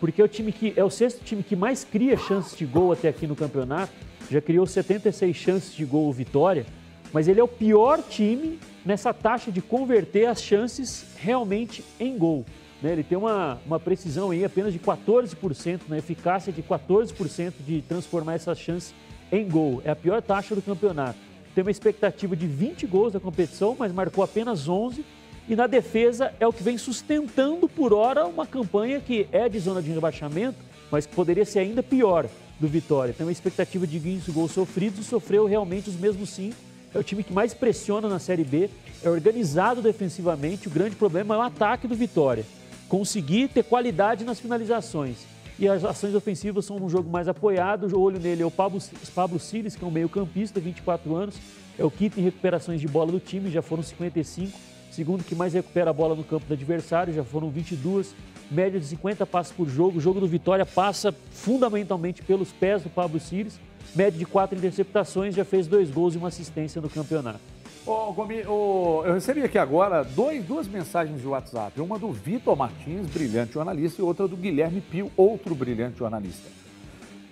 Porque 0.00 0.20
é 0.20 0.24
o 0.24 0.28
time 0.28 0.52
que 0.52 0.72
é 0.76 0.84
o 0.84 0.90
sexto 0.90 1.24
time 1.24 1.42
que 1.42 1.56
mais 1.56 1.84
cria 1.84 2.16
chances 2.16 2.56
de 2.56 2.66
gol 2.66 2.92
até 2.92 3.08
aqui 3.08 3.26
no 3.26 3.36
campeonato. 3.36 3.92
Já 4.30 4.40
criou 4.40 4.66
76 4.66 5.34
chances 5.36 5.74
de 5.74 5.84
gol 5.84 6.12
Vitória, 6.12 6.66
mas 7.12 7.28
ele 7.28 7.40
é 7.40 7.44
o 7.44 7.48
pior 7.48 8.02
time 8.02 8.58
nessa 8.84 9.14
taxa 9.14 9.50
de 9.50 9.62
converter 9.62 10.26
as 10.26 10.42
chances 10.42 11.06
realmente 11.16 11.84
em 11.98 12.16
gol. 12.18 12.44
Né? 12.82 12.92
Ele 12.92 13.02
tem 13.02 13.16
uma, 13.16 13.58
uma 13.64 13.80
precisão 13.80 14.30
aí 14.30 14.44
apenas 14.44 14.72
de 14.72 14.78
14%, 14.78 15.82
né? 15.88 15.98
eficácia 15.98 16.52
de 16.52 16.62
14% 16.62 17.52
de 17.66 17.82
transformar 17.82 18.34
essas 18.34 18.58
chances 18.58 18.94
em 19.32 19.48
gol. 19.48 19.80
É 19.84 19.90
a 19.90 19.96
pior 19.96 20.20
taxa 20.20 20.54
do 20.54 20.62
campeonato. 20.62 21.18
Tem 21.54 21.62
uma 21.62 21.70
expectativa 21.70 22.36
de 22.36 22.46
20 22.46 22.86
gols 22.86 23.12
da 23.14 23.20
competição, 23.20 23.74
mas 23.78 23.92
marcou 23.92 24.22
apenas 24.22 24.68
11 24.68 25.04
E 25.48 25.54
na 25.54 25.66
defesa 25.68 26.32
é 26.40 26.46
o 26.46 26.52
que 26.52 26.62
vem 26.62 26.76
sustentando 26.76 27.68
por 27.68 27.92
hora 27.92 28.26
uma 28.26 28.46
campanha 28.46 29.00
que 29.00 29.28
é 29.30 29.48
de 29.48 29.58
zona 29.60 29.80
de 29.80 29.92
rebaixamento, 29.92 30.58
mas 30.90 31.06
que 31.06 31.14
poderia 31.14 31.44
ser 31.44 31.60
ainda 31.60 31.82
pior 31.82 32.28
do 32.58 32.66
Vitória. 32.66 33.14
Tem 33.14 33.24
uma 33.24 33.32
expectativa 33.32 33.86
de 33.86 34.00
15 34.00 34.32
gols 34.32 34.52
sofridos 34.52 35.00
e 35.00 35.04
sofreu 35.04 35.46
realmente 35.46 35.88
os 35.88 35.96
mesmos 35.96 36.30
cinco. 36.30 36.56
É 36.92 36.98
o 36.98 37.02
time 37.02 37.22
que 37.22 37.32
mais 37.32 37.54
pressiona 37.54 38.08
na 38.08 38.18
Série 38.18 38.42
B, 38.42 38.70
é 39.04 39.08
organizado 39.08 39.82
defensivamente. 39.82 40.66
O 40.66 40.70
grande 40.70 40.96
problema 40.96 41.34
é 41.34 41.38
o 41.38 41.42
ataque 41.42 41.86
do 41.86 41.94
Vitória. 41.94 42.44
Conseguir 42.88 43.48
ter 43.48 43.62
qualidade 43.62 44.24
nas 44.24 44.40
finalizações. 44.40 45.18
E 45.58 45.68
as 45.68 45.84
ações 45.84 46.14
ofensivas 46.14 46.64
são 46.64 46.78
num 46.78 46.88
jogo 46.88 47.08
mais 47.08 47.28
apoiado. 47.28 47.94
O 47.96 48.00
olho 48.00 48.18
nele 48.18 48.42
é 48.42 48.46
o 48.46 48.50
Pablo, 48.50 48.80
Pablo 49.14 49.38
Siles, 49.38 49.76
que 49.76 49.84
é 49.84 49.86
um 49.86 49.90
meio-campista, 49.90 50.58
24 50.58 51.14
anos. 51.14 51.36
É 51.78 51.84
o 51.84 51.90
quinto 51.90 52.18
em 52.18 52.22
recuperações 52.22 52.80
de 52.80 52.88
bola 52.88 53.12
do 53.12 53.20
time, 53.20 53.50
já 53.50 53.62
foram 53.62 53.82
55. 53.82 54.75
Segundo 54.96 55.22
que 55.22 55.34
mais 55.34 55.52
recupera 55.52 55.90
a 55.90 55.92
bola 55.92 56.14
no 56.14 56.24
campo 56.24 56.46
do 56.46 56.54
adversário, 56.54 57.12
já 57.12 57.22
foram 57.22 57.50
22 57.50 58.14
média 58.50 58.80
de 58.80 58.86
50 58.86 59.26
passos 59.26 59.52
por 59.52 59.68
jogo. 59.68 59.98
O 59.98 60.00
jogo 60.00 60.20
do 60.20 60.26
Vitória 60.26 60.64
passa 60.64 61.12
fundamentalmente 61.32 62.22
pelos 62.22 62.50
pés 62.50 62.82
do 62.82 62.88
Pablo 62.88 63.20
Cires. 63.20 63.60
Média 63.94 64.18
de 64.18 64.24
quatro 64.24 64.56
interceptações, 64.56 65.34
já 65.34 65.44
fez 65.44 65.66
dois 65.66 65.90
gols 65.90 66.14
e 66.14 66.16
uma 66.16 66.28
assistência 66.28 66.80
no 66.80 66.88
campeonato. 66.88 67.40
Ô, 67.84 68.10
Gomi, 68.10 68.42
ô, 68.46 69.02
eu 69.04 69.12
recebi 69.12 69.42
aqui 69.42 69.58
agora 69.58 70.02
dois, 70.02 70.42
duas 70.42 70.66
mensagens 70.66 71.20
de 71.20 71.26
WhatsApp. 71.26 71.78
Uma 71.78 71.98
do 71.98 72.10
Vitor 72.10 72.56
Martins, 72.56 73.06
brilhante 73.10 73.52
jornalista, 73.52 74.00
e 74.00 74.04
outra 74.04 74.26
do 74.26 74.34
Guilherme 74.34 74.80
Pio, 74.80 75.12
outro 75.14 75.54
brilhante 75.54 75.98
jornalista. 75.98 76.48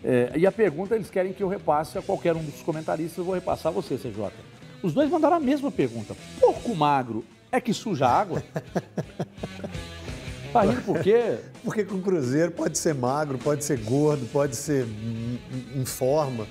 É, 0.05 0.35
e 0.37 0.47
a 0.47 0.53
pergunta 0.53 0.95
eles 0.95 1.09
querem 1.09 1.33
que 1.33 1.43
eu 1.43 1.49
repasse 1.49 1.97
a 1.97 2.03
qualquer 2.03 2.37
um 2.37 2.45
dos 2.45 2.61
comentaristas. 2.61 3.17
Eu 3.17 3.25
vou 3.25 3.35
repassar 3.35 3.73
a 3.73 3.75
você, 3.75 3.97
CJ. 3.97 4.33
Os 4.83 4.93
dois 4.93 5.09
mandaram 5.09 5.37
a 5.37 5.41
mesma 5.41 5.73
pergunta. 5.73 6.15
Porco 6.39 6.75
magro 6.75 7.25
é 7.57 7.61
que 7.61 7.73
suja 7.73 8.07
água? 8.07 8.43
Tá 10.53 10.63
rindo 10.63 10.83
por 10.83 11.01
quê? 11.01 11.39
Porque 11.65 11.85
com 11.85 11.97
o 11.97 12.01
Cruzeiro 12.01 12.53
pode 12.53 12.79
ser 12.79 12.95
magro, 12.95 13.39
pode 13.39 13.65
ser 13.65 13.79
gordo, 13.79 14.25
pode 14.27 14.55
ser 14.55 14.87
em 15.75 15.85
forma. 15.85 16.47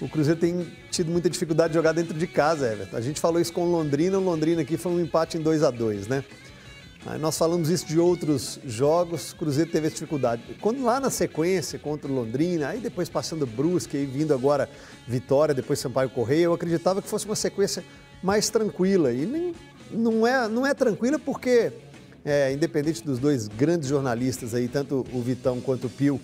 O 0.00 0.08
Cruzeiro 0.08 0.38
tem 0.38 0.70
tido 0.90 1.10
muita 1.10 1.30
dificuldade 1.30 1.70
de 1.70 1.74
jogar 1.74 1.92
dentro 1.92 2.12
de 2.12 2.26
casa, 2.26 2.70
Everton. 2.70 2.96
A 2.96 3.00
gente 3.00 3.20
falou 3.20 3.40
isso 3.40 3.52
com 3.52 3.62
o 3.62 3.70
Londrina, 3.70 4.18
o 4.18 4.22
Londrina 4.22 4.62
aqui 4.62 4.76
foi 4.76 4.92
um 4.92 5.00
empate 5.00 5.38
em 5.38 5.40
2 5.40 5.62
a 5.62 5.70
2 5.70 6.08
né? 6.08 6.24
Aí 7.06 7.18
nós 7.18 7.38
falamos 7.38 7.70
isso 7.70 7.86
de 7.86 7.98
outros 7.98 8.58
jogos, 8.66 9.32
o 9.32 9.36
Cruzeiro 9.36 9.70
teve 9.70 9.88
dificuldade. 9.88 10.42
Quando 10.60 10.84
lá 10.84 11.00
na 11.00 11.08
sequência 11.08 11.78
contra 11.78 12.10
o 12.10 12.14
Londrina, 12.14 12.68
aí 12.68 12.80
depois 12.80 13.08
passando 13.08 13.46
Brusque, 13.46 13.96
aí 13.96 14.04
vindo 14.04 14.34
agora 14.34 14.68
Vitória, 15.06 15.54
depois 15.54 15.78
Sampaio 15.78 16.10
Correia, 16.10 16.44
eu 16.44 16.52
acreditava 16.52 17.00
que 17.00 17.08
fosse 17.08 17.24
uma 17.24 17.36
sequência 17.36 17.82
mais 18.22 18.50
tranquila. 18.50 19.12
E 19.12 19.24
nem, 19.24 19.54
não, 19.90 20.26
é, 20.26 20.48
não 20.48 20.66
é 20.66 20.74
tranquila 20.74 21.18
porque 21.18 21.72
é, 22.24 22.52
independente 22.52 23.02
dos 23.02 23.18
dois 23.18 23.48
grandes 23.48 23.88
jornalistas 23.88 24.54
aí, 24.54 24.68
tanto 24.68 25.06
o 25.12 25.22
Vitão 25.22 25.60
quanto 25.60 25.86
o 25.86 25.90
Pio, 25.90 26.20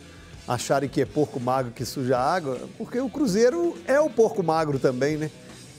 acharem 0.47 0.89
que 0.89 1.01
é 1.01 1.07
porco 1.07 1.41
magro 1.41 1.73
que 1.73 1.85
suja 1.85 2.19
água, 2.19 2.61
porque 2.77 2.99
o 2.99 3.09
Cruzeiro 3.09 3.75
é 3.87 3.99
o 3.99 4.11
porco 4.11 4.43
magro 4.43 4.79
também, 4.79 5.17
né? 5.17 5.31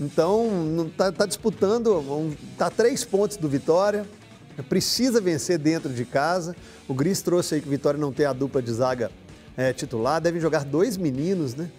Então, 0.02 0.88
está 0.90 1.12
tá 1.12 1.26
disputando, 1.26 2.34
está 2.52 2.70
três 2.70 3.06
pontos 3.06 3.38
do 3.38 3.48
Vitória, 3.48 4.06
precisa 4.68 5.22
vencer 5.22 5.58
dentro 5.58 5.94
de 5.94 6.04
casa. 6.04 6.56
O 6.88 6.94
Gris 6.94 7.22
trouxe 7.22 7.56
aí 7.56 7.62
que 7.62 7.68
o 7.68 7.72
Vitória 7.72 8.00
não 8.00 8.12
tem 8.12 8.26
a 8.26 8.34
dupla 8.34 8.62
de 8.62 8.74
zaga 8.74 9.12
é, 9.56 9.72
titular, 9.72 10.20
devem 10.20 10.42
jogar 10.42 10.66
dois 10.66 10.98
meninos, 10.98 11.56
né? 11.56 11.70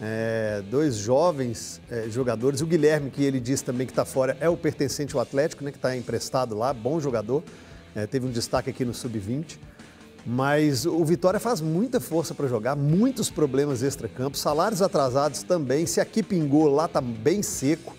É, 0.00 0.62
dois 0.70 0.96
jovens 0.96 1.80
é, 1.90 2.08
jogadores. 2.08 2.60
O 2.60 2.66
Guilherme, 2.66 3.10
que 3.10 3.22
ele 3.22 3.40
disse 3.40 3.64
também 3.64 3.86
que 3.86 3.92
está 3.92 4.04
fora, 4.04 4.36
é 4.40 4.48
o 4.48 4.56
pertencente 4.56 5.14
ao 5.14 5.20
Atlético, 5.20 5.64
né? 5.64 5.72
Que 5.72 5.78
está 5.78 5.96
emprestado 5.96 6.56
lá, 6.56 6.72
bom 6.72 7.00
jogador 7.00 7.42
é, 7.98 8.06
teve 8.06 8.26
um 8.26 8.30
destaque 8.30 8.70
aqui 8.70 8.84
no 8.84 8.94
Sub-20. 8.94 9.58
Mas 10.24 10.84
o 10.84 11.04
Vitória 11.04 11.40
faz 11.40 11.60
muita 11.60 12.00
força 12.00 12.34
para 12.34 12.46
jogar, 12.46 12.76
muitos 12.76 13.30
problemas 13.30 13.82
extra-campo, 13.82 14.36
salários 14.36 14.82
atrasados 14.82 15.42
também. 15.42 15.86
Se 15.86 16.00
aqui 16.00 16.22
pingou, 16.22 16.68
lá 16.68 16.84
está 16.84 17.00
bem 17.00 17.42
seco. 17.42 17.96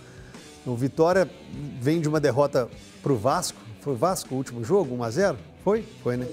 O 0.65 0.75
Vitória 0.75 1.29
vem 1.81 1.99
de 1.99 2.07
uma 2.07 2.19
derrota 2.19 2.69
para 3.01 3.11
o 3.11 3.17
Vasco. 3.17 3.59
Foi 3.81 3.93
o 3.93 3.95
Vasco 3.95 4.33
o 4.33 4.37
último 4.37 4.63
jogo? 4.63 4.95
1 4.95 5.03
a 5.03 5.09
0 5.09 5.37
Foi? 5.63 5.83
Foi, 6.03 6.17
né? 6.17 6.27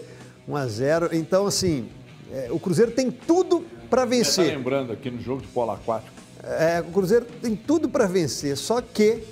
1 0.47 0.57
a 0.57 0.67
0 0.67 1.09
Então, 1.13 1.47
assim, 1.47 1.89
é, 2.31 2.49
o 2.51 2.59
Cruzeiro 2.59 2.91
tem 2.91 3.11
tudo 3.11 3.65
para 3.89 4.05
vencer. 4.05 4.51
Tá 4.51 4.57
lembrando 4.57 4.93
aqui 4.93 5.11
no 5.11 5.21
jogo 5.21 5.43
de 5.43 5.49
polo 5.49 5.73
aquático. 5.73 6.15
É, 6.43 6.81
o 6.81 6.93
Cruzeiro 6.93 7.27
tem 7.41 7.57
tudo 7.57 7.89
para 7.89 8.07
vencer, 8.07 8.57
só 8.57 8.81
que 8.81 9.25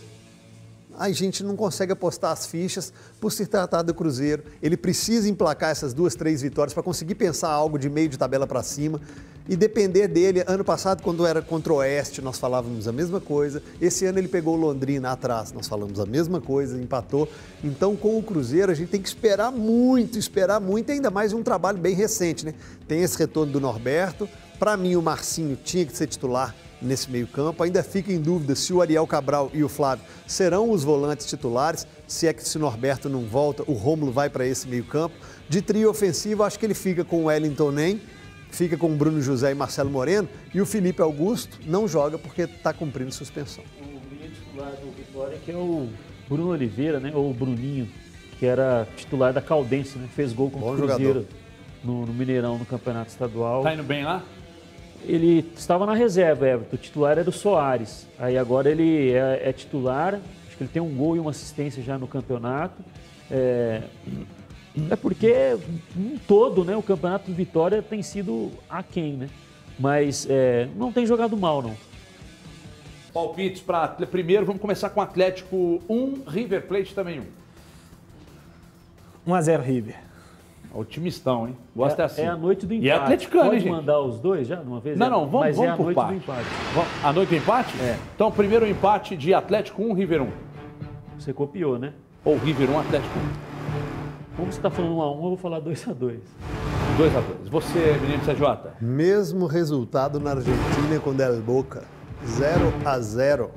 a 0.99 1.11
gente 1.11 1.43
não 1.43 1.57
consegue 1.57 1.93
apostar 1.93 2.33
as 2.33 2.47
fichas 2.47 2.93
por 3.21 3.33
se 3.33 3.47
tratar 3.47 3.83
do 3.83 3.93
Cruzeiro. 3.93 4.45
Ele 4.63 4.77
precisa 4.77 5.29
emplacar 5.29 5.71
essas 5.71 5.93
duas, 5.93 6.15
três 6.15 6.43
vitórias 6.43 6.73
para 6.73 6.83
conseguir 6.83 7.15
pensar 7.17 7.51
algo 7.51 7.79
de 7.79 7.89
meio 7.89 8.09
de 8.09 8.17
tabela 8.17 8.47
para 8.47 8.63
cima 8.63 9.01
e 9.49 9.57
depender 9.57 10.09
dele. 10.09 10.43
Ano 10.47 10.65
passado, 10.65 11.03
quando 11.03 11.27
era 11.27 11.43
contra 11.43 11.73
o 11.73 11.77
Oeste, 11.77 12.23
nós 12.23 12.39
falávamos 12.39 12.89
a 12.89 12.93
mesma 12.93 13.21
coisa. 13.21 13.63
Esse 13.81 14.07
ano 14.07 14.19
ele 14.19 14.29
pegou 14.29 14.55
o 14.55 14.61
Londrina 14.61 15.11
atrás, 15.11 15.53
nós 15.53 15.69
falamos 15.69 16.01
a 16.01 16.07
mesma 16.07 16.41
coisa, 16.41 16.81
empatou. 16.81 17.29
Então, 17.63 17.97
com 17.97 18.19
o 18.19 18.23
Cruzeiro, 18.23 18.73
a 18.73 18.75
gente 18.75 18.89
tem 18.89 19.03
que 19.03 19.09
esperar 19.09 19.51
muito, 19.51 20.19
esperar 20.19 20.61
muito, 20.61 20.91
ainda 20.91 21.11
mais 21.11 21.33
um 21.33 21.43
trabalho 21.43 21.79
bem 21.79 21.95
recente, 21.95 22.45
né? 22.45 22.55
Tem 22.87 23.03
esse 23.03 23.19
retorno 23.19 23.53
do 23.53 23.61
Norberto. 23.61 24.29
Para 24.59 24.77
mim, 24.77 24.97
o 24.97 25.03
Marcinho 25.03 25.57
tinha 25.57 25.85
que 25.85 25.97
ser 25.97 26.07
titular 26.07 26.55
nesse 26.81 27.11
meio-campo. 27.11 27.63
Ainda 27.63 27.83
fica 27.83 28.13
em 28.13 28.21
dúvida 28.21 28.55
se 28.55 28.73
o 28.73 28.81
Ariel 28.81 29.07
Cabral 29.07 29.51
e 29.53 29.65
o 29.65 29.69
Flávio 29.69 30.05
serão 30.27 30.71
os 30.71 30.85
volantes 30.85 31.27
titulares, 31.27 31.87
se 32.07 32.27
é 32.27 32.33
que 32.33 32.47
se 32.47 32.57
o 32.57 32.61
Norberto 32.61 33.09
não 33.09 33.23
volta, 33.23 33.65
o 33.67 33.73
Rômulo 33.73 34.13
vai 34.13 34.29
para 34.29 34.47
esse 34.47 34.69
meio-campo. 34.69 35.15
De 35.49 35.61
trio 35.63 35.91
ofensivo, 35.91 36.43
acho 36.43 36.59
que 36.59 36.67
ele 36.67 36.75
fica 36.75 37.05
com 37.05 37.23
o 37.23 37.25
Wellington 37.25 37.71
Nem, 37.71 38.01
fica 38.51 38.77
com 38.77 38.93
o 38.93 38.97
Bruno 38.97 39.21
José 39.21 39.51
e 39.51 39.55
Marcelo 39.55 39.91
Moreno, 39.91 40.29
e 40.55 40.61
o 40.61 40.67
Felipe 40.67 41.03
Augusto 41.03 41.59
não 41.67 41.89
joga 41.89 42.19
porque 42.19 42.43
está 42.43 42.73
cumprindo 42.73 43.13
suspensão. 43.13 43.65
O 43.81 44.15
linha 44.15 44.31
titular 44.31 44.73
do 44.73 44.91
Vitória 44.93 45.39
que 45.45 45.51
é 45.51 45.57
o 45.57 45.89
Bruno 46.29 46.51
Oliveira, 46.51 47.01
né? 47.01 47.13
Ou 47.15 47.31
o 47.31 47.35
Bruninho, 47.35 47.89
que 48.39 48.47
era 48.47 48.87
titular 48.97 49.33
da 49.33 49.43
Caldense, 49.43 49.99
né? 49.99 50.09
Fez 50.15 50.33
gol 50.33 50.51
com 50.51 50.61
o 50.61 50.77
Cruzeiro 50.77 51.27
no, 51.83 52.07
no 52.07 52.13
Mineirão 52.13 52.59
no 52.59 52.65
Campeonato 52.65 53.11
Estadual. 53.11 53.63
Tá 53.63 53.75
indo 53.75 53.83
bem 53.83 54.05
lá? 54.05 54.23
Ele 55.07 55.51
estava 55.57 55.87
na 55.87 55.95
reserva, 55.95 56.49
Everton. 56.49 56.77
O 56.77 56.79
titular 56.79 57.19
era 57.19 57.29
o 57.29 57.33
Soares. 57.33 58.07
Aí 58.19 58.37
agora 58.37 58.71
ele 58.71 59.13
é, 59.13 59.49
é, 59.49 59.53
titular. 59.53 60.15
Acho 60.47 60.57
que 60.57 60.63
ele 60.63 60.71
tem 60.73 60.83
um 60.83 60.95
gol 60.95 61.17
e 61.17 61.21
uma 61.21 61.31
assistência 61.31 61.83
já 61.83 61.99
no 61.99 62.07
campeonato. 62.07 62.83
É, 63.31 63.83
é 64.91 64.97
porque, 64.97 65.57
um 65.97 66.19
todo, 66.19 66.65
né, 66.65 66.77
o 66.77 66.83
campeonato 66.83 67.31
do 67.31 67.35
Vitória 67.35 67.81
tem 67.83 68.03
sido 68.03 68.51
aquém, 68.69 69.13
né? 69.15 69.29
Mas 69.79 70.27
é, 70.29 70.69
não 70.77 70.93
tem 70.93 71.07
jogado 71.07 71.37
mal, 71.37 71.63
não. 71.63 71.77
Palpites 73.13 73.63
para. 73.63 73.89
Primeiro, 73.89 74.45
vamos 74.45 74.61
começar 74.61 74.91
com 74.91 75.01
Atlético 75.01 75.81
1, 75.89 76.25
River 76.27 76.67
Plate 76.67 76.95
também 76.95 77.21
1. 77.21 77.25
1x0 79.31 79.63
River. 79.63 80.04
Otimistão, 80.75 81.47
hein? 81.47 81.57
Gosta 81.75 82.03
é, 82.03 82.05
assim. 82.05 82.22
É 82.22 82.27
a 82.27 82.37
noite 82.37 82.66
do 82.66 82.75
empate. 82.75 82.87
E 82.87 82.91
é 82.91 82.95
atleticano, 82.95 83.45
Pode 83.45 83.57
hein, 83.57 83.62
gente? 83.62 83.72
mandar 83.72 84.01
os 84.01 84.18
dois 84.18 84.49
já 84.49 84.57
de 84.57 84.66
uma 84.66 84.81
vez? 84.81 84.99
Não, 84.99 85.07
é, 85.07 85.11
não, 85.11 85.20
vamos, 85.20 85.41
Mas 85.47 85.57
vamos 85.57 85.70
é 85.70 85.72
a 85.72 85.77
por 85.77 85.85
noite 85.85 85.97
parte. 85.97 86.09
do 86.09 86.16
empate. 86.16 86.49
A 87.05 87.12
noite 87.12 87.29
do 87.29 87.37
empate? 87.37 87.81
É. 87.81 87.97
Então, 88.14 88.33
primeiro 88.33 88.66
empate 88.66 89.16
de 89.16 89.33
Atlético 89.33 89.83
1, 89.83 89.93
River 89.95 90.22
1. 90.22 90.29
Você 91.16 91.33
copiou, 91.33 91.79
né? 91.79 91.93
Ou 92.25 92.37
River 92.37 92.70
1, 92.70 92.79
Atlético 92.81 93.18
1. 93.18 93.55
Como 94.37 94.53
você 94.53 94.59
está 94.59 94.68
falando 94.68 94.97
1 94.97 95.03
a 95.03 95.12
1 95.12 95.14
eu 95.14 95.20
vou 95.20 95.37
falar 95.37 95.61
2 95.61 95.89
a 95.89 95.93
2 95.93 96.20
2 96.97 97.16
a 97.16 97.20
2 97.20 97.49
Você, 97.49 97.97
menino 98.01 98.22
CJ? 98.25 98.72
Mesmo 98.81 99.47
resultado 99.47 100.18
na 100.18 100.31
Argentina 100.31 100.99
com 101.03 101.14
Del 101.14 101.41
Boca. 101.41 101.85
0 102.27 102.72
a 102.85 102.99
0 102.99 103.51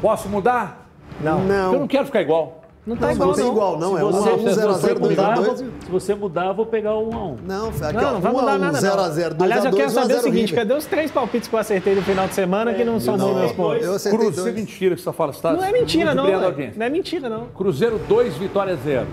Posso 0.00 0.28
mudar? 0.28 0.90
Não. 1.20 1.44
Não. 1.44 1.74
Eu 1.74 1.80
não 1.80 1.86
quero 1.86 2.06
ficar 2.06 2.22
igual. 2.22 2.61
Não 2.84 2.96
tá 2.96 3.12
igual, 3.12 3.36
não. 3.36 3.48
igual, 3.52 3.78
não. 3.78 3.94
Se 3.94 4.00
é 4.00 4.04
1 4.04 4.10
você, 4.10 4.28
a 4.28 4.34
1 4.34 4.38
0 4.54 4.70
a 4.70 4.72
0 4.72 5.00
2 5.00 5.18
a 5.18 5.34
2 5.34 5.58
Se 5.58 5.64
você 5.88 6.14
mudar, 6.16 6.46
eu 6.46 6.54
vou 6.54 6.66
pegar 6.66 6.94
o 6.94 7.08
1 7.10 7.16
a 7.16 7.24
1 7.26 7.36
Não, 7.46 7.68
aqui, 7.68 7.92
não, 7.94 8.12
não 8.14 8.20
vai 8.20 8.32
1 8.32 8.34
mudar 8.34 8.52
a 8.52 8.56
1 8.56 8.58
nada. 8.58 8.80
0 8.80 8.96
não. 8.96 9.04
a 9.04 9.08
0 9.10 9.34
2 9.34 9.34
a 9.34 9.34
2 9.36 9.42
Aliás, 9.52 9.64
eu 9.64 9.72
quero 9.72 9.90
saber 9.90 10.14
o 10.14 10.20
seguinte: 10.20 10.50
River. 10.50 10.66
cadê 10.66 10.74
os 10.74 10.84
três 10.86 11.10
palpites 11.12 11.48
que 11.48 11.54
eu 11.54 11.60
acertei 11.60 11.94
no 11.94 12.02
final 12.02 12.26
de 12.26 12.34
semana 12.34 12.74
que 12.74 12.84
não 12.84 12.98
somam 12.98 13.34
meus 13.36 13.52
pontos? 13.52 13.84
Eu 13.86 13.94
acertei 13.94 14.18
Cruz, 14.18 14.32
isso 14.36 14.40
é 14.40 14.50
dois. 14.50 14.54
mentira 14.56 14.96
que 14.96 15.00
você 15.00 15.12
fala. 15.12 15.32
Você 15.32 15.40
tá 15.42 15.52
Não 15.52 15.62
é 15.62 15.70
mentira, 15.70 16.12
não. 16.12 16.26
a 16.26 16.44
audiência. 16.46 16.78
Não 16.78 16.86
é 16.86 16.90
mentira, 16.90 17.28
não. 17.28 17.46
Cruzeiro 17.54 18.00
2, 18.08 18.36
Vitória 18.36 18.74
0. 18.74 19.06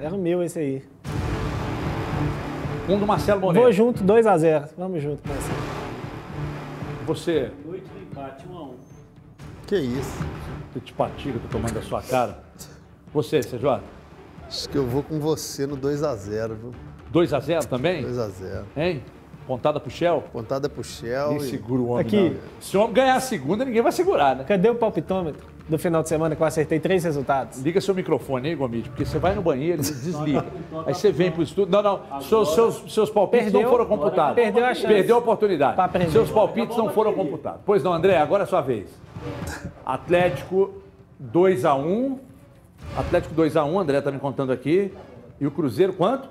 Era 0.00 0.14
o 0.14 0.18
meu 0.18 0.42
esse 0.42 0.58
aí. 0.58 0.82
Um 2.88 2.98
do 2.98 3.06
Marcelo 3.06 3.40
Moreno. 3.40 3.62
Vou 3.62 3.72
junto, 3.72 4.02
2x0. 4.04 4.68
Vamos 4.76 5.02
junto 5.02 5.22
com 5.26 5.34
essa. 5.34 5.50
Você, 7.06 7.50
Noite 7.66 7.84
do 7.88 8.00
empate, 8.02 8.46
1 8.50 8.56
a 8.56 8.62
1 8.62 8.63
Que 9.66 9.76
isso. 9.76 10.24
antipatia 10.76 11.32
que 11.32 11.38
eu 11.38 11.42
tô 11.42 11.48
tomando 11.48 11.74
da 11.74 11.82
sua 11.82 12.02
cara. 12.02 12.38
Você, 13.12 13.40
CJ? 13.40 13.80
Acho 14.46 14.68
que 14.68 14.76
eu 14.76 14.86
vou 14.86 15.02
com 15.02 15.18
você 15.20 15.66
no 15.66 15.76
2 15.76 16.02
a 16.02 16.14
0 16.14 16.54
viu? 16.54 16.72
2 17.10 17.32
a 17.32 17.40
0 17.40 17.66
também? 17.66 18.02
2 18.02 18.18
a 18.18 18.28
0 18.28 18.66
Hein? 18.76 19.02
Pontada 19.46 19.78
pro 19.78 19.90
Shell? 19.90 20.22
Pontada 20.32 20.68
pro 20.68 20.82
Shell. 20.82 21.32
Ninguém 21.32 21.46
e- 21.46 21.50
segura 21.50 21.80
o 21.80 21.88
homem, 21.90 22.06
Aqui. 22.06 22.30
não. 22.30 22.36
Se 22.60 22.76
o 22.76 22.80
homem 22.80 22.94
ganhar 22.94 23.14
a 23.16 23.20
segunda, 23.20 23.64
ninguém 23.64 23.82
vai 23.82 23.92
segurar, 23.92 24.36
né? 24.36 24.44
Cadê 24.44 24.68
o 24.68 24.74
palpitômetro? 24.74 25.46
Do 25.68 25.78
final 25.78 26.02
de 26.02 26.08
semana 26.10 26.36
que 26.36 26.42
eu 26.42 26.46
acertei 26.46 26.78
três 26.78 27.04
resultados? 27.04 27.60
Liga 27.60 27.80
seu 27.80 27.94
microfone 27.94 28.48
aí, 28.50 28.54
Gomide, 28.54 28.90
porque 28.90 29.04
você 29.04 29.18
vai 29.18 29.34
no 29.34 29.40
banheiro 29.42 29.80
e 29.80 29.84
desliga. 29.84 30.44
Aí 30.86 30.94
você 30.94 31.10
vem 31.10 31.30
pro 31.30 31.42
estúdio. 31.42 31.72
Não, 31.72 31.82
não. 31.82 32.20
Seus, 32.20 32.54
seus, 32.54 32.92
seus 32.92 33.10
palpites 33.10 33.46
Perdeu. 33.46 33.62
não 33.62 33.70
foram 33.70 33.86
computados. 33.86 34.34
Perdeu 34.34 34.64
a 34.64 34.74
chance. 34.74 34.86
Perdeu 34.86 35.16
a 35.16 35.18
oportunidade. 35.20 35.74
Pra 35.74 35.84
aprender. 35.84 36.10
Seus 36.10 36.30
palpites 36.30 36.76
não 36.76 36.90
foram 36.90 37.14
computados. 37.14 37.60
Pois 37.64 37.82
não, 37.82 37.92
André, 37.92 38.18
agora 38.18 38.42
é 38.42 38.46
sua 38.46 38.60
vez. 38.60 38.88
Atlético 39.86 40.74
2x1. 41.32 42.18
Atlético 42.96 43.34
2x1, 43.34 43.80
André 43.80 44.00
tá 44.02 44.10
me 44.10 44.18
contando 44.18 44.52
aqui. 44.52 44.92
E 45.40 45.46
o 45.46 45.50
Cruzeiro 45.50 45.94
quanto? 45.94 46.28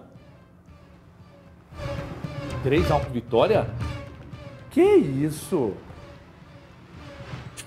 3x1 2.63 3.09
vitória? 3.09 3.67
Que 4.69 4.81
isso? 4.83 5.73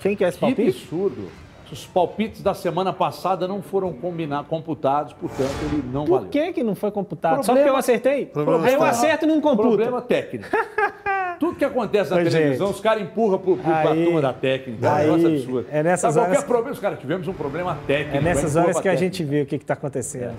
Quem 0.01 0.15
quer 0.15 0.29
esse 0.29 0.37
Que 0.37 0.45
palpite? 0.45 0.69
absurdo. 0.69 1.27
Os 1.71 1.85
palpites 1.85 2.41
da 2.41 2.53
semana 2.53 2.93
passada 2.93 3.45
não 3.47 3.61
foram 3.61 3.91
combina- 3.91 4.41
computados, 4.43 5.11
portanto, 5.13 5.49
ele 5.63 5.83
não 5.91 6.05
Por 6.05 6.13
valeu. 6.15 6.29
que, 6.29 6.53
que 6.53 6.63
não 6.63 6.75
foi 6.75 6.91
computado? 6.91 7.37
Só 7.43 7.53
Problema- 7.53 7.59
porque 7.61 7.69
eu 7.69 7.75
acertei? 7.77 8.25
Problema 8.25 8.65
Aí 8.65 8.73
eu 8.73 8.83
acerto 8.83 9.25
e 9.25 9.27
não 9.27 9.41
computo. 9.41 9.67
Problema 9.69 10.01
técnico. 10.01 10.47
Tudo 11.39 11.55
que 11.57 11.65
acontece 11.65 12.09
na 12.09 12.15
Ô, 12.15 12.23
televisão, 12.23 12.67
gente. 12.67 12.75
os 12.75 12.81
caras 12.81 13.03
empurram 13.03 13.37
pro, 13.37 13.57
pro, 13.57 13.63
pra 13.63 13.91
Aí- 13.91 14.03
turma 14.05 14.21
da 14.21 14.33
técnica. 14.33 14.91
aí, 14.93 15.07
é 15.07 15.11
um 15.11 15.17
negócio 15.17 15.37
absurdo. 15.37 15.67
é 15.69 15.83
nessas 15.83 16.13
Sabe 16.13 16.17
horas 16.25 16.29
qualquer 16.29 16.41
que- 16.41 16.47
problema, 16.51 16.73
os 16.73 16.79
caras 16.79 16.99
tivemos 16.99 17.27
um 17.27 17.33
problema 17.33 17.77
técnico. 17.85 18.17
É 18.17 18.21
nessas 18.21 18.55
aí 18.57 18.63
horas 18.63 18.79
que 18.79 18.87
a 18.87 18.91
técnica. 18.91 19.13
gente 19.13 19.23
vê 19.23 19.41
o 19.41 19.45
que 19.45 19.55
está 19.55 19.73
acontecendo. 19.73 20.33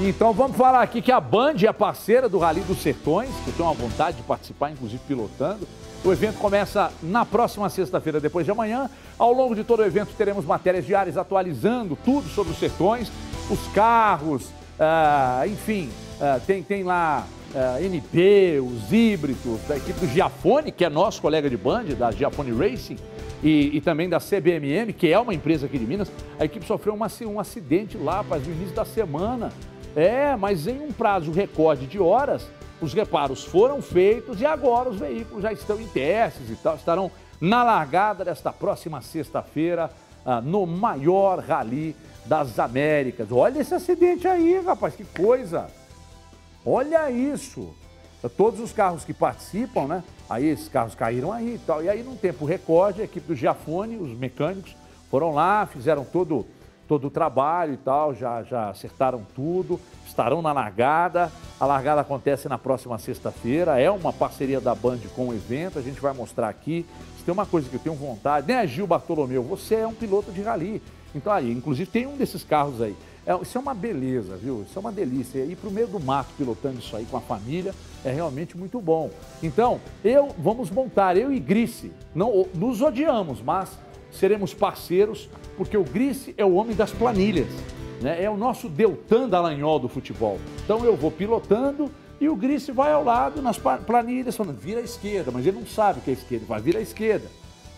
Então 0.00 0.32
vamos 0.32 0.56
falar 0.56 0.80
aqui 0.82 1.02
que 1.02 1.12
a 1.12 1.20
Band 1.20 1.54
é 1.66 1.72
parceira 1.72 2.28
do 2.28 2.38
Rally 2.38 2.60
dos 2.62 2.78
Sertões, 2.78 3.28
que 3.44 3.52
tem 3.52 3.64
uma 3.64 3.74
vontade 3.74 4.16
de 4.16 4.22
participar, 4.22 4.70
inclusive 4.70 5.02
pilotando. 5.06 5.66
O 6.04 6.12
evento 6.12 6.38
começa 6.38 6.90
na 7.02 7.24
próxima 7.24 7.68
sexta-feira, 7.68 8.20
depois 8.20 8.44
de 8.46 8.52
amanhã. 8.52 8.88
Ao 9.18 9.32
longo 9.32 9.54
de 9.54 9.64
todo 9.64 9.80
o 9.80 9.84
evento 9.84 10.10
teremos 10.16 10.44
matérias 10.44 10.86
diárias 10.86 11.16
atualizando 11.16 11.96
tudo 12.04 12.28
sobre 12.28 12.52
os 12.52 12.58
sertões, 12.58 13.10
os 13.50 13.58
carros, 13.74 14.48
ah, 14.78 15.42
enfim, 15.46 15.90
ah, 16.20 16.40
tem, 16.46 16.62
tem 16.62 16.84
lá 16.84 17.26
ah, 17.54 17.82
NP, 17.82 18.60
os 18.60 18.92
híbridos, 18.92 19.60
da 19.68 19.76
equipe 19.76 19.98
do 19.98 20.06
Giafone, 20.06 20.70
que 20.70 20.84
é 20.84 20.88
nosso 20.88 21.20
colega 21.20 21.50
de 21.50 21.56
Band, 21.56 21.84
da 21.98 22.10
Giafone 22.12 22.52
Racing, 22.52 22.96
e, 23.42 23.76
e 23.76 23.80
também 23.80 24.08
da 24.08 24.18
CBMM, 24.20 24.92
que 24.92 25.12
é 25.12 25.18
uma 25.18 25.34
empresa 25.34 25.66
aqui 25.66 25.78
de 25.78 25.84
Minas. 25.86 26.10
A 26.38 26.44
equipe 26.44 26.64
sofreu 26.64 26.94
uma- 26.94 27.08
um 27.26 27.40
acidente 27.40 27.96
lá, 27.98 28.18
rapaz, 28.18 28.46
no 28.46 28.52
início 28.54 28.74
da 28.74 28.84
semana. 28.84 29.52
É, 29.96 30.36
mas 30.36 30.66
em 30.68 30.80
um 30.80 30.92
prazo 30.92 31.32
recorde 31.32 31.86
de 31.86 31.98
horas, 31.98 32.46
os 32.80 32.92
reparos 32.92 33.44
foram 33.44 33.82
feitos 33.82 34.40
e 34.40 34.46
agora 34.46 34.88
os 34.88 34.98
veículos 34.98 35.42
já 35.42 35.52
estão 35.52 35.80
em 35.80 35.86
testes 35.86 36.50
e 36.50 36.56
tal, 36.56 36.76
estarão 36.76 37.10
na 37.40 37.62
largada 37.62 38.24
desta 38.24 38.52
próxima 38.52 39.00
sexta-feira, 39.00 39.90
ah, 40.24 40.40
no 40.40 40.66
maior 40.66 41.38
rally 41.38 41.94
das 42.26 42.58
Américas. 42.58 43.32
Olha 43.32 43.60
esse 43.60 43.74
acidente 43.74 44.26
aí, 44.28 44.60
rapaz, 44.60 44.94
que 44.94 45.04
coisa! 45.04 45.68
Olha 46.64 47.10
isso! 47.10 47.74
Todos 48.36 48.58
os 48.60 48.72
carros 48.72 49.04
que 49.04 49.14
participam, 49.14 49.86
né? 49.86 50.04
Aí 50.28 50.46
esses 50.46 50.68
carros 50.68 50.94
caíram 50.94 51.32
aí 51.32 51.54
e 51.54 51.58
tal. 51.58 51.82
E 51.82 51.88
aí, 51.88 52.02
num 52.02 52.16
tempo 52.16 52.44
recorde, 52.44 53.00
a 53.00 53.04
equipe 53.04 53.26
do 53.26 53.34
Giafone, 53.34 53.96
os 53.96 54.10
mecânicos, 54.10 54.76
foram 55.08 55.32
lá, 55.32 55.66
fizeram 55.66 56.04
todo, 56.04 56.44
todo 56.86 57.06
o 57.06 57.10
trabalho 57.10 57.74
e 57.74 57.76
tal, 57.76 58.12
já, 58.14 58.42
já 58.42 58.70
acertaram 58.70 59.24
tudo, 59.34 59.80
estarão 60.18 60.42
na 60.42 60.52
largada. 60.52 61.30
A 61.60 61.66
largada 61.66 62.00
acontece 62.00 62.48
na 62.48 62.58
próxima 62.58 62.98
sexta-feira, 62.98 63.80
é 63.80 63.90
uma 63.90 64.12
parceria 64.12 64.60
da 64.60 64.74
Band 64.74 64.98
com 65.14 65.28
o 65.28 65.34
evento, 65.34 65.78
a 65.78 65.82
gente 65.82 66.00
vai 66.00 66.12
mostrar 66.12 66.48
aqui. 66.48 66.84
Se 67.16 67.24
tem 67.24 67.32
uma 67.32 67.46
coisa 67.46 67.68
que 67.68 67.76
eu 67.76 67.80
tenho 67.80 67.94
vontade, 67.94 68.48
né, 68.48 68.66
Gil 68.66 68.86
Bartolomeu? 68.86 69.42
Você 69.44 69.76
é 69.76 69.86
um 69.86 69.94
piloto 69.94 70.30
de 70.32 70.42
rally. 70.42 70.82
Então, 71.14 71.32
aí, 71.32 71.50
inclusive, 71.50 71.88
tem 71.90 72.06
um 72.06 72.16
desses 72.16 72.44
carros 72.44 72.80
aí. 72.80 72.96
É, 73.26 73.34
isso 73.42 73.58
é 73.58 73.60
uma 73.60 73.74
beleza, 73.74 74.36
viu? 74.36 74.62
Isso 74.62 74.78
é 74.78 74.80
uma 74.80 74.92
delícia. 74.92 75.44
Ir 75.44 75.56
para 75.56 75.68
o 75.68 75.72
meio 75.72 75.88
do 75.88 75.98
mato 75.98 76.30
pilotando 76.36 76.78
isso 76.78 76.96
aí 76.96 77.04
com 77.06 77.16
a 77.16 77.20
família 77.20 77.74
é 78.04 78.10
realmente 78.10 78.56
muito 78.56 78.80
bom. 78.80 79.10
Então, 79.42 79.80
eu 80.04 80.28
vamos 80.38 80.70
montar, 80.70 81.16
eu 81.16 81.32
e 81.32 81.40
Grice, 81.40 81.92
não 82.14 82.46
nos 82.54 82.80
odiamos, 82.82 83.42
mas 83.42 83.70
seremos 84.12 84.54
parceiros, 84.54 85.28
porque 85.56 85.76
o 85.76 85.84
Grice 85.84 86.34
é 86.36 86.44
o 86.44 86.54
homem 86.54 86.74
das 86.74 86.92
planilhas. 86.92 87.48
Né? 88.00 88.22
É 88.22 88.30
o 88.30 88.36
nosso 88.36 88.68
Deltan 88.68 89.28
Dallagnol 89.28 89.78
do 89.78 89.88
futebol. 89.88 90.38
Então 90.64 90.84
eu 90.84 90.96
vou 90.96 91.10
pilotando 91.10 91.90
e 92.20 92.28
o 92.28 92.36
Grice 92.36 92.72
vai 92.72 92.92
ao 92.92 93.04
lado 93.04 93.40
nas 93.40 93.58
planilhas 93.58 94.36
falando, 94.36 94.58
vira 94.58 94.80
à 94.80 94.82
esquerda, 94.82 95.30
mas 95.30 95.46
ele 95.46 95.58
não 95.58 95.66
sabe 95.66 96.00
que 96.00 96.10
é 96.10 96.14
esquerda, 96.14 96.46
vai 96.46 96.60
vira 96.60 96.78
à 96.78 96.82
esquerda, 96.82 97.28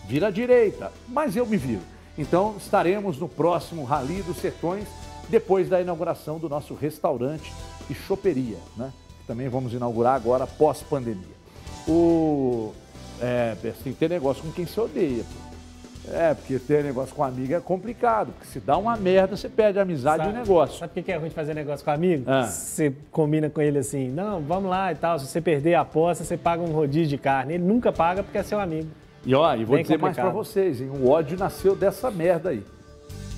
vira 0.07 0.27
à 0.27 0.31
direita, 0.31 0.91
mas 1.07 1.35
eu 1.35 1.45
me 1.45 1.57
viro. 1.57 1.81
Então 2.17 2.55
estaremos 2.57 3.17
no 3.17 3.29
próximo 3.29 3.83
Rally 3.83 4.21
dos 4.23 4.37
Sertões, 4.37 4.87
depois 5.29 5.69
da 5.69 5.79
inauguração 5.79 6.39
do 6.39 6.49
nosso 6.49 6.73
restaurante 6.73 7.53
e 7.89 7.93
choperia, 7.93 8.57
né? 8.75 8.91
Que 9.19 9.27
também 9.27 9.47
vamos 9.47 9.73
inaugurar 9.73 10.15
agora 10.15 10.45
pós-pandemia. 10.45 11.41
O... 11.87 12.73
É, 13.19 13.55
tem 13.61 13.93
que 13.93 13.99
ter 13.99 14.09
negócio 14.09 14.43
com 14.43 14.51
quem 14.51 14.65
se 14.65 14.79
odeia. 14.79 15.23
pô. 15.23 15.50
É, 16.09 16.33
porque 16.33 16.57
ter 16.57 16.83
negócio 16.83 17.13
com 17.13 17.23
amigo 17.23 17.53
é 17.53 17.59
complicado, 17.59 18.31
porque 18.33 18.47
se 18.47 18.59
dá 18.59 18.75
uma 18.75 18.97
merda, 18.97 19.37
você 19.37 19.47
perde 19.47 19.77
a 19.77 19.83
amizade 19.83 20.25
e 20.27 20.29
o 20.29 20.33
negócio. 20.33 20.79
Sabe 20.79 20.99
o 20.99 21.03
que 21.03 21.11
é 21.11 21.15
ruim 21.15 21.29
de 21.29 21.35
fazer 21.35 21.53
negócio 21.53 21.85
com 21.85 21.91
amigo? 21.91 22.23
Ah. 22.27 22.47
Você 22.47 22.93
combina 23.11 23.49
com 23.49 23.61
ele 23.61 23.77
assim, 23.77 24.09
não, 24.09 24.41
vamos 24.41 24.69
lá 24.69 24.91
e 24.91 24.95
tal. 24.95 25.19
Se 25.19 25.27
você 25.27 25.39
perder 25.39 25.75
a 25.75 25.81
aposta, 25.81 26.23
você 26.23 26.35
paga 26.37 26.63
um 26.63 26.71
rodízio 26.71 27.09
de 27.09 27.17
carne. 27.17 27.53
Ele 27.53 27.63
nunca 27.63 27.91
paga 27.91 28.23
porque 28.23 28.37
é 28.37 28.43
seu 28.43 28.59
amigo. 28.59 28.89
E 29.25 29.35
ó, 29.35 29.53
e 29.55 29.63
vou 29.63 29.75
Bem 29.75 29.83
dizer 29.83 29.99
mais 29.99 30.15
pra 30.15 30.25
complicado. 30.25 30.45
vocês, 30.45 30.81
hein? 30.81 30.89
O 30.89 31.07
ódio 31.09 31.37
nasceu 31.37 31.75
dessa 31.75 32.09
merda 32.09 32.49
aí. 32.49 32.63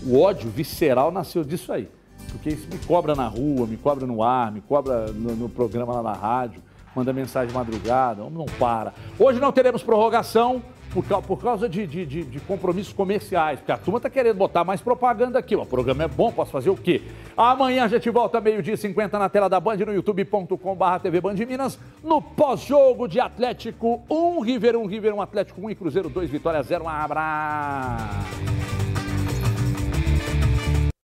O 0.06 0.20
ódio 0.20 0.50
visceral 0.50 1.12
nasceu 1.12 1.44
disso 1.44 1.74
aí. 1.74 1.90
Porque 2.32 2.50
isso 2.50 2.68
me 2.72 2.78
cobra 2.80 3.14
na 3.14 3.28
rua, 3.28 3.68
me 3.68 3.76
cobra 3.76 4.08
no 4.08 4.24
ar, 4.24 4.52
me 4.52 4.62
cobra 4.62 5.08
no, 5.08 5.36
no 5.36 5.50
programa 5.50 5.94
lá 5.94 6.02
na 6.02 6.14
rádio, 6.14 6.62
manda 6.96 7.12
mensagem 7.12 7.50
de 7.50 7.54
madrugada, 7.54 8.24
não 8.24 8.46
para. 8.58 8.94
Hoje 9.20 9.40
não 9.40 9.52
teremos 9.52 9.84
prorrogação 9.84 10.62
por, 10.94 11.04
por 11.24 11.42
causa 11.42 11.68
de, 11.68 11.88
de- 11.88 12.06
de- 12.06 12.24
de 12.24 12.40
compromissos 12.42 12.94
comerciais, 12.94 13.60
porque 13.60 13.72
a 13.72 13.78
turma 13.78 14.00
tá 14.00 14.10
querendo 14.10 14.36
botar 14.38 14.64
mais 14.64 14.80
propaganda 14.82 15.40
aqui. 15.40 15.56
O 15.56 15.66
programa 15.66 16.04
é 16.04 16.08
bom, 16.08 16.32
posso 16.32 16.52
fazer 16.52 16.70
o 16.70 16.76
quê? 16.78 17.02
Amanhã 17.36 17.86
a 17.86 17.88
gente 17.88 18.10
volta 18.10 18.40
meio-dia 18.40 18.76
e 18.76 18.78
50 18.78 19.18
na 19.18 19.28
tela 19.30 19.50
da 19.50 19.60
Band, 19.60 19.78
no 19.78 19.94
youtube.com.br 19.94 21.00
TV 21.02 21.20
Band 21.22 21.34
Minas, 21.36 21.80
no 22.04 22.22
pós-jogo 22.22 23.08
de 23.08 23.20
Atlético 23.20 24.02
1, 24.10 24.40
River 24.42 24.76
1, 24.78 24.86
River 24.86 25.16
1, 25.16 25.22
Atlético 25.22 25.62
1 25.62 25.70
e 25.72 25.76
Cruzeiro 25.76 26.10
2, 26.10 26.30
Vitória 26.30 26.62
0. 26.62 26.84
Um 26.84 26.90
abraço! 26.90 28.83